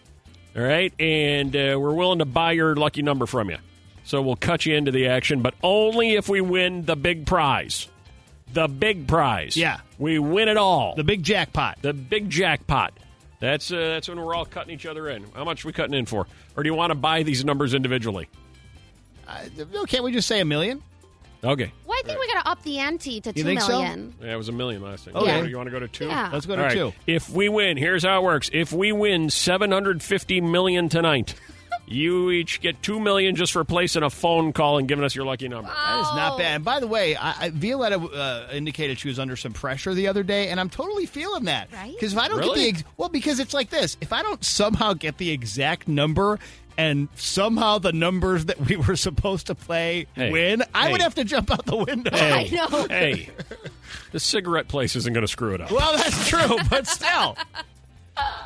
All 0.54 0.62
right. 0.62 0.92
And 1.00 1.56
uh, 1.56 1.76
we're 1.80 1.94
willing 1.94 2.20
to 2.20 2.26
buy 2.26 2.52
your 2.52 2.76
lucky 2.76 3.02
number 3.02 3.26
from 3.26 3.50
you. 3.50 3.56
So 4.04 4.22
we'll 4.22 4.36
cut 4.36 4.66
you 4.66 4.76
into 4.76 4.92
the 4.92 5.08
action, 5.08 5.40
but 5.42 5.54
only 5.64 6.14
if 6.14 6.28
we 6.28 6.40
win 6.42 6.84
the 6.84 6.94
big 6.94 7.26
prize. 7.26 7.88
The 8.52 8.68
big 8.68 9.08
prize. 9.08 9.56
Yeah. 9.56 9.80
We 9.98 10.18
win 10.18 10.48
it 10.48 10.56
all. 10.56 10.94
The 10.94 11.04
big 11.04 11.22
jackpot. 11.22 11.78
The 11.82 11.92
big 11.92 12.30
jackpot. 12.30 12.92
That's 13.40 13.72
uh, 13.72 13.76
that's 13.76 14.08
when 14.08 14.20
we're 14.20 14.34
all 14.34 14.46
cutting 14.46 14.72
each 14.72 14.86
other 14.86 15.08
in. 15.08 15.24
How 15.34 15.44
much 15.44 15.64
are 15.64 15.68
we 15.68 15.72
cutting 15.72 15.94
in 15.94 16.06
for? 16.06 16.26
Or 16.56 16.62
do 16.62 16.68
you 16.68 16.74
want 16.74 16.90
to 16.90 16.94
buy 16.94 17.24
these 17.24 17.44
numbers 17.44 17.74
individually? 17.74 18.28
Uh, 19.26 19.40
can't 19.86 20.04
we 20.04 20.12
just 20.12 20.28
say 20.28 20.40
a 20.40 20.44
million? 20.44 20.82
Okay. 21.42 21.70
Well, 21.84 21.98
I 21.98 22.06
think 22.06 22.18
we 22.18 22.26
got 22.26 22.42
to 22.42 22.48
up 22.50 22.62
the 22.62 22.78
ante 22.78 23.20
to 23.20 23.30
You 23.30 23.34
two 23.34 23.42
think 23.44 23.60
so? 23.60 23.80
Yeah, 23.80 24.32
it 24.32 24.36
was 24.36 24.48
a 24.48 24.52
million 24.52 24.82
last 24.82 25.04
time. 25.04 25.16
Okay. 25.16 25.40
So 25.40 25.46
You 25.46 25.56
want 25.58 25.66
to 25.66 25.70
go 25.72 25.80
to 25.80 25.88
two? 25.88 26.06
Yeah. 26.06 26.30
Let's 26.32 26.46
go 26.46 26.56
to 26.56 26.62
All 26.62 26.68
right. 26.68 26.74
two. 26.74 26.92
If 27.06 27.28
we 27.28 27.50
win, 27.50 27.76
here's 27.76 28.04
how 28.04 28.20
it 28.20 28.22
works. 28.24 28.48
If 28.52 28.72
we 28.72 28.92
win 28.92 29.28
750 29.28 30.40
million 30.40 30.88
tonight, 30.88 31.34
you 31.86 32.30
each 32.30 32.60
get 32.60 32.82
two 32.82 32.98
million 33.00 33.36
just 33.36 33.52
for 33.52 33.64
placing 33.64 34.02
a 34.02 34.10
phone 34.10 34.52
call 34.52 34.78
and 34.78 34.88
giving 34.88 35.04
us 35.04 35.14
your 35.14 35.24
lucky 35.24 35.48
number. 35.48 35.68
That 35.70 36.00
is 36.00 36.06
not 36.16 36.38
bad. 36.38 36.54
And 36.56 36.64
by 36.64 36.80
the 36.80 36.86
way, 36.86 37.14
I, 37.16 37.46
I, 37.46 37.50
Violetta 37.50 37.98
uh, 38.00 38.48
indicated 38.52 38.98
she 38.98 39.08
was 39.08 39.18
under 39.18 39.36
some 39.36 39.52
pressure 39.52 39.92
the 39.94 40.08
other 40.08 40.22
day, 40.22 40.48
and 40.48 40.58
I'm 40.58 40.70
totally 40.70 41.06
feeling 41.06 41.44
that. 41.44 41.72
Right? 41.72 41.92
Because 41.92 42.12
if 42.12 42.18
I 42.18 42.28
don't 42.28 42.38
Really? 42.38 42.54
get 42.54 42.62
the 42.62 42.68
ex- 42.80 42.84
well, 42.96 43.08
because 43.08 43.38
it's 43.40 43.54
like 43.54 43.70
this: 43.70 43.96
if 44.00 44.12
I 44.12 44.22
don't 44.22 44.42
somehow 44.44 44.94
get 44.94 45.18
the 45.18 45.30
exact 45.30 45.88
number. 45.88 46.38
And 46.76 47.06
somehow 47.14 47.78
the 47.78 47.92
numbers 47.92 48.46
that 48.46 48.58
we 48.58 48.74
were 48.74 48.96
supposed 48.96 49.46
to 49.46 49.54
play 49.54 50.08
Hey. 50.14 50.32
win, 50.32 50.64
I 50.74 50.90
would 50.90 51.00
have 51.02 51.14
to 51.14 51.22
jump 51.22 51.52
out 51.52 51.64
the 51.66 51.76
window. 51.76 52.10
Hey, 52.12 52.48
I 52.50 52.66
know. 52.68 52.86
hey, 52.88 53.28
the 54.10 54.18
cigarette 54.18 54.66
place 54.66 54.96
isn't 54.96 55.12
going 55.12 55.22
to 55.22 55.28
screw 55.30 55.54
it 55.54 55.60
up. 55.60 55.70
Well, 55.70 55.96
that's 55.96 56.28
true, 56.28 56.56
but 56.68 56.88
still. 56.88 57.36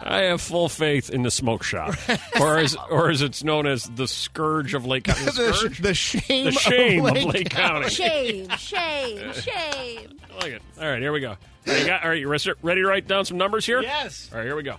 I 0.08 0.22
have 0.22 0.40
full 0.40 0.68
faith 0.70 1.10
in 1.10 1.22
the 1.22 1.30
smoke 1.30 1.62
shop, 1.62 1.94
or 2.40 2.56
as 2.58 2.76
or 2.90 3.10
as 3.10 3.20
it's 3.20 3.44
known 3.44 3.66
as 3.66 3.84
the 3.84 4.08
scourge 4.08 4.72
of 4.74 4.86
Lake 4.86 5.04
County. 5.04 5.20
The 5.26 5.30
the, 5.32 5.52
scourge? 5.54 5.78
the 5.80 5.94
shame, 5.94 6.44
The 6.46 6.52
shame 6.52 7.04
of 7.04 7.10
of 7.16 7.24
Lake, 7.24 7.34
Lake 7.34 7.50
County. 7.50 7.80
County. 7.84 7.90
Shame, 7.90 8.48
shame, 8.58 9.32
shame. 9.34 10.18
I 10.30 10.34
like 10.42 10.52
it. 10.54 10.62
All 10.80 10.88
right, 10.88 11.00
here 11.02 11.12
we 11.12 11.20
go. 11.20 11.30
All 11.30 11.36
right, 11.66 11.80
you 11.80 11.86
got, 11.86 12.02
all 12.02 12.08
right, 12.08 12.18
you 12.20 12.28
ready 12.28 12.50
ready 12.62 12.80
to 12.80 12.86
write 12.88 13.06
down 13.06 13.24
some 13.26 13.36
numbers 13.36 13.66
here? 13.66 13.82
Yes. 13.82 14.30
All 14.32 14.38
right, 14.38 14.44
here 14.46 14.56
we 14.56 14.62
go. 14.62 14.76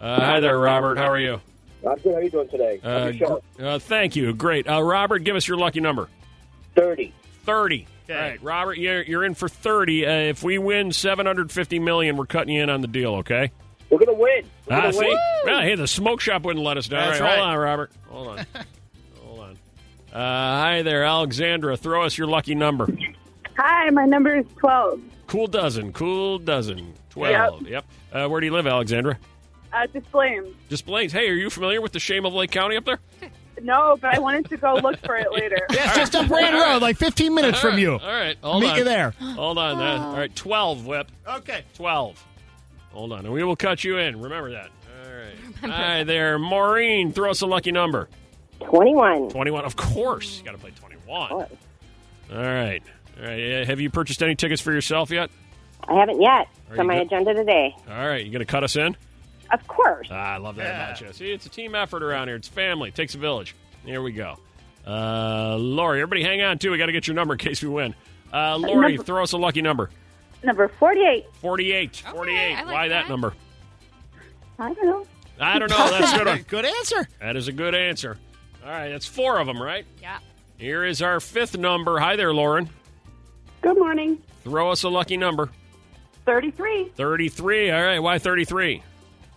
Uh, 0.00 0.20
hi 0.20 0.40
there, 0.40 0.58
Robert. 0.58 0.98
How 0.98 1.08
are 1.08 1.18
you? 1.18 1.40
I'm 1.88 1.96
good. 1.98 2.12
How 2.12 2.18
are 2.18 2.22
you 2.22 2.30
doing 2.30 2.48
today? 2.48 2.80
Uh, 2.82 3.12
Happy 3.12 3.18
gr- 3.18 3.64
uh, 3.64 3.78
thank 3.78 4.16
you. 4.16 4.32
Great. 4.32 4.68
Uh, 4.68 4.82
Robert, 4.82 5.20
give 5.20 5.36
us 5.36 5.46
your 5.46 5.58
lucky 5.58 5.80
number. 5.80 6.08
30. 6.74 7.12
30. 7.44 7.86
All 8.10 8.14
right, 8.16 8.42
Robert, 8.42 8.78
you're, 8.78 9.02
you're 9.02 9.24
in 9.24 9.34
for 9.34 9.48
30. 9.48 10.06
Uh, 10.06 10.10
if 10.10 10.42
we 10.42 10.58
win 10.58 10.92
750 10.92 11.78
million, 11.78 12.16
we're 12.16 12.26
cutting 12.26 12.54
you 12.54 12.62
in 12.62 12.70
on 12.70 12.80
the 12.80 12.88
deal, 12.88 13.16
okay? 13.16 13.52
We're 14.18 14.26
going 14.26 14.42
to 14.42 14.42
win. 14.42 14.50
We're 14.68 14.76
Ah, 14.76 14.90
see? 14.90 14.98
win. 14.98 15.18
Well, 15.44 15.62
hey, 15.62 15.74
the 15.74 15.86
smoke 15.86 16.20
shop 16.20 16.42
wouldn't 16.42 16.64
let 16.64 16.76
us 16.76 16.88
down. 16.88 17.08
That's 17.08 17.20
All 17.20 17.26
right, 17.26 17.32
right. 17.32 17.38
hold 17.38 17.50
on, 17.50 17.58
Robert. 17.58 17.90
Hold 18.08 18.28
on. 18.28 18.46
hold 19.24 19.40
on. 19.40 19.58
Uh, 20.12 20.60
hi 20.62 20.82
there, 20.82 21.04
Alexandra. 21.04 21.76
Throw 21.76 22.04
us 22.04 22.16
your 22.18 22.26
lucky 22.26 22.54
number. 22.54 22.88
Hi, 23.56 23.90
my 23.90 24.04
number 24.04 24.36
is 24.36 24.46
12. 24.58 25.00
Cool 25.26 25.46
dozen. 25.46 25.92
Cool 25.92 26.38
dozen. 26.38 26.94
12. 27.10 27.66
Yep. 27.68 27.84
Uh, 28.12 28.28
where 28.28 28.40
do 28.40 28.46
you 28.46 28.52
live, 28.52 28.66
Alexandra? 28.66 29.18
Uh, 29.72 29.86
display 29.92 30.38
'em. 30.38 30.54
Just 30.70 30.86
Blaze. 30.86 31.12
Hey, 31.12 31.28
are 31.28 31.34
you 31.34 31.50
familiar 31.50 31.80
with 31.82 31.92
the 31.92 31.98
shame 32.00 32.24
of 32.24 32.32
Lake 32.32 32.50
County 32.50 32.76
up 32.76 32.84
there? 32.86 33.00
No, 33.60 33.98
but 34.00 34.14
I 34.14 34.18
wanted 34.20 34.48
to 34.50 34.56
go 34.56 34.74
look 34.74 34.96
for 35.04 35.16
it 35.16 35.30
later. 35.32 35.58
Yeah, 35.70 35.88
it's 35.88 35.96
just 35.96 36.14
up 36.14 36.30
Rand 36.30 36.54
Road, 36.54 36.80
like 36.80 36.96
15 36.96 37.34
minutes 37.34 37.58
from 37.60 37.76
you. 37.78 37.92
All 37.94 37.98
right. 37.98 38.36
Hold 38.42 38.62
Meet 38.62 38.70
on. 38.70 38.76
you 38.78 38.84
there. 38.84 39.10
Hold 39.20 39.58
on. 39.58 39.78
Uh, 39.82 40.04
all 40.06 40.16
right. 40.16 40.34
12, 40.34 40.86
Whip. 40.86 41.10
Okay. 41.28 41.64
12. 41.74 42.24
Hold 42.98 43.12
on. 43.12 43.20
And 43.20 43.32
we 43.32 43.44
will 43.44 43.54
cut 43.54 43.84
you 43.84 43.96
in. 43.98 44.20
Remember 44.20 44.50
that. 44.50 44.70
All 45.06 45.14
right. 45.14 45.70
Hi 45.72 46.02
there, 46.02 46.36
Maureen. 46.36 47.12
Throw 47.12 47.30
us 47.30 47.42
a 47.42 47.46
lucky 47.46 47.70
number. 47.70 48.08
21. 48.64 49.28
21. 49.30 49.64
Of 49.64 49.76
course. 49.76 50.40
You 50.40 50.44
got 50.44 50.50
to 50.50 50.58
play 50.58 50.72
21. 50.72 51.30
All 51.30 51.38
right. 52.32 52.82
All 53.20 53.24
right. 53.24 53.66
Have 53.68 53.78
you 53.78 53.88
purchased 53.88 54.20
any 54.20 54.34
tickets 54.34 54.60
for 54.60 54.72
yourself 54.72 55.12
yet? 55.12 55.30
I 55.86 55.94
haven't 55.94 56.20
yet. 56.20 56.30
Are 56.30 56.72
It's 56.72 56.80
on 56.80 56.88
my 56.88 56.96
good? 56.98 57.06
agenda 57.06 57.34
today. 57.34 57.76
All 57.88 57.94
right. 58.08 58.24
You 58.26 58.32
going 58.32 58.44
to 58.44 58.50
cut 58.50 58.64
us 58.64 58.74
in? 58.74 58.96
Of 59.52 59.64
course. 59.68 60.08
Ah, 60.10 60.34
I 60.34 60.36
love 60.38 60.56
that 60.56 60.74
about 60.74 61.00
you. 61.00 61.12
See, 61.12 61.30
it's 61.30 61.46
a 61.46 61.50
team 61.50 61.76
effort 61.76 62.02
around 62.02 62.26
here. 62.26 62.36
It's 62.36 62.48
family. 62.48 62.88
It 62.88 62.96
takes 62.96 63.14
a 63.14 63.18
village. 63.18 63.54
Here 63.84 64.02
we 64.02 64.10
go. 64.10 64.38
Uh, 64.84 65.54
Lori, 65.56 66.00
everybody 66.02 66.24
hang 66.24 66.42
on, 66.42 66.58
too. 66.58 66.72
We 66.72 66.78
got 66.78 66.86
to 66.86 66.92
get 66.92 67.06
your 67.06 67.14
number 67.14 67.34
in 67.34 67.38
case 67.38 67.62
we 67.62 67.68
win. 67.68 67.94
Uh, 68.32 68.56
Lori, 68.56 68.88
Number- 68.96 69.04
throw 69.04 69.22
us 69.22 69.30
a 69.34 69.38
lucky 69.38 69.62
number. 69.62 69.88
Number 70.42 70.68
48. 70.68 71.26
48. 71.34 71.96
48. 71.96 72.54
Like 72.54 72.66
Why 72.66 72.88
that 72.88 73.02
that. 73.02 73.08
number? 73.08 73.34
I 74.58 74.72
don't 74.74 74.86
know. 74.86 75.06
I 75.40 75.58
don't 75.58 75.70
know. 75.70 75.90
That's 75.90 76.12
a 76.12 76.16
good 76.18 76.26
one. 76.26 76.42
Good 76.48 76.64
answer. 76.64 77.08
That 77.20 77.36
is 77.36 77.48
a 77.48 77.52
good 77.52 77.74
answer. 77.74 78.18
All 78.64 78.70
right, 78.70 78.88
that's 78.88 79.06
four 79.06 79.38
of 79.38 79.46
them, 79.46 79.62
right? 79.62 79.86
Yeah. 80.02 80.18
Here 80.56 80.84
is 80.84 81.00
our 81.00 81.20
fifth 81.20 81.56
number. 81.56 82.00
Hi 82.00 82.16
there, 82.16 82.34
Lauren. 82.34 82.68
Good 83.62 83.78
morning. 83.78 84.20
Throw 84.42 84.70
us 84.70 84.82
a 84.82 84.88
lucky 84.88 85.16
number. 85.16 85.50
33. 86.26 86.90
33. 86.96 87.70
All 87.70 87.82
right, 87.82 87.98
why 88.00 88.18
33? 88.18 88.82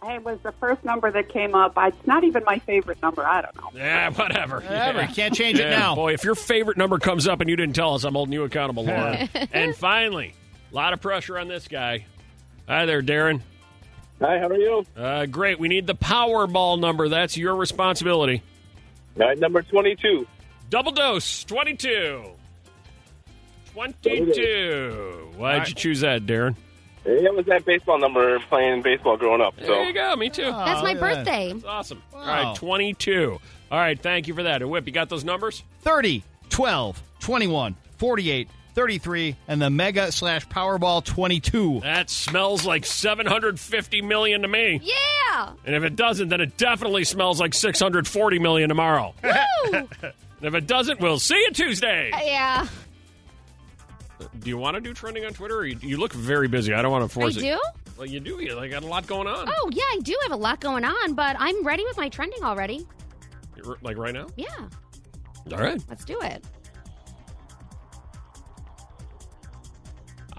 It 0.04 0.24
was 0.24 0.40
the 0.42 0.52
first 0.54 0.84
number 0.84 1.12
that 1.12 1.30
came 1.30 1.54
up. 1.54 1.74
It's 1.78 2.08
not 2.08 2.24
even 2.24 2.44
my 2.44 2.58
favorite 2.60 3.00
number. 3.04 3.24
I 3.24 3.44
don't 3.44 3.56
know. 3.56 3.70
Yeah, 3.76 4.10
whatever. 4.10 4.56
Whatever. 4.62 5.00
Yeah. 5.00 5.08
You 5.08 5.14
can't 5.14 5.36
change 5.36 5.60
it 5.60 5.70
now. 5.70 5.94
Boy, 5.94 6.14
if 6.14 6.24
your 6.24 6.34
favorite 6.34 6.78
number 6.78 6.98
comes 6.98 7.28
up 7.28 7.40
and 7.40 7.50
you 7.50 7.56
didn't 7.56 7.76
tell 7.76 7.94
us, 7.94 8.04
I'm 8.04 8.16
holding 8.16 8.34
you 8.34 8.44
accountable, 8.44 8.84
Lauren. 8.84 9.30
and 9.54 9.76
finally, 9.76 10.34
a 10.72 10.76
lot 10.76 10.94
of 10.94 11.02
pressure 11.02 11.38
on 11.38 11.48
this 11.48 11.68
guy. 11.68 12.06
Hi 12.68 12.86
there, 12.86 13.02
Darren. 13.02 13.42
Hi, 14.22 14.38
how 14.40 14.48
are 14.48 14.58
you? 14.58 14.86
Uh, 14.96 15.26
great. 15.26 15.60
We 15.60 15.68
need 15.68 15.88
the 15.88 15.96
Powerball 15.96 16.80
number. 16.80 17.10
That's 17.10 17.36
your 17.38 17.56
responsibility. 17.56 18.44
Night 19.16 19.40
number 19.40 19.62
22. 19.64 20.28
Double 20.70 20.92
dose, 20.92 21.44
22. 21.44 22.32
22. 23.74 25.32
Why'd 25.38 25.68
you 25.68 25.74
choose 25.76 26.02
that, 26.02 26.26
Darren? 26.26 26.56
It 27.04 27.34
was 27.36 27.46
that 27.48 27.66
baseball 27.66 27.98
number 27.98 28.40
playing 28.42 28.84
baseball 28.84 29.18
growing 29.18 29.42
up. 29.42 29.56
So 29.60 29.66
There 29.66 29.84
you 29.86 29.94
go. 29.94 30.16
Me 30.16 30.30
too. 30.30 30.44
That's 30.44 30.84
my 30.84 30.94
look 30.94 31.02
at 31.02 31.02
that. 31.02 31.26
birthday. 31.26 31.54
That's 31.54 31.66
awesome. 31.66 32.04
All 32.14 32.20
Wow. 32.20 32.44
right, 32.52 32.56
22. 32.56 33.40
All 33.72 33.80
right, 33.80 34.00
thank 34.00 34.28
you 34.28 34.36
for 34.36 34.44
that. 34.44 34.62
And 34.62 34.70
Whip, 34.70 34.86
you 34.86 34.94
got 34.94 35.10
those 35.10 35.24
numbers? 35.24 35.64
30, 35.82 36.24
12, 36.50 37.02
21, 37.20 37.76
48, 37.98 38.50
33, 38.74 39.36
and 39.48 39.62
the 39.62 39.70
Mega 39.70 40.12
slash 40.12 40.48
Powerball 40.48 41.04
22. 41.04 41.82
That 41.82 42.10
smells 42.10 42.66
like 42.66 42.86
750 42.86 44.02
million 44.02 44.42
to 44.44 44.48
me. 44.48 44.80
Yeah. 44.84 45.54
And 45.66 45.76
if 45.76 45.84
it 45.84 45.96
doesn't, 45.96 46.30
then 46.30 46.42
it 46.42 46.58
definitely 46.58 47.04
smells 47.04 47.40
like 47.40 47.54
640 47.54 48.40
million 48.40 48.70
tomorrow. 48.70 49.14
Woo. 49.24 49.32
And 49.74 50.14
if 50.42 50.56
it 50.56 50.68
doesn't, 50.68 51.00
we'll 51.00 51.20
see 51.20 51.36
you 51.40 51.52
Tuesday. 51.52 52.12
Uh, 52.12 52.20
yeah. 52.24 52.68
Do 54.40 54.50
you 54.50 54.58
want 54.58 54.76
to 54.76 54.82
do 54.82 54.94
trending 54.94 55.26
on 55.26 55.34
Twitter? 55.34 55.58
Or 55.58 55.66
you, 55.66 55.78
you 55.82 55.98
look 55.98 56.14
very 56.14 56.48
busy. 56.48 56.74
I 56.74 56.82
don't 56.82 56.92
want 56.92 57.10
to 57.12 57.20
I 57.20 57.22
force 57.22 57.38
it. 57.38 57.44
You 57.44 57.56
do? 57.56 57.62
Well, 57.98 58.08
you 58.08 58.20
do. 58.20 58.42
You 58.42 58.56
like, 58.56 58.72
got 58.72 58.84
a 58.84 58.88
lot 58.88 59.06
going 59.08 59.28
on. 59.28 59.48
Oh, 59.50 59.70
yeah, 59.74 59.84
I 59.84 60.00
do 60.02 60.16
have 60.24 60.32
a 60.32 60.36
lot 60.36 60.60
going 60.60 60.86
on, 60.86 61.14
but 61.14 61.36
I'm 61.40 61.64
ready 61.66 61.84
with 61.84 61.98
my 61.98 62.10
trending 62.10 62.44
already. 62.44 62.86
You're- 63.56 63.76
Like 63.82 63.98
right 63.98 64.14
now? 64.14 64.28
Yeah. 64.36 64.48
All 65.52 65.58
right. 65.60 65.82
Let's 65.90 66.06
do 66.06 66.20
it. 66.22 66.44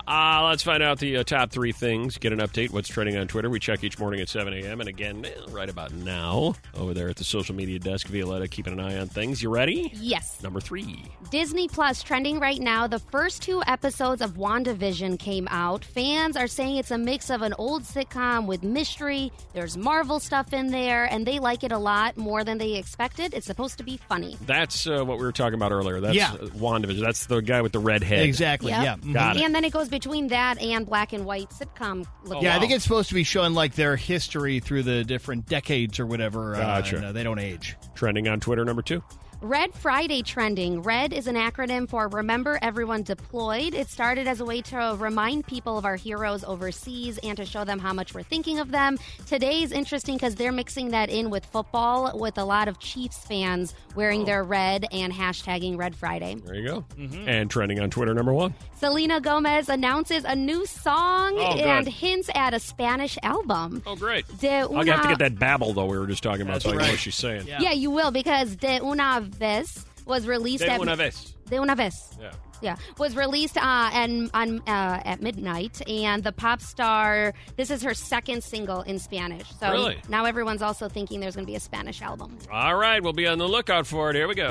Uh, 0.07 0.45
let's 0.49 0.63
find 0.63 0.83
out 0.83 0.99
the 0.99 1.19
uh, 1.19 1.25
top 1.25 1.51
three 1.51 1.73
things. 1.73 2.19
Get 2.19 2.33
an 2.33 2.41
update. 2.41 2.71
What's 2.71 2.89
trending 2.89 3.17
on 3.17 3.29
Twitter? 3.29 3.49
We 3.49 3.61
check 3.61 3.85
each 3.85 3.99
morning 3.99 4.21
at 4.21 4.29
7 4.29 4.53
a.m. 4.53 4.81
And 4.81 4.89
again, 4.89 5.25
eh, 5.25 5.31
right 5.51 5.69
about 5.69 5.93
now, 5.93 6.55
over 6.75 6.93
there 6.93 7.09
at 7.09 7.17
the 7.17 7.25
social 7.25 7.55
media 7.55 7.79
desk, 7.79 8.09
Violetta, 8.09 8.49
keeping 8.49 8.73
an 8.73 8.81
eye 8.81 8.99
on 8.99 9.09
things. 9.09 9.43
You 9.43 9.51
ready? 9.51 9.93
Yes. 9.95 10.43
Number 10.43 10.61
three. 10.61 11.05
Disney 11.31 11.69
Plus 11.69 12.03
trending 12.03 12.41
right 12.41 12.61
now. 12.61 12.87
The 12.87 12.99
first 12.99 13.43
two 13.43 13.63
episodes 13.67 14.23
of 14.23 14.33
WandaVision 14.35 15.19
came 15.19 15.47
out. 15.51 15.85
Fans 15.85 16.37
are 16.37 16.47
saying 16.49 16.77
it's 16.77 16.91
a 16.91 16.99
mix 16.99 17.31
of 17.31 17.43
an 17.43 17.55
old 17.59 17.85
sitcom 17.85 18.47
with 18.47 18.63
mystery. 18.63 19.33
There's 19.53 19.77
Marvel 19.77 20.19
stuff 20.21 20.53
in 20.53 20.69
there, 20.69 21.05
and 21.05 21.25
they 21.27 21.39
like 21.39 21.63
it 21.65 21.73
a 21.73 21.79
lot 21.79 22.17
more 22.17 22.45
than 22.45 22.59
they 22.59 22.75
expected. 22.75 23.35
It's 23.35 23.47
supposed 23.47 23.79
to 23.79 23.85
be 23.85 23.99
funny. 24.09 24.37
That's 24.47 24.87
uh, 24.87 25.05
what 25.05 25.19
we 25.19 25.25
were 25.25 25.33
talking 25.33 25.55
about 25.55 25.73
earlier. 25.73 26.01
That's 26.01 26.15
Yeah. 26.17 26.33
uh, 26.33 26.47
WandaVision. 26.49 27.01
That's 27.01 27.27
the 27.27 27.41
guy 27.41 27.63
with 27.63 27.73
the 27.73 27.79
red 27.79 28.03
head. 28.03 28.25
Exactly. 28.25 28.71
Yep. 28.73 29.01
Yeah. 29.05 29.13
Got 29.13 29.37
it. 29.37 29.43
And 29.45 29.55
then 29.55 29.65
it 29.65 29.73
goes 29.73 29.89
between 29.93 30.27
that 30.29 30.61
and 30.61 30.85
black 30.85 31.13
and 31.13 31.25
white 31.25 31.51
sitcom. 31.51 32.05
Look 32.25 32.43
yeah, 32.43 32.57
I 32.57 32.59
think 32.59 32.73
it's 32.73 32.83
supposed 32.83 33.11
to 33.11 33.15
be 33.15 33.23
showing 33.23 33.55
like 33.55 33.75
their 33.75 33.95
history 33.95 34.59
through 34.59 34.83
the 34.83 35.05
different 35.05 35.47
decades 35.47 36.01
or 36.01 36.07
whatever. 36.07 36.55
Gotcha. 36.55 36.97
Uh, 36.97 36.99
and, 36.99 37.07
uh, 37.07 37.13
they 37.13 37.23
don't 37.23 37.39
age. 37.39 37.77
Trending 37.95 38.27
on 38.27 38.41
Twitter, 38.41 38.65
number 38.65 38.83
two. 38.83 39.05
Red 39.43 39.75
Friday 39.75 40.23
trending. 40.23 40.83
RED 40.83 41.13
is 41.13 41.27
an 41.27 41.35
acronym 41.35 41.89
for 41.89 42.07
Remember 42.07 42.61
Everyone 42.63 43.03
Deployed. 43.03 43.75
It 43.75 43.89
started 43.89 44.29
as 44.29 44.39
a 44.39 44.45
way 44.45 44.63
to 44.63 44.97
remind 44.97 45.49
people 45.49 45.77
of 45.77 45.85
our 45.85 45.97
heroes 45.97 46.45
overseas 46.45 47.19
and 47.25 47.37
to 47.37 47.45
show 47.45 47.65
them 47.65 47.81
how 47.81 47.93
much 47.93 48.15
we're 48.15 48.23
thinking 48.23 48.61
of 48.61 48.71
them. 48.71 49.01
Today's 49.27 49.73
interesting 49.73 50.15
because 50.15 50.37
they're 50.37 50.53
mixing 50.53 50.91
that 50.91 51.11
in 51.11 51.29
with 51.29 51.45
football 51.45 52.17
with 52.17 52.39
a 52.39 52.45
lot 52.45 52.69
of 52.69 52.79
Chiefs 52.79 53.19
fans 53.19 53.75
wearing 53.97 54.23
oh. 54.23 54.27
their 54.27 54.45
red 54.45 54.87
and 54.93 55.13
hashtagging 55.13 55.77
Red 55.77 55.97
Friday. 55.97 56.37
There 56.37 56.55
you 56.55 56.69
go. 56.69 56.85
Mm-hmm. 56.97 57.29
And 57.29 57.51
trending 57.51 57.81
on 57.81 57.91
Twitter, 57.91 58.15
number 58.15 58.33
one. 58.33 58.55
Selena 58.77 59.21
Gomez 59.21 59.69
announces 59.69 60.25
a 60.25 60.37
new 60.37 60.67
song 60.67 61.35
Oh, 61.37 61.57
and 61.57 61.89
hints 61.89 62.31
at 62.35 62.55
a 62.55 62.61
Spanish 62.61 63.19
album. 63.25 63.83
Oh, 63.87 63.97
great. 63.97 64.25
De 64.39 64.49
I'll 64.49 64.85
have 64.85 65.03
to 65.03 65.09
get 65.09 65.19
that 65.19 65.35
Babbel, 65.35 65.75
though, 65.75 65.87
we 65.87 65.99
were 65.99 66.07
just 66.07 66.23
talking 66.23 66.43
about, 66.43 66.63
so 66.63 66.71
I 66.71 66.75
know 66.75 66.91
what 66.91 66.99
she's 67.01 67.17
saying. 67.17 67.49
Yeah. 67.49 67.73
you 67.73 67.91
will 67.91 68.13
because 68.13 68.55
De 68.55 68.81
Una 68.81 69.21
Vez 69.35 69.85
was 70.07 70.27
released 70.27 70.65
De 70.65 70.71
at 70.71 70.81
una 70.81 70.97
vez. 70.97 71.35
De 71.49 71.57
Una 71.57 71.75
Vez. 71.77 71.95
Yeah. 72.21 72.33
Yeah, 72.61 72.77
was 72.97 73.17
released 73.17 73.57
uh, 73.57 73.91
and 73.93 74.31
on 74.35 74.61
uh, 74.69 75.03
at 75.05 75.21
midnight, 75.21 75.83
and 75.89 76.23
the 76.23 76.31
pop 76.31 76.61
star. 76.61 77.35
This 77.57 77.73
is 77.73 77.83
her 77.83 77.93
second 77.93 78.45
single 78.45 78.83
in 78.83 79.01
Spanish. 79.01 79.49
So 79.59 79.73
Really? 79.73 80.01
now 80.09 80.27
everyone's 80.27 80.63
also 80.63 80.89
thinking 80.89 81.19
there's 81.19 81.35
going 81.35 81.45
to 81.45 81.51
be 81.51 81.57
a 81.57 81.61
Spanish 81.61 82.01
album. 82.03 82.39
All 82.53 82.77
right, 82.77 83.03
we'll 83.03 83.15
be 83.15 83.27
on 83.27 83.39
the 83.39 83.49
lookout 83.49 83.85
for 83.89 84.11
it. 84.11 84.15
Here 84.17 84.29
we 84.29 84.37
go. 84.37 84.49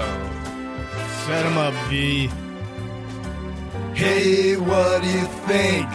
Set 1.26 1.44
them 1.44 1.58
up, 1.58 1.74
V. 1.90 2.28
Hey, 3.94 4.58
what 4.58 5.02
do 5.02 5.08
you 5.08 5.26
think? 5.48 5.88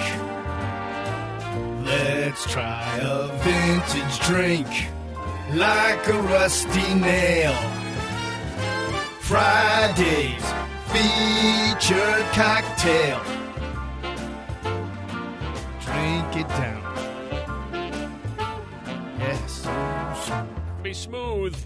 Let's 1.85 2.51
try 2.51 2.99
a 3.03 3.29
vintage 3.45 4.21
drink 4.27 4.67
like 5.53 6.07
a 6.09 6.19
rusty 6.23 6.95
nail. 6.95 7.55
Friday's 9.27 10.45
featured 10.93 12.25
cocktail. 12.33 13.21
Drink 15.81 16.37
it 16.37 16.49
down. 16.49 16.83
Yes. 19.19 19.67
Be 20.81 20.95
smooth. 20.95 21.57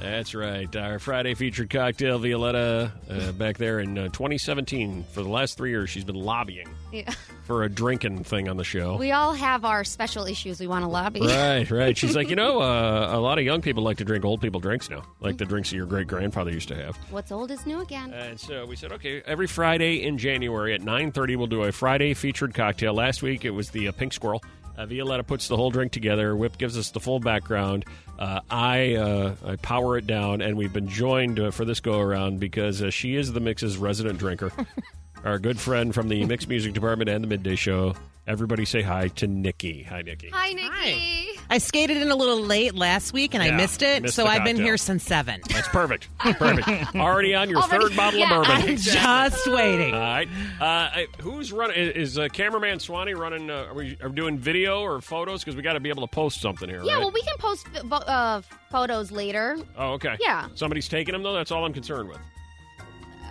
That's 0.00 0.34
right. 0.34 0.74
Our 0.74 0.98
Friday 0.98 1.34
featured 1.34 1.68
cocktail, 1.68 2.18
Violetta, 2.18 2.90
uh, 3.10 3.32
back 3.32 3.58
there 3.58 3.80
in 3.80 3.98
uh, 3.98 4.04
2017. 4.04 5.04
For 5.12 5.22
the 5.22 5.28
last 5.28 5.58
three 5.58 5.68
years, 5.70 5.90
she's 5.90 6.04
been 6.04 6.14
lobbying 6.16 6.70
Yeah. 6.90 7.12
For 7.44 7.62
a 7.62 7.68
drinking 7.68 8.24
thing 8.24 8.48
on 8.48 8.56
the 8.56 8.64
show. 8.64 8.96
We 8.96 9.12
all 9.12 9.32
have 9.32 9.64
our 9.64 9.84
special 9.84 10.26
issues 10.26 10.60
we 10.60 10.66
want 10.66 10.84
to 10.84 10.88
lobby. 10.88 11.20
Right, 11.20 11.70
right. 11.70 11.96
She's 11.96 12.16
like, 12.16 12.28
you 12.28 12.36
know, 12.36 12.60
uh, 12.62 13.10
a 13.12 13.20
lot 13.20 13.38
of 13.38 13.44
young 13.44 13.62
people 13.62 13.82
like 13.82 13.98
to 13.98 14.04
drink 14.04 14.24
old 14.24 14.40
people 14.40 14.60
drinks 14.60 14.88
now, 14.90 15.02
like 15.20 15.38
the 15.38 15.44
drinks 15.44 15.70
that 15.70 15.76
your 15.76 15.86
great 15.86 16.06
grandfather 16.06 16.50
used 16.50 16.68
to 16.68 16.76
have. 16.76 16.96
What's 17.10 17.30
old 17.30 17.50
is 17.50 17.64
new 17.66 17.80
again. 17.80 18.12
And 18.12 18.38
so 18.38 18.66
we 18.66 18.76
said, 18.76 18.92
okay, 18.92 19.22
every 19.26 19.46
Friday 19.46 20.02
in 20.02 20.18
January 20.18 20.74
at 20.74 20.80
9.30, 20.80 21.36
we'll 21.36 21.46
do 21.46 21.62
a 21.62 21.72
Friday 21.72 22.14
featured 22.14 22.54
cocktail. 22.54 22.94
Last 22.94 23.22
week, 23.22 23.44
it 23.44 23.50
was 23.50 23.70
the 23.70 23.88
uh, 23.88 23.92
Pink 23.92 24.12
Squirrel. 24.12 24.42
Uh, 24.76 24.86
Violetta 24.86 25.22
puts 25.22 25.48
the 25.48 25.56
whole 25.56 25.70
drink 25.70 25.92
together. 25.92 26.34
Whip 26.34 26.58
gives 26.58 26.76
us 26.76 26.90
the 26.90 27.00
full 27.00 27.20
background. 27.20 27.84
Uh, 28.18 28.40
I 28.50 28.94
uh, 28.96 29.34
I 29.44 29.56
power 29.56 29.96
it 29.96 30.06
down, 30.06 30.40
and 30.40 30.56
we've 30.56 30.72
been 30.72 30.88
joined 30.88 31.38
uh, 31.38 31.50
for 31.52 31.64
this 31.64 31.80
go 31.80 32.00
around 32.00 32.40
because 32.40 32.82
uh, 32.82 32.90
she 32.90 33.14
is 33.16 33.32
the 33.32 33.40
Mix's 33.40 33.76
resident 33.76 34.18
drinker. 34.18 34.50
Our 35.24 35.38
good 35.38 35.58
friend 35.58 35.94
from 35.94 36.08
the 36.08 36.24
mixed 36.26 36.48
Music 36.48 36.74
Department 36.74 37.08
and 37.08 37.24
the 37.24 37.28
Midday 37.28 37.54
Show. 37.56 37.94
Everybody 38.26 38.64
say 38.64 38.80
hi 38.82 39.08
to 39.08 39.26
Nikki. 39.26 39.82
Hi, 39.82 40.00
Nikki. 40.02 40.30
Hi, 40.30 40.52
Nikki. 40.52 41.38
I 41.50 41.58
skated 41.58 41.98
in 41.98 42.10
a 42.10 42.16
little 42.16 42.40
late 42.40 42.74
last 42.74 43.12
week 43.12 43.34
and 43.34 43.42
I 43.42 43.46
Yeah, 43.48 43.56
missed 43.56 43.82
it, 43.82 44.02
missed 44.02 44.14
so 44.16 44.22
the 44.24 44.28
I've 44.28 44.44
been 44.44 44.56
cocktail. 44.56 44.66
here 44.66 44.76
since 44.78 45.02
seven. 45.02 45.40
That's 45.50 45.68
perfect. 45.68 46.08
Perfect. 46.18 46.68
Already 46.96 47.34
on 47.34 47.48
your 47.50 47.58
Already- 47.60 47.84
third 47.88 47.96
bottle 47.96 48.20
yeah, 48.20 48.38
of 48.38 48.46
bourbon. 48.46 48.68
I'm 48.70 48.76
just 48.78 49.46
waiting. 49.46 49.94
All 49.94 50.00
right. 50.00 50.28
Uh, 50.60 50.90
who's 51.20 51.52
running? 51.52 51.76
Is 51.76 52.18
uh, 52.18 52.28
cameraman 52.28 52.80
Swanee 52.80 53.12
running? 53.14 53.50
Uh, 53.50 53.66
are 53.68 53.74
we 53.74 53.98
are 54.02 54.08
we 54.08 54.14
doing 54.14 54.38
video 54.38 54.80
or 54.80 55.00
photos? 55.02 55.42
Because 55.42 55.54
we 55.56 55.60
got 55.62 55.74
to 55.74 55.80
be 55.80 55.90
able 55.90 56.06
to 56.06 56.10
post 56.14 56.40
something 56.40 56.68
here. 56.68 56.82
Yeah, 56.82 56.94
right? 56.94 57.00
well, 57.00 57.10
we 57.12 57.22
can 57.22 57.36
post 57.38 57.66
vo- 57.68 57.96
uh, 57.96 58.40
photos 58.70 59.10
later. 59.12 59.58
Oh, 59.76 59.92
okay. 59.94 60.16
Yeah. 60.20 60.48
Somebody's 60.54 60.88
taking 60.88 61.12
them 61.12 61.22
though. 61.22 61.34
That's 61.34 61.50
all 61.50 61.64
I'm 61.66 61.74
concerned 61.74 62.08
with. 62.08 62.18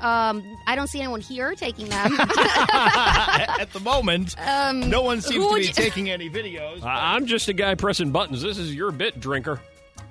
Um, 0.04 0.58
I 0.68 0.76
don't 0.76 0.88
see 0.88 1.00
anyone 1.00 1.22
here 1.22 1.56
taking 1.56 1.88
them. 1.90 2.14
At 2.20 3.70
the 3.72 3.80
moment, 3.80 4.36
um, 4.40 4.90
no 4.90 5.02
one 5.02 5.22
seems 5.22 5.46
to 5.48 5.56
be 5.56 5.62
you- 5.68 5.74
taking 5.74 6.10
any 6.10 6.30
videos. 6.30 6.84
I 6.84 7.16
I'm 7.16 7.26
just 7.26 7.48
a 7.50 7.54
guy 7.54 7.76
pressing 7.76 8.12
buttons. 8.12 8.42
This 8.42 8.58
is 8.58 8.74
your 8.76 8.92
bit, 8.92 9.20
drinker. 9.20 9.60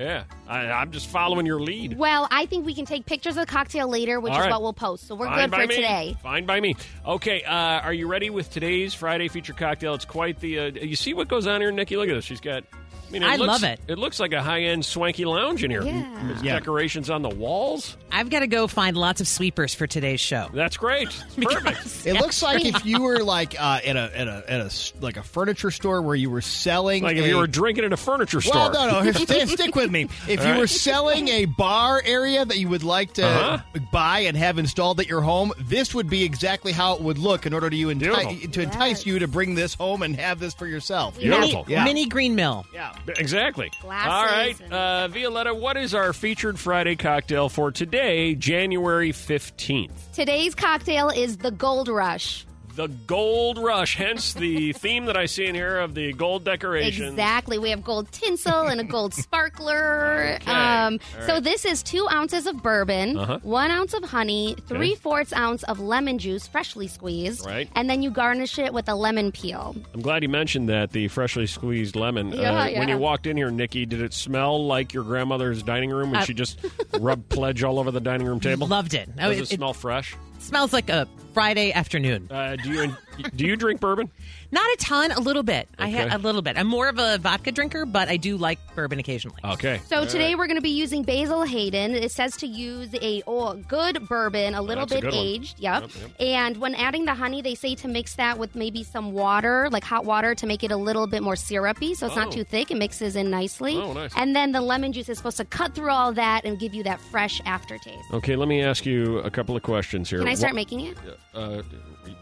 Yeah, 0.01 0.25
I, 0.49 0.71
I'm 0.71 0.91
just 0.91 1.07
following 1.09 1.45
your 1.45 1.61
lead. 1.61 1.99
Well, 1.99 2.27
I 2.31 2.47
think 2.47 2.65
we 2.65 2.75
can 2.75 2.87
take 2.87 3.05
pictures 3.05 3.37
of 3.37 3.47
the 3.47 3.53
cocktail 3.53 3.87
later, 3.89 4.19
which 4.21 4.33
All 4.33 4.39
is 4.39 4.45
right. 4.47 4.51
what 4.51 4.63
we'll 4.63 4.73
post. 4.73 5.07
So 5.07 5.15
we're 5.15 5.27
Fine 5.27 5.39
good 5.43 5.51
by 5.51 5.63
for 5.63 5.67
me. 5.69 5.75
today. 5.77 6.17
Fine 6.23 6.47
by 6.47 6.61
me. 6.61 6.75
Okay, 7.07 7.43
uh, 7.43 7.53
are 7.81 7.93
you 7.93 8.09
ready 8.09 8.31
with 8.31 8.51
today's 8.51 8.95
Friday 8.95 9.29
feature 9.29 9.53
cocktail? 9.53 9.95
It's 9.95 10.07
quite 10.07 10.41
the. 10.41 10.59
Uh, 10.59 10.65
you 10.71 10.97
see 10.97 11.13
what 11.15 11.29
goes 11.29 11.47
on 11.47 11.61
here, 11.61 11.71
Nikki? 11.71 11.97
Look 11.97 12.09
at 12.09 12.15
this. 12.15 12.25
She's 12.25 12.41
got. 12.41 12.65
I 13.13 13.19
mean, 13.19 13.23
it 13.23 13.27
I 13.27 13.37
looks, 13.37 13.49
love 13.49 13.65
it. 13.65 13.81
It 13.89 13.99
looks 13.99 14.19
like 14.19 14.33
a 14.33 14.43
high-end 14.43 14.85
swanky 14.87 15.25
lounge 15.27 15.63
in 15.63 15.71
here. 15.71 15.83
Yeah. 15.83 16.03
There's 16.25 16.43
Yeah. 16.43 16.55
decorations 16.59 17.11
on 17.11 17.21
the 17.23 17.29
walls. 17.29 17.97
I've 18.11 18.31
got 18.31 18.41
to 18.41 18.47
go 18.47 18.67
find 18.67 18.97
lots 18.97 19.21
of 19.21 19.29
sweepers 19.29 19.75
for 19.75 19.87
today's 19.87 20.21
show. 20.21 20.49
That's 20.55 20.77
great. 20.79 21.09
Perfect. 21.41 22.07
It 22.07 22.15
looks 22.15 22.43
like 22.43 22.65
if 22.65 22.85
you 22.87 23.03
were 23.03 23.19
like 23.25 23.55
uh, 23.61 23.81
at 23.85 23.97
a 23.97 24.19
at 24.19 24.29
a 24.29 24.45
at 24.49 24.61
a 24.61 24.65
s- 24.65 24.93
like 25.01 25.17
a 25.17 25.23
furniture 25.23 25.71
store 25.71 26.03
where 26.03 26.15
you 26.17 26.31
were 26.31 26.41
selling 26.41 27.03
Like 27.03 27.17
a, 27.17 27.21
if 27.21 27.27
you 27.27 27.37
were 27.37 27.47
drinking 27.47 27.85
at 27.85 27.93
a 27.93 27.97
furniture 27.97 28.41
store. 28.41 28.55
Well, 28.55 28.73
no, 28.73 28.91
no. 28.91 29.03
Here, 29.03 29.13
stand, 29.13 29.51
stick 29.51 29.75
with 29.75 29.91
me. 29.91 30.09
If 30.29 30.41
All 30.41 30.47
you 30.47 30.53
right. 30.53 30.59
were 30.59 30.67
selling 30.67 31.29
a 31.29 31.45
bar 31.45 32.03
area 32.05 32.45
that 32.45 32.59
you 32.59 32.69
would 32.69 32.83
like 32.83 33.15
to 33.15 33.27
Uh-huh. 33.27 33.79
buy 33.93 34.21
and 34.21 34.37
have 34.37 34.59
installed 34.59 35.01
at 35.01 35.07
your 35.07 35.21
home, 35.23 35.53
this 35.59 35.95
would 35.95 36.09
be 36.11 36.25
exactly 36.25 36.73
how 36.73 36.95
it 36.95 37.01
would 37.03 37.19
look 37.19 37.47
in 37.47 37.53
order 37.55 37.69
to 37.71 37.77
you 37.77 37.89
enti- 37.89 37.99
Beautiful. 38.01 38.51
to 38.53 38.63
entice 38.63 39.07
you 39.07 39.19
to 39.21 39.29
bring 39.29 39.55
this 39.55 39.75
home 39.75 40.03
and 40.03 40.17
have 40.17 40.39
this 40.41 40.55
for 40.55 40.67
yourself. 40.67 41.19
Beautiful. 41.19 41.65
Yeah. 41.69 41.85
Mini 41.85 42.07
green 42.07 42.35
mill. 42.35 42.67
Yeah. 42.75 42.95
Exactly. 43.09 43.71
Glasses 43.81 44.13
All 44.13 44.25
right, 44.25 44.73
uh, 44.73 45.09
Violetta, 45.09 45.55
what 45.55 45.77
is 45.77 45.95
our 45.95 46.13
featured 46.13 46.59
Friday 46.59 46.97
cocktail 46.97 47.49
for 47.49 47.71
today, 47.71 48.35
January 48.35 49.13
15th? 49.13 50.13
Today's 50.13 50.55
cocktail 50.55 51.09
is 51.09 51.39
the 51.39 51.51
Gold 51.51 51.89
Rush. 51.89 52.47
The 52.75 52.89
Gold 52.89 53.59
Rush, 53.59 53.97
hence 53.97 54.33
the 54.33 54.73
theme 54.85 55.05
that 55.05 55.17
I 55.17 55.27
see 55.27 55.45
in 55.47 55.55
here 55.55 55.79
of 55.79 55.95
the 55.95 56.13
gold 56.15 56.45
decoration. 56.45 57.09
Exactly. 57.09 57.59
We 57.59 57.69
have 57.71 57.85
gold 57.85 58.11
tinsel 58.13 58.67
and 58.69 58.81
a 58.81 58.85
gold 58.85 59.13
sparkler. 59.67 60.39
Okay. 60.41 60.51
Um, 60.51 60.99
All 61.21 61.27
So 61.27 61.41
this 61.41 61.65
is 61.67 61.83
two 61.83 62.09
ounces 62.11 62.47
of 62.47 62.63
bourbon, 62.63 63.19
Uh-huh. 63.19 63.39
one 63.43 63.71
ounce 63.71 63.93
of 63.93 64.03
honey, 64.05 64.57
three 64.69 64.95
fourths 64.95 65.33
ounce 65.35 65.63
of 65.65 65.81
lemon 65.81 66.19
juice, 66.19 66.47
freshly 66.47 66.89
squeezed, 66.89 67.45
Right. 67.45 67.69
and 67.75 67.91
then 67.91 68.03
you 68.03 68.11
garnish 68.11 68.59
it 68.59 68.73
with 68.73 68.89
a 68.89 68.95
lemon 68.95 69.33
peel. 69.33 69.77
I'm 69.93 70.01
glad 70.01 70.23
you 70.23 70.29
mentioned 70.31 70.69
that, 70.71 70.93
the 70.93 71.09
freshly 71.09 71.47
squeezed 71.47 71.95
lemon. 71.95 72.33
Yeah, 72.33 72.53
uh, 72.53 72.79
When 72.79 72.89
you 72.89 72.97
walked 72.97 73.27
in 73.27 73.37
here, 73.37 73.51
Nikki, 73.51 73.85
did 73.85 74.01
it 74.01 74.15
smell 74.15 74.67
like 74.67 74.95
your 74.95 75.05
grandmother's 75.05 75.63
dining 75.63 75.91
room 75.91 76.11
when 76.11 76.21
Uh, 76.21 76.25
she 76.25 76.33
just 76.35 76.59
rubbed 76.99 77.29
pledge 77.29 77.63
all 77.63 77.79
over 77.79 77.91
the 77.91 78.01
dining 78.01 78.27
room 78.27 78.41
table? 78.41 78.67
Loved 78.67 78.95
it. 78.95 79.11
Oh, 79.21 79.29
Does 79.29 79.37
it- 79.37 79.41
it, 79.41 79.53
it- 79.53 79.57
smell 79.57 79.75
fresh? 79.75 80.17
Smells 80.43 80.73
like 80.73 80.91
a 80.91 81.09
Friday 81.33 81.73
afternoon. 81.73 82.29
Uh, 82.31 82.57
do 82.57 82.71
you 82.71 82.97
do 83.37 83.47
you 83.47 83.57
drink 83.57 83.81
bourbon? 83.81 84.11
Not 84.53 84.65
a 84.73 84.77
ton, 84.79 85.13
a 85.13 85.21
little 85.21 85.43
bit. 85.43 85.69
I 85.79 85.89
Okay. 85.89 86.09
ha- 86.09 86.17
a 86.17 86.19
little 86.19 86.43
bit. 86.43 86.59
I'm 86.59 86.67
more 86.67 86.89
of 86.89 86.99
a 86.99 87.17
vodka 87.19 87.53
drinker, 87.53 87.87
but 87.87 88.09
I 88.09 88.17
do 88.19 88.37
like 88.37 88.59
bourbon 88.75 88.99
occasionally. 88.99 89.39
Okay. 89.43 89.81
So 89.87 90.01
All 90.01 90.07
today 90.07 90.29
right. 90.29 90.39
we're 90.39 90.47
going 90.47 90.59
to 90.59 90.63
be 90.63 90.71
using 90.71 91.03
Basil 91.03 91.43
Hayden. 91.45 91.95
It 91.95 92.13
says 92.13 92.37
to 92.39 92.47
use 92.47 92.95
a 93.01 93.23
oh, 93.27 93.55
good 93.55 94.07
bourbon, 94.09 94.55
a 94.55 94.61
little 94.61 94.85
That's 94.85 95.01
bit 95.01 95.11
good 95.11 95.17
one. 95.17 95.27
aged. 95.27 95.59
Yep. 95.59 95.83
Yep, 95.83 95.91
yep. 96.01 96.11
And 96.21 96.57
when 96.59 96.75
adding 96.75 97.07
the 97.07 97.15
honey, 97.15 97.41
they 97.41 97.55
say 97.55 97.75
to 97.77 97.89
mix 97.89 98.17
that 98.17 98.39
with 98.39 98.55
maybe 98.55 98.83
some 98.85 99.13
water, 99.13 99.69
like 99.71 99.85
hot 99.85 100.05
water, 100.05 100.35
to 100.35 100.47
make 100.47 100.63
it 100.63 100.71
a 100.71 100.77
little 100.77 101.07
bit 101.07 101.23
more 101.23 101.37
syrupy, 101.37 101.95
so 101.95 102.07
it's 102.07 102.17
Oh. 102.17 102.25
not 102.25 102.33
too 102.33 102.45
thick. 102.45 102.71
It 102.71 102.77
mixes 102.77 103.17
in 103.17 103.31
nicely. 103.31 103.77
Oh, 103.77 103.93
nice. 103.95 104.13
And 104.17 104.37
then 104.37 104.53
the 104.53 104.61
lemon 104.61 104.93
juice 104.93 105.09
is 105.09 105.17
supposed 105.17 105.39
to 105.39 105.45
cut 105.47 105.75
through 105.75 105.91
all 105.91 106.13
that 106.13 106.45
and 106.45 106.59
give 106.59 106.75
you 106.75 106.83
that 106.83 107.01
fresh 107.01 107.41
aftertaste. 107.47 107.99
Okay, 108.13 108.37
let 108.37 108.49
me 108.49 108.63
ask 108.63 108.85
you 108.85 109.19
a 109.21 109.31
couple 109.31 109.57
of 109.57 109.63
questions 109.63 110.11
here. 110.11 110.19
Can 110.19 110.29
I 110.29 110.35
start 110.35 110.53
Wha- 110.53 110.57
making 110.57 110.81
it? 110.81 110.97
Uh, 111.35 111.63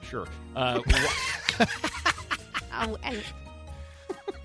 sure. 0.02 0.26
Uh, 0.54 0.79
Uh, 0.86 1.06
wha- 1.58 1.66
Oh, 2.72 2.96
and- 3.04 3.22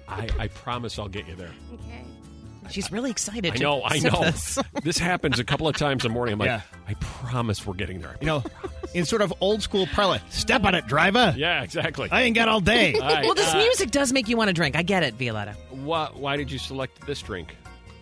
I, 0.08 0.28
I 0.38 0.48
promise 0.50 1.00
I'll 1.00 1.08
get 1.08 1.28
you 1.28 1.36
there. 1.36 1.52
okay. 1.74 2.04
She's 2.70 2.92
really 2.92 3.12
excited. 3.12 3.46
I 3.54 3.56
to 3.58 3.64
know, 3.64 3.84
I 3.84 4.00
sip 4.00 4.12
know. 4.14 4.22
This. 4.24 4.58
this 4.84 4.98
happens 4.98 5.38
a 5.40 5.44
couple 5.44 5.68
of 5.68 5.78
times 5.78 6.04
in 6.04 6.10
the 6.12 6.14
morning. 6.16 6.34
I'm 6.34 6.40
like, 6.40 6.48
Yeah. 6.48 6.62
I 6.88 6.96
promise 6.96 7.66
we're 7.66 7.76
getting 7.76 8.02
there. 8.02 8.16
You 8.20 8.26
know, 8.28 8.44
in 8.96 9.06
sort 9.06 9.22
of 9.22 9.32
old 9.40 9.62
school 9.62 9.86
parlor, 9.88 10.20
step 10.30 10.64
on 10.64 10.74
it, 10.74 10.88
driver. 10.88 11.34
Yeah, 11.38 11.62
exactly. 11.62 12.10
I 12.12 12.24
ain't 12.24 12.36
got 12.36 12.48
all 12.50 12.60
day. 12.62 12.94
All 12.96 13.02
right, 13.02 13.24
well, 13.26 13.36
this 13.36 13.54
uh, 13.54 13.58
music 13.58 13.92
does 13.92 14.12
make 14.12 14.28
you 14.28 14.36
want 14.38 14.48
to 14.50 14.54
drink. 14.54 14.76
I 14.76 14.82
get 14.82 15.04
it, 15.04 15.14
Violetta. 15.14 15.54
Why, 15.70 16.10
why 16.14 16.38
did 16.38 16.52
you 16.52 16.58
select 16.58 17.06
this 17.06 17.22
drink? 17.22 17.56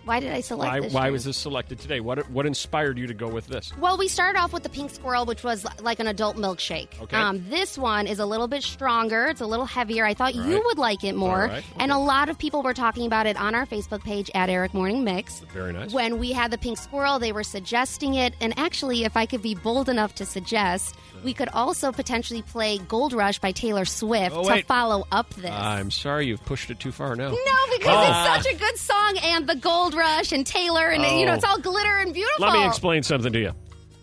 Why 0.05 0.19
did 0.19 0.31
I 0.31 0.41
select 0.41 0.71
Why, 0.71 0.79
this? 0.81 0.93
why 0.93 1.09
was 1.11 1.23
this 1.23 1.37
selected 1.37 1.79
today? 1.79 1.99
What 1.99 2.29
what 2.29 2.45
inspired 2.45 2.97
you 2.97 3.07
to 3.07 3.13
go 3.13 3.27
with 3.27 3.47
this? 3.47 3.71
Well, 3.77 3.97
we 3.97 4.07
started 4.07 4.37
off 4.39 4.51
with 4.53 4.63
the 4.63 4.69
pink 4.69 4.91
squirrel, 4.91 5.25
which 5.25 5.43
was 5.43 5.65
like 5.81 5.99
an 5.99 6.07
adult 6.07 6.35
milkshake. 6.37 7.01
Okay. 7.03 7.15
Um, 7.17 7.45
this 7.49 7.77
one 7.77 8.07
is 8.07 8.19
a 8.19 8.25
little 8.25 8.47
bit 8.47 8.63
stronger. 8.63 9.27
It's 9.27 9.41
a 9.41 9.45
little 9.45 9.65
heavier. 9.65 10.05
I 10.05 10.13
thought 10.13 10.35
All 10.35 10.45
you 10.45 10.55
right. 10.55 10.65
would 10.65 10.77
like 10.77 11.03
it 11.03 11.15
more. 11.15 11.45
Right. 11.47 11.63
And 11.79 11.91
a 11.91 11.97
lot 11.97 12.29
of 12.29 12.37
people 12.37 12.61
were 12.63 12.73
talking 12.73 13.05
about 13.05 13.25
it 13.27 13.37
on 13.37 13.55
our 13.55 13.65
Facebook 13.65 14.03
page 14.03 14.29
at 14.35 14.49
Eric 14.49 14.73
Morning 14.73 15.03
Mix. 15.03 15.39
Very 15.53 15.71
nice. 15.73 15.93
When 15.93 16.19
we 16.19 16.31
had 16.31 16.51
the 16.51 16.57
pink 16.57 16.77
squirrel, 16.77 17.19
they 17.19 17.31
were 17.31 17.43
suggesting 17.43 18.15
it. 18.15 18.33
And 18.41 18.53
actually, 18.57 19.03
if 19.05 19.15
I 19.15 19.25
could 19.25 19.41
be 19.41 19.55
bold 19.55 19.89
enough 19.89 20.15
to 20.15 20.25
suggest, 20.25 20.95
we 21.23 21.33
could 21.33 21.49
also 21.53 21.91
potentially 21.91 22.41
play 22.41 22.77
Gold 22.77 23.13
Rush 23.13 23.39
by 23.39 23.51
Taylor 23.53 23.85
Swift 23.85 24.35
Oh, 24.35 24.43
to 24.53 24.63
follow 24.63 25.07
up 25.11 25.33
this. 25.35 25.49
I'm 25.51 25.91
sorry 25.91 26.27
you've 26.27 26.43
pushed 26.43 26.69
it 26.69 26.79
too 26.79 26.91
far 26.91 27.15
now. 27.15 27.29
no, 27.29 27.35
because 27.77 27.87
Ah. 27.89 28.35
it's 28.35 28.43
such 28.45 28.53
a 28.53 28.57
good 28.57 28.77
song, 28.77 29.17
and 29.23 29.47
the 29.47 29.55
Gold 29.55 29.92
Rush 29.93 30.31
and 30.31 30.45
Taylor, 30.45 30.89
and 30.89 31.03
you 31.19 31.25
know, 31.25 31.31
Oh. 31.33 31.35
it's 31.35 31.43
all 31.45 31.57
glitter 31.59 31.97
and 31.99 32.13
beautiful. 32.13 32.45
Let 32.45 32.53
me 32.53 32.65
explain 32.65 33.03
something 33.03 33.31
to 33.33 33.39
you. 33.39 33.51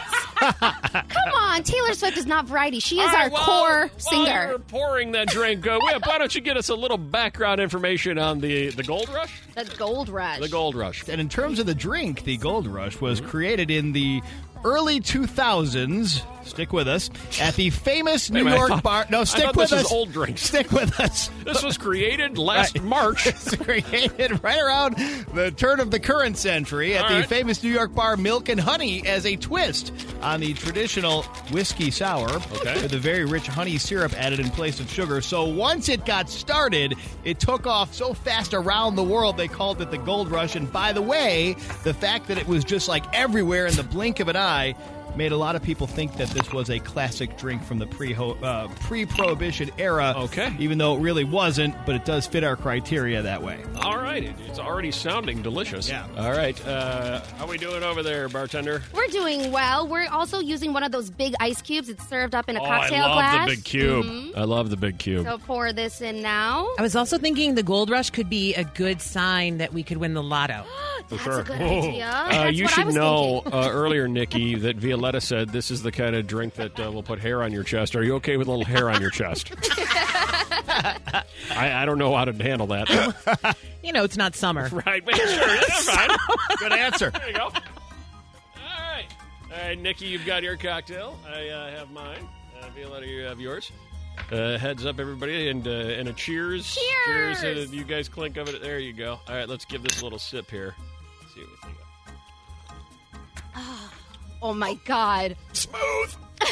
Come 0.49 1.35
on, 1.35 1.63
Taylor 1.65 1.93
Swift 1.93 2.17
is 2.17 2.25
not 2.25 2.47
variety. 2.47 2.81
She 2.81 2.99
is 2.99 3.07
All 3.09 3.13
right, 3.15 3.25
our 3.25 3.31
well, 3.31 3.45
core 3.45 3.79
while 3.89 3.99
singer. 3.99 4.47
you're 4.49 4.59
pouring 4.59 5.13
that 5.13 5.29
drink, 5.29 5.67
uh, 5.67 5.79
Whip, 5.83 6.07
why 6.07 6.17
don't 6.17 6.35
you 6.35 6.41
get 6.41 6.57
us 6.57 6.71
a 6.71 6.75
little 6.75 6.97
background 6.97 7.61
information 7.61 8.19
on 8.19 8.41
the, 8.41 8.71
the 8.71 8.83
Gold 8.83 9.11
Rush? 9.11 9.43
The 9.55 9.65
Gold 9.77 10.09
Rush. 10.09 10.39
The 10.41 10.49
Gold 10.49 10.75
Rush. 10.77 11.07
And 11.09 11.21
in 11.21 11.29
terms 11.29 11.59
of 11.59 11.67
the 11.67 11.75
drink, 11.75 12.25
the 12.25 12.39
Gold 12.39 12.67
Rush 12.67 13.03
was 13.03 13.21
created 13.21 13.71
in 13.71 13.93
the 13.93 14.23
early 14.65 15.01
2000s. 15.01 16.23
Stick 16.43 16.73
with 16.73 16.89
us 16.89 17.11
at 17.41 17.55
the 17.55 17.71
famous 17.71 18.29
New 18.29 18.43
minute, 18.43 18.57
York 18.57 18.71
thought- 18.71 18.83
bar. 18.83 19.07
No, 19.09 19.23
stick 19.25 19.55
with 19.55 19.71
this 19.71 19.85
us. 19.85 19.93
old 19.93 20.11
drinks. 20.13 20.43
Stick 20.43 20.73
with 20.73 20.99
us. 20.99 21.31
This 21.51 21.63
was 21.65 21.79
created 21.79 22.39
last 22.39 22.77
Right. 22.79 22.85
March. 22.87 23.27
It's 23.31 23.55
created 23.57 24.43
right 24.43 24.61
around 24.61 24.97
the 25.35 25.51
turn 25.51 25.81
of 25.81 25.91
the 25.91 25.99
current 26.01 26.37
century 26.39 26.97
at 26.97 27.03
All 27.05 27.09
the 27.11 27.15
right. 27.21 27.27
famous 27.29 27.63
New 27.63 27.71
York 27.71 27.93
bar 27.95 28.17
Milk 28.17 28.49
and 28.49 28.61
Honey 28.61 29.05
as 29.07 29.27
a 29.27 29.37
twist 29.37 29.93
on 30.23 30.41
the 30.41 30.53
traditional 30.55 31.23
whiskey 31.53 31.91
sour 31.91 32.29
Okay. 32.31 32.81
with 32.83 32.93
a 32.95 32.99
very 32.99 33.25
rich 33.25 33.47
honey 33.49 33.79
syrup 33.79 34.13
added 34.17 34.39
in 34.41 34.49
place 34.51 34.79
of 34.81 34.89
sugar. 34.91 35.21
So 35.21 35.45
once 35.45 35.89
it 35.89 36.05
got 36.07 36.29
started, 36.29 36.95
it 37.25 37.39
took 37.41 37.67
off 37.67 37.93
so 37.95 38.13
fast 38.15 38.55
around 38.55 38.95
the 38.97 39.03
world 39.05 39.37
they 39.37 39.49
called 39.49 39.81
it 39.83 39.91
the 39.91 39.99
Gold 39.99 40.31
Rush. 40.31 40.55
And 40.57 40.71
by 40.73 40.93
the 40.93 41.03
way, 41.03 41.57
the 41.85 41.95
fact 41.95 42.29
that 42.29 42.39
it 42.39 42.47
was 42.47 42.65
just 42.65 42.89
like 42.89 43.05
everywhere 43.15 43.67
in 43.67 43.75
the 43.77 43.83
blink 43.85 44.21
of 44.21 44.29
an 44.29 44.37
eye 44.37 44.50
guy 44.51 44.75
made 45.21 45.33
a 45.33 45.37
lot 45.37 45.55
of 45.55 45.63
people 45.63 45.87
think 45.87 46.17
that 46.17 46.31
this 46.31 46.51
was 46.51 46.71
a 46.71 46.79
classic 46.79 47.37
drink 47.37 47.63
from 47.63 47.79
the 47.79 47.87
pre 47.87 48.15
uh, 48.15 48.69
pre 48.81 49.05
prohibition 49.05 49.71
era. 49.77 50.15
Okay. 50.17 50.51
Even 50.59 50.79
though 50.79 50.97
it 50.97 51.01
really 51.01 51.25
wasn't, 51.25 51.75
but 51.85 51.95
it 51.95 52.07
does 52.07 52.27
fit 52.27 52.43
our 52.43 52.57
criteria 52.57 53.21
that 53.21 53.43
way. 53.43 53.63
All 53.83 53.99
right, 53.99 54.25
it- 54.25 54.35
it's 54.49 54.59
already 54.59 54.91
sounding 54.91 55.43
delicious. 55.43 55.91
Yeah. 55.91 56.07
All 56.17 56.31
right, 56.33 56.57
uh, 56.67 57.21
how 57.37 57.47
we 57.47 57.59
doing 57.59 57.83
over 57.83 58.03
there, 58.03 58.31
bartender? 58.31 58.83
We're 58.95 59.09
doing 59.09 59.53
well. 59.53 59.87
We're 59.87 60.09
also 60.09 60.41
using 60.41 60.73
one 60.73 60.85
of 60.85 60.91
those 60.91 61.11
big 61.11 61.35
ice 61.39 61.61
cubes. 61.61 61.91
It's 61.91 62.09
served 62.09 62.35
up 62.35 62.49
in 62.49 62.57
a 62.57 62.63
oh, 62.63 62.67
cocktail 62.67 63.05
I 63.05 63.09
love 63.09 63.15
glass. 63.17 63.49
the 63.51 63.57
big 63.57 63.65
cube. 63.65 64.05
Mhm. 64.07 64.37
I 64.39 64.45
love 64.45 64.71
the 64.71 64.79
big 64.79 64.99
cube. 64.99 65.27
So 65.27 65.37
pour 65.37 65.75
this 65.75 66.01
in 66.01 66.23
now. 66.23 66.67
I 66.79 66.83
was 66.83 66.97
also 66.97 67.19
thinking 67.19 67.57
the 67.57 67.63
gold 67.63 67.91
rush 67.91 68.09
could 68.09 68.31
be 68.31 68.55
a 68.55 68.65
good 68.65 69.03
sign 69.03 69.59
that 69.59 69.75
we 69.75 69.83
could 69.83 69.99
win 69.99 70.15
the 70.15 70.23
lotto. 70.23 70.65
For 71.09 71.17
That's 71.17 71.23
sure. 71.25 71.41
a 71.41 71.45
good 71.45 71.61
Whoa. 71.61 71.79
idea. 71.79 72.07
Uh, 72.07 72.29
That's 72.31 72.57
you 72.57 72.65
what 72.65 72.73
I 72.73 72.75
should 72.77 72.87
was 72.87 72.95
know 72.95 73.43
uh, 73.47 73.69
earlier, 73.73 74.07
Nikki, 74.07 74.55
that 74.57 74.77
Violetta 74.85 75.10
said 75.19 75.49
this 75.49 75.73
is 75.73 75.83
the 75.83 75.91
kind 75.91 76.15
of 76.15 76.29
drink 76.29 76.55
that 76.55 76.79
uh, 76.79 76.93
will 76.93 77.03
put 77.03 77.19
hair 77.19 77.43
on 77.43 77.53
your 77.53 77.65
chest. 77.65 77.97
Are 77.97 78.05
you 78.05 78.15
okay 78.17 78.37
with 78.37 78.47
a 78.47 78.51
little 78.51 78.65
hair 78.65 78.89
on 78.89 79.01
your 79.01 79.11
chest? 79.11 79.53
I, 81.51 81.83
I 81.83 81.85
don't 81.85 81.99
know 81.99 82.15
how 82.15 82.25
to 82.27 82.33
handle 82.33 82.69
that. 82.69 83.57
You 83.83 83.93
know, 83.93 84.05
it's 84.05 84.17
not 84.17 84.35
summer. 84.35 84.69
right, 84.87 85.05
but 85.05 85.17
sure, 85.17 85.27
that's 85.27 85.91
fine. 85.91 86.11
Good 86.59 86.73
answer. 86.73 87.11
There 87.11 87.29
you 87.29 87.35
go. 87.35 87.45
All 87.45 87.53
right. 88.79 89.07
All 89.53 89.59
right, 89.59 89.79
Nikki, 89.79 90.07
you've 90.07 90.27
got 90.27 90.43
your 90.43 90.57
cocktail. 90.57 91.19
I 91.27 91.49
uh, 91.49 91.71
have 91.71 91.91
mine. 91.91 92.29
Uh, 92.61 92.69
Violetta, 92.75 93.07
you 93.07 93.23
have 93.23 93.41
yours. 93.41 93.73
Uh, 94.31 94.59
heads 94.59 94.85
up, 94.85 95.01
everybody, 95.01 95.49
and 95.49 95.67
uh, 95.67 95.71
and 95.71 96.09
a 96.09 96.13
cheers. 96.13 96.77
Cheers. 97.07 97.41
Cheers. 97.41 97.69
Uh, 97.71 97.73
you 97.73 97.85
guys 97.85 98.09
clink 98.09 98.37
of 98.37 98.49
it. 98.49 98.61
There 98.61 98.79
you 98.79 98.93
go. 98.93 99.19
All 99.29 99.35
right, 99.35 99.49
let's 99.49 99.65
give 99.65 99.83
this 99.83 100.01
a 100.01 100.05
little 100.05 100.19
sip 100.19 100.51
here. 100.51 100.75
see 101.35 101.41
what 101.41 101.51
we 101.51 101.57
think. 101.57 101.79
Oh 103.57 103.93
my 104.43 104.75
god. 104.85 105.37
Smooth. 105.53 106.17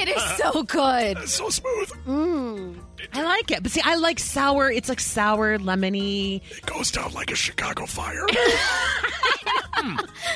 It 0.00 0.08
is 0.08 0.22
so 0.36 0.62
good. 0.62 1.16
It's 1.18 1.34
so 1.34 1.48
smooth. 1.48 1.90
Mm. 2.06 2.76
I 3.14 3.22
like 3.24 3.50
it. 3.50 3.64
But 3.64 3.72
see, 3.72 3.80
I 3.84 3.96
like 3.96 4.20
sour. 4.20 4.70
It's 4.70 4.88
like 4.88 5.00
sour, 5.00 5.58
lemony. 5.58 6.40
It 6.50 6.66
goes 6.66 6.92
down 6.92 7.12
like 7.14 7.32
a 7.32 7.34
Chicago 7.34 7.84
fire. 7.86 8.24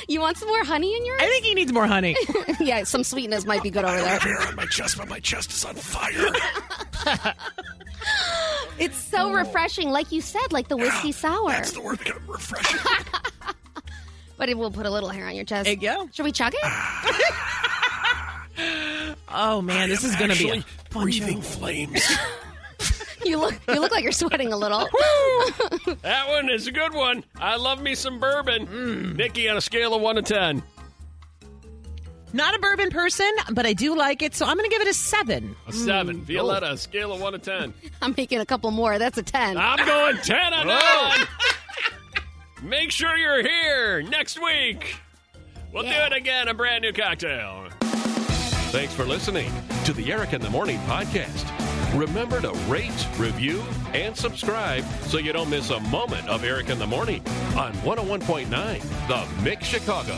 You 0.08 0.20
want 0.20 0.36
some 0.36 0.48
more 0.48 0.64
honey 0.64 0.96
in 0.96 1.04
yours? 1.04 1.20
I 1.20 1.26
think 1.26 1.44
he 1.44 1.54
needs 1.54 1.72
more 1.72 1.86
honey. 1.86 2.16
yeah, 2.60 2.84
some 2.84 3.02
sweetness 3.02 3.44
might 3.44 3.62
be 3.62 3.70
good 3.70 3.84
over 3.84 3.96
there. 3.96 4.18
hair 4.18 4.40
on 4.42 4.54
my 4.56 4.66
chest, 4.66 4.96
but 4.98 5.08
my 5.08 5.18
chest 5.20 5.50
is 5.52 5.64
on 5.64 5.74
fire. 5.74 6.28
It's 8.78 8.96
so 8.96 9.32
refreshing, 9.32 9.90
like 9.90 10.12
you 10.12 10.20
said, 10.20 10.52
like 10.52 10.68
the 10.68 10.76
whiskey 10.76 11.12
sour. 11.12 11.50
That's 11.50 11.72
the 11.72 11.80
word. 11.80 12.00
Refreshing. 12.26 12.80
But 14.42 14.48
it 14.48 14.58
will 14.58 14.72
put 14.72 14.86
a 14.86 14.90
little 14.90 15.08
hair 15.08 15.28
on 15.28 15.36
your 15.36 15.44
chest. 15.44 15.66
There 15.66 15.74
you 15.74 15.80
go. 15.80 16.08
Should 16.10 16.24
we 16.24 16.32
chug 16.32 16.52
it? 16.52 17.24
Oh 19.34 19.62
man, 19.62 19.88
this 19.88 20.04
is 20.04 20.14
going 20.16 20.30
to 20.30 20.36
be 20.36 20.50
a 20.50 20.62
fun 20.90 21.04
breathing 21.04 21.36
show. 21.36 21.42
flames. 21.42 22.02
you 23.24 23.38
look 23.38 23.54
you 23.66 23.80
look 23.80 23.90
like 23.90 24.02
you're 24.02 24.12
sweating 24.12 24.52
a 24.52 24.56
little. 24.58 24.80
that 26.02 26.28
one 26.28 26.50
is 26.50 26.66
a 26.66 26.70
good 26.72 26.92
one. 26.92 27.24
I 27.36 27.56
love 27.56 27.80
me 27.80 27.94
some 27.94 28.20
bourbon. 28.20 28.66
Mm. 28.66 29.16
Nikki, 29.16 29.48
on 29.48 29.56
a 29.56 29.60
scale 29.62 29.94
of 29.94 30.02
one 30.02 30.16
to 30.16 30.22
ten. 30.22 30.62
Not 32.34 32.54
a 32.54 32.58
bourbon 32.58 32.90
person, 32.90 33.30
but 33.52 33.64
I 33.64 33.72
do 33.72 33.96
like 33.96 34.20
it, 34.22 34.34
so 34.34 34.44
I'm 34.44 34.56
going 34.58 34.68
to 34.68 34.74
give 34.74 34.82
it 34.82 34.88
a 34.88 34.94
seven. 34.94 35.56
A 35.66 35.72
seven. 35.72 36.20
Mm. 36.20 36.24
Violetta, 36.24 36.68
oh. 36.68 36.72
a 36.72 36.76
scale 36.76 37.12
of 37.12 37.20
one 37.22 37.32
to 37.32 37.38
ten. 37.38 37.72
I'm 38.02 38.14
making 38.16 38.40
a 38.40 38.46
couple 38.46 38.70
more. 38.70 38.98
That's 38.98 39.16
a 39.16 39.22
ten. 39.22 39.56
I'm 39.56 39.86
going 39.86 40.16
10 40.18 40.52
on 40.52 40.66
that 40.66 41.16
one. 41.18 41.28
Make 42.62 42.92
sure 42.92 43.16
you're 43.16 43.42
here 43.42 44.02
next 44.02 44.40
week. 44.40 44.96
We'll 45.72 45.82
do 45.82 45.88
it 45.88 46.12
again, 46.12 46.48
a 46.48 46.54
brand 46.54 46.82
new 46.82 46.92
cocktail. 46.92 47.68
Thanks 48.70 48.94
for 48.94 49.04
listening 49.04 49.50
to 49.84 49.92
the 49.92 50.12
Eric 50.12 50.32
in 50.32 50.40
the 50.40 50.50
Morning 50.50 50.78
podcast. 50.80 51.48
Remember 51.98 52.40
to 52.40 52.52
rate, 52.70 53.06
review, 53.18 53.62
and 53.92 54.16
subscribe 54.16 54.84
so 55.02 55.18
you 55.18 55.32
don't 55.32 55.50
miss 55.50 55.70
a 55.70 55.80
moment 55.80 56.28
of 56.28 56.44
Eric 56.44 56.70
in 56.70 56.78
the 56.78 56.86
Morning 56.86 57.20
on 57.56 57.72
101.9 57.82 58.48
The 59.08 59.42
Mix 59.42 59.66
Chicago. 59.66 60.16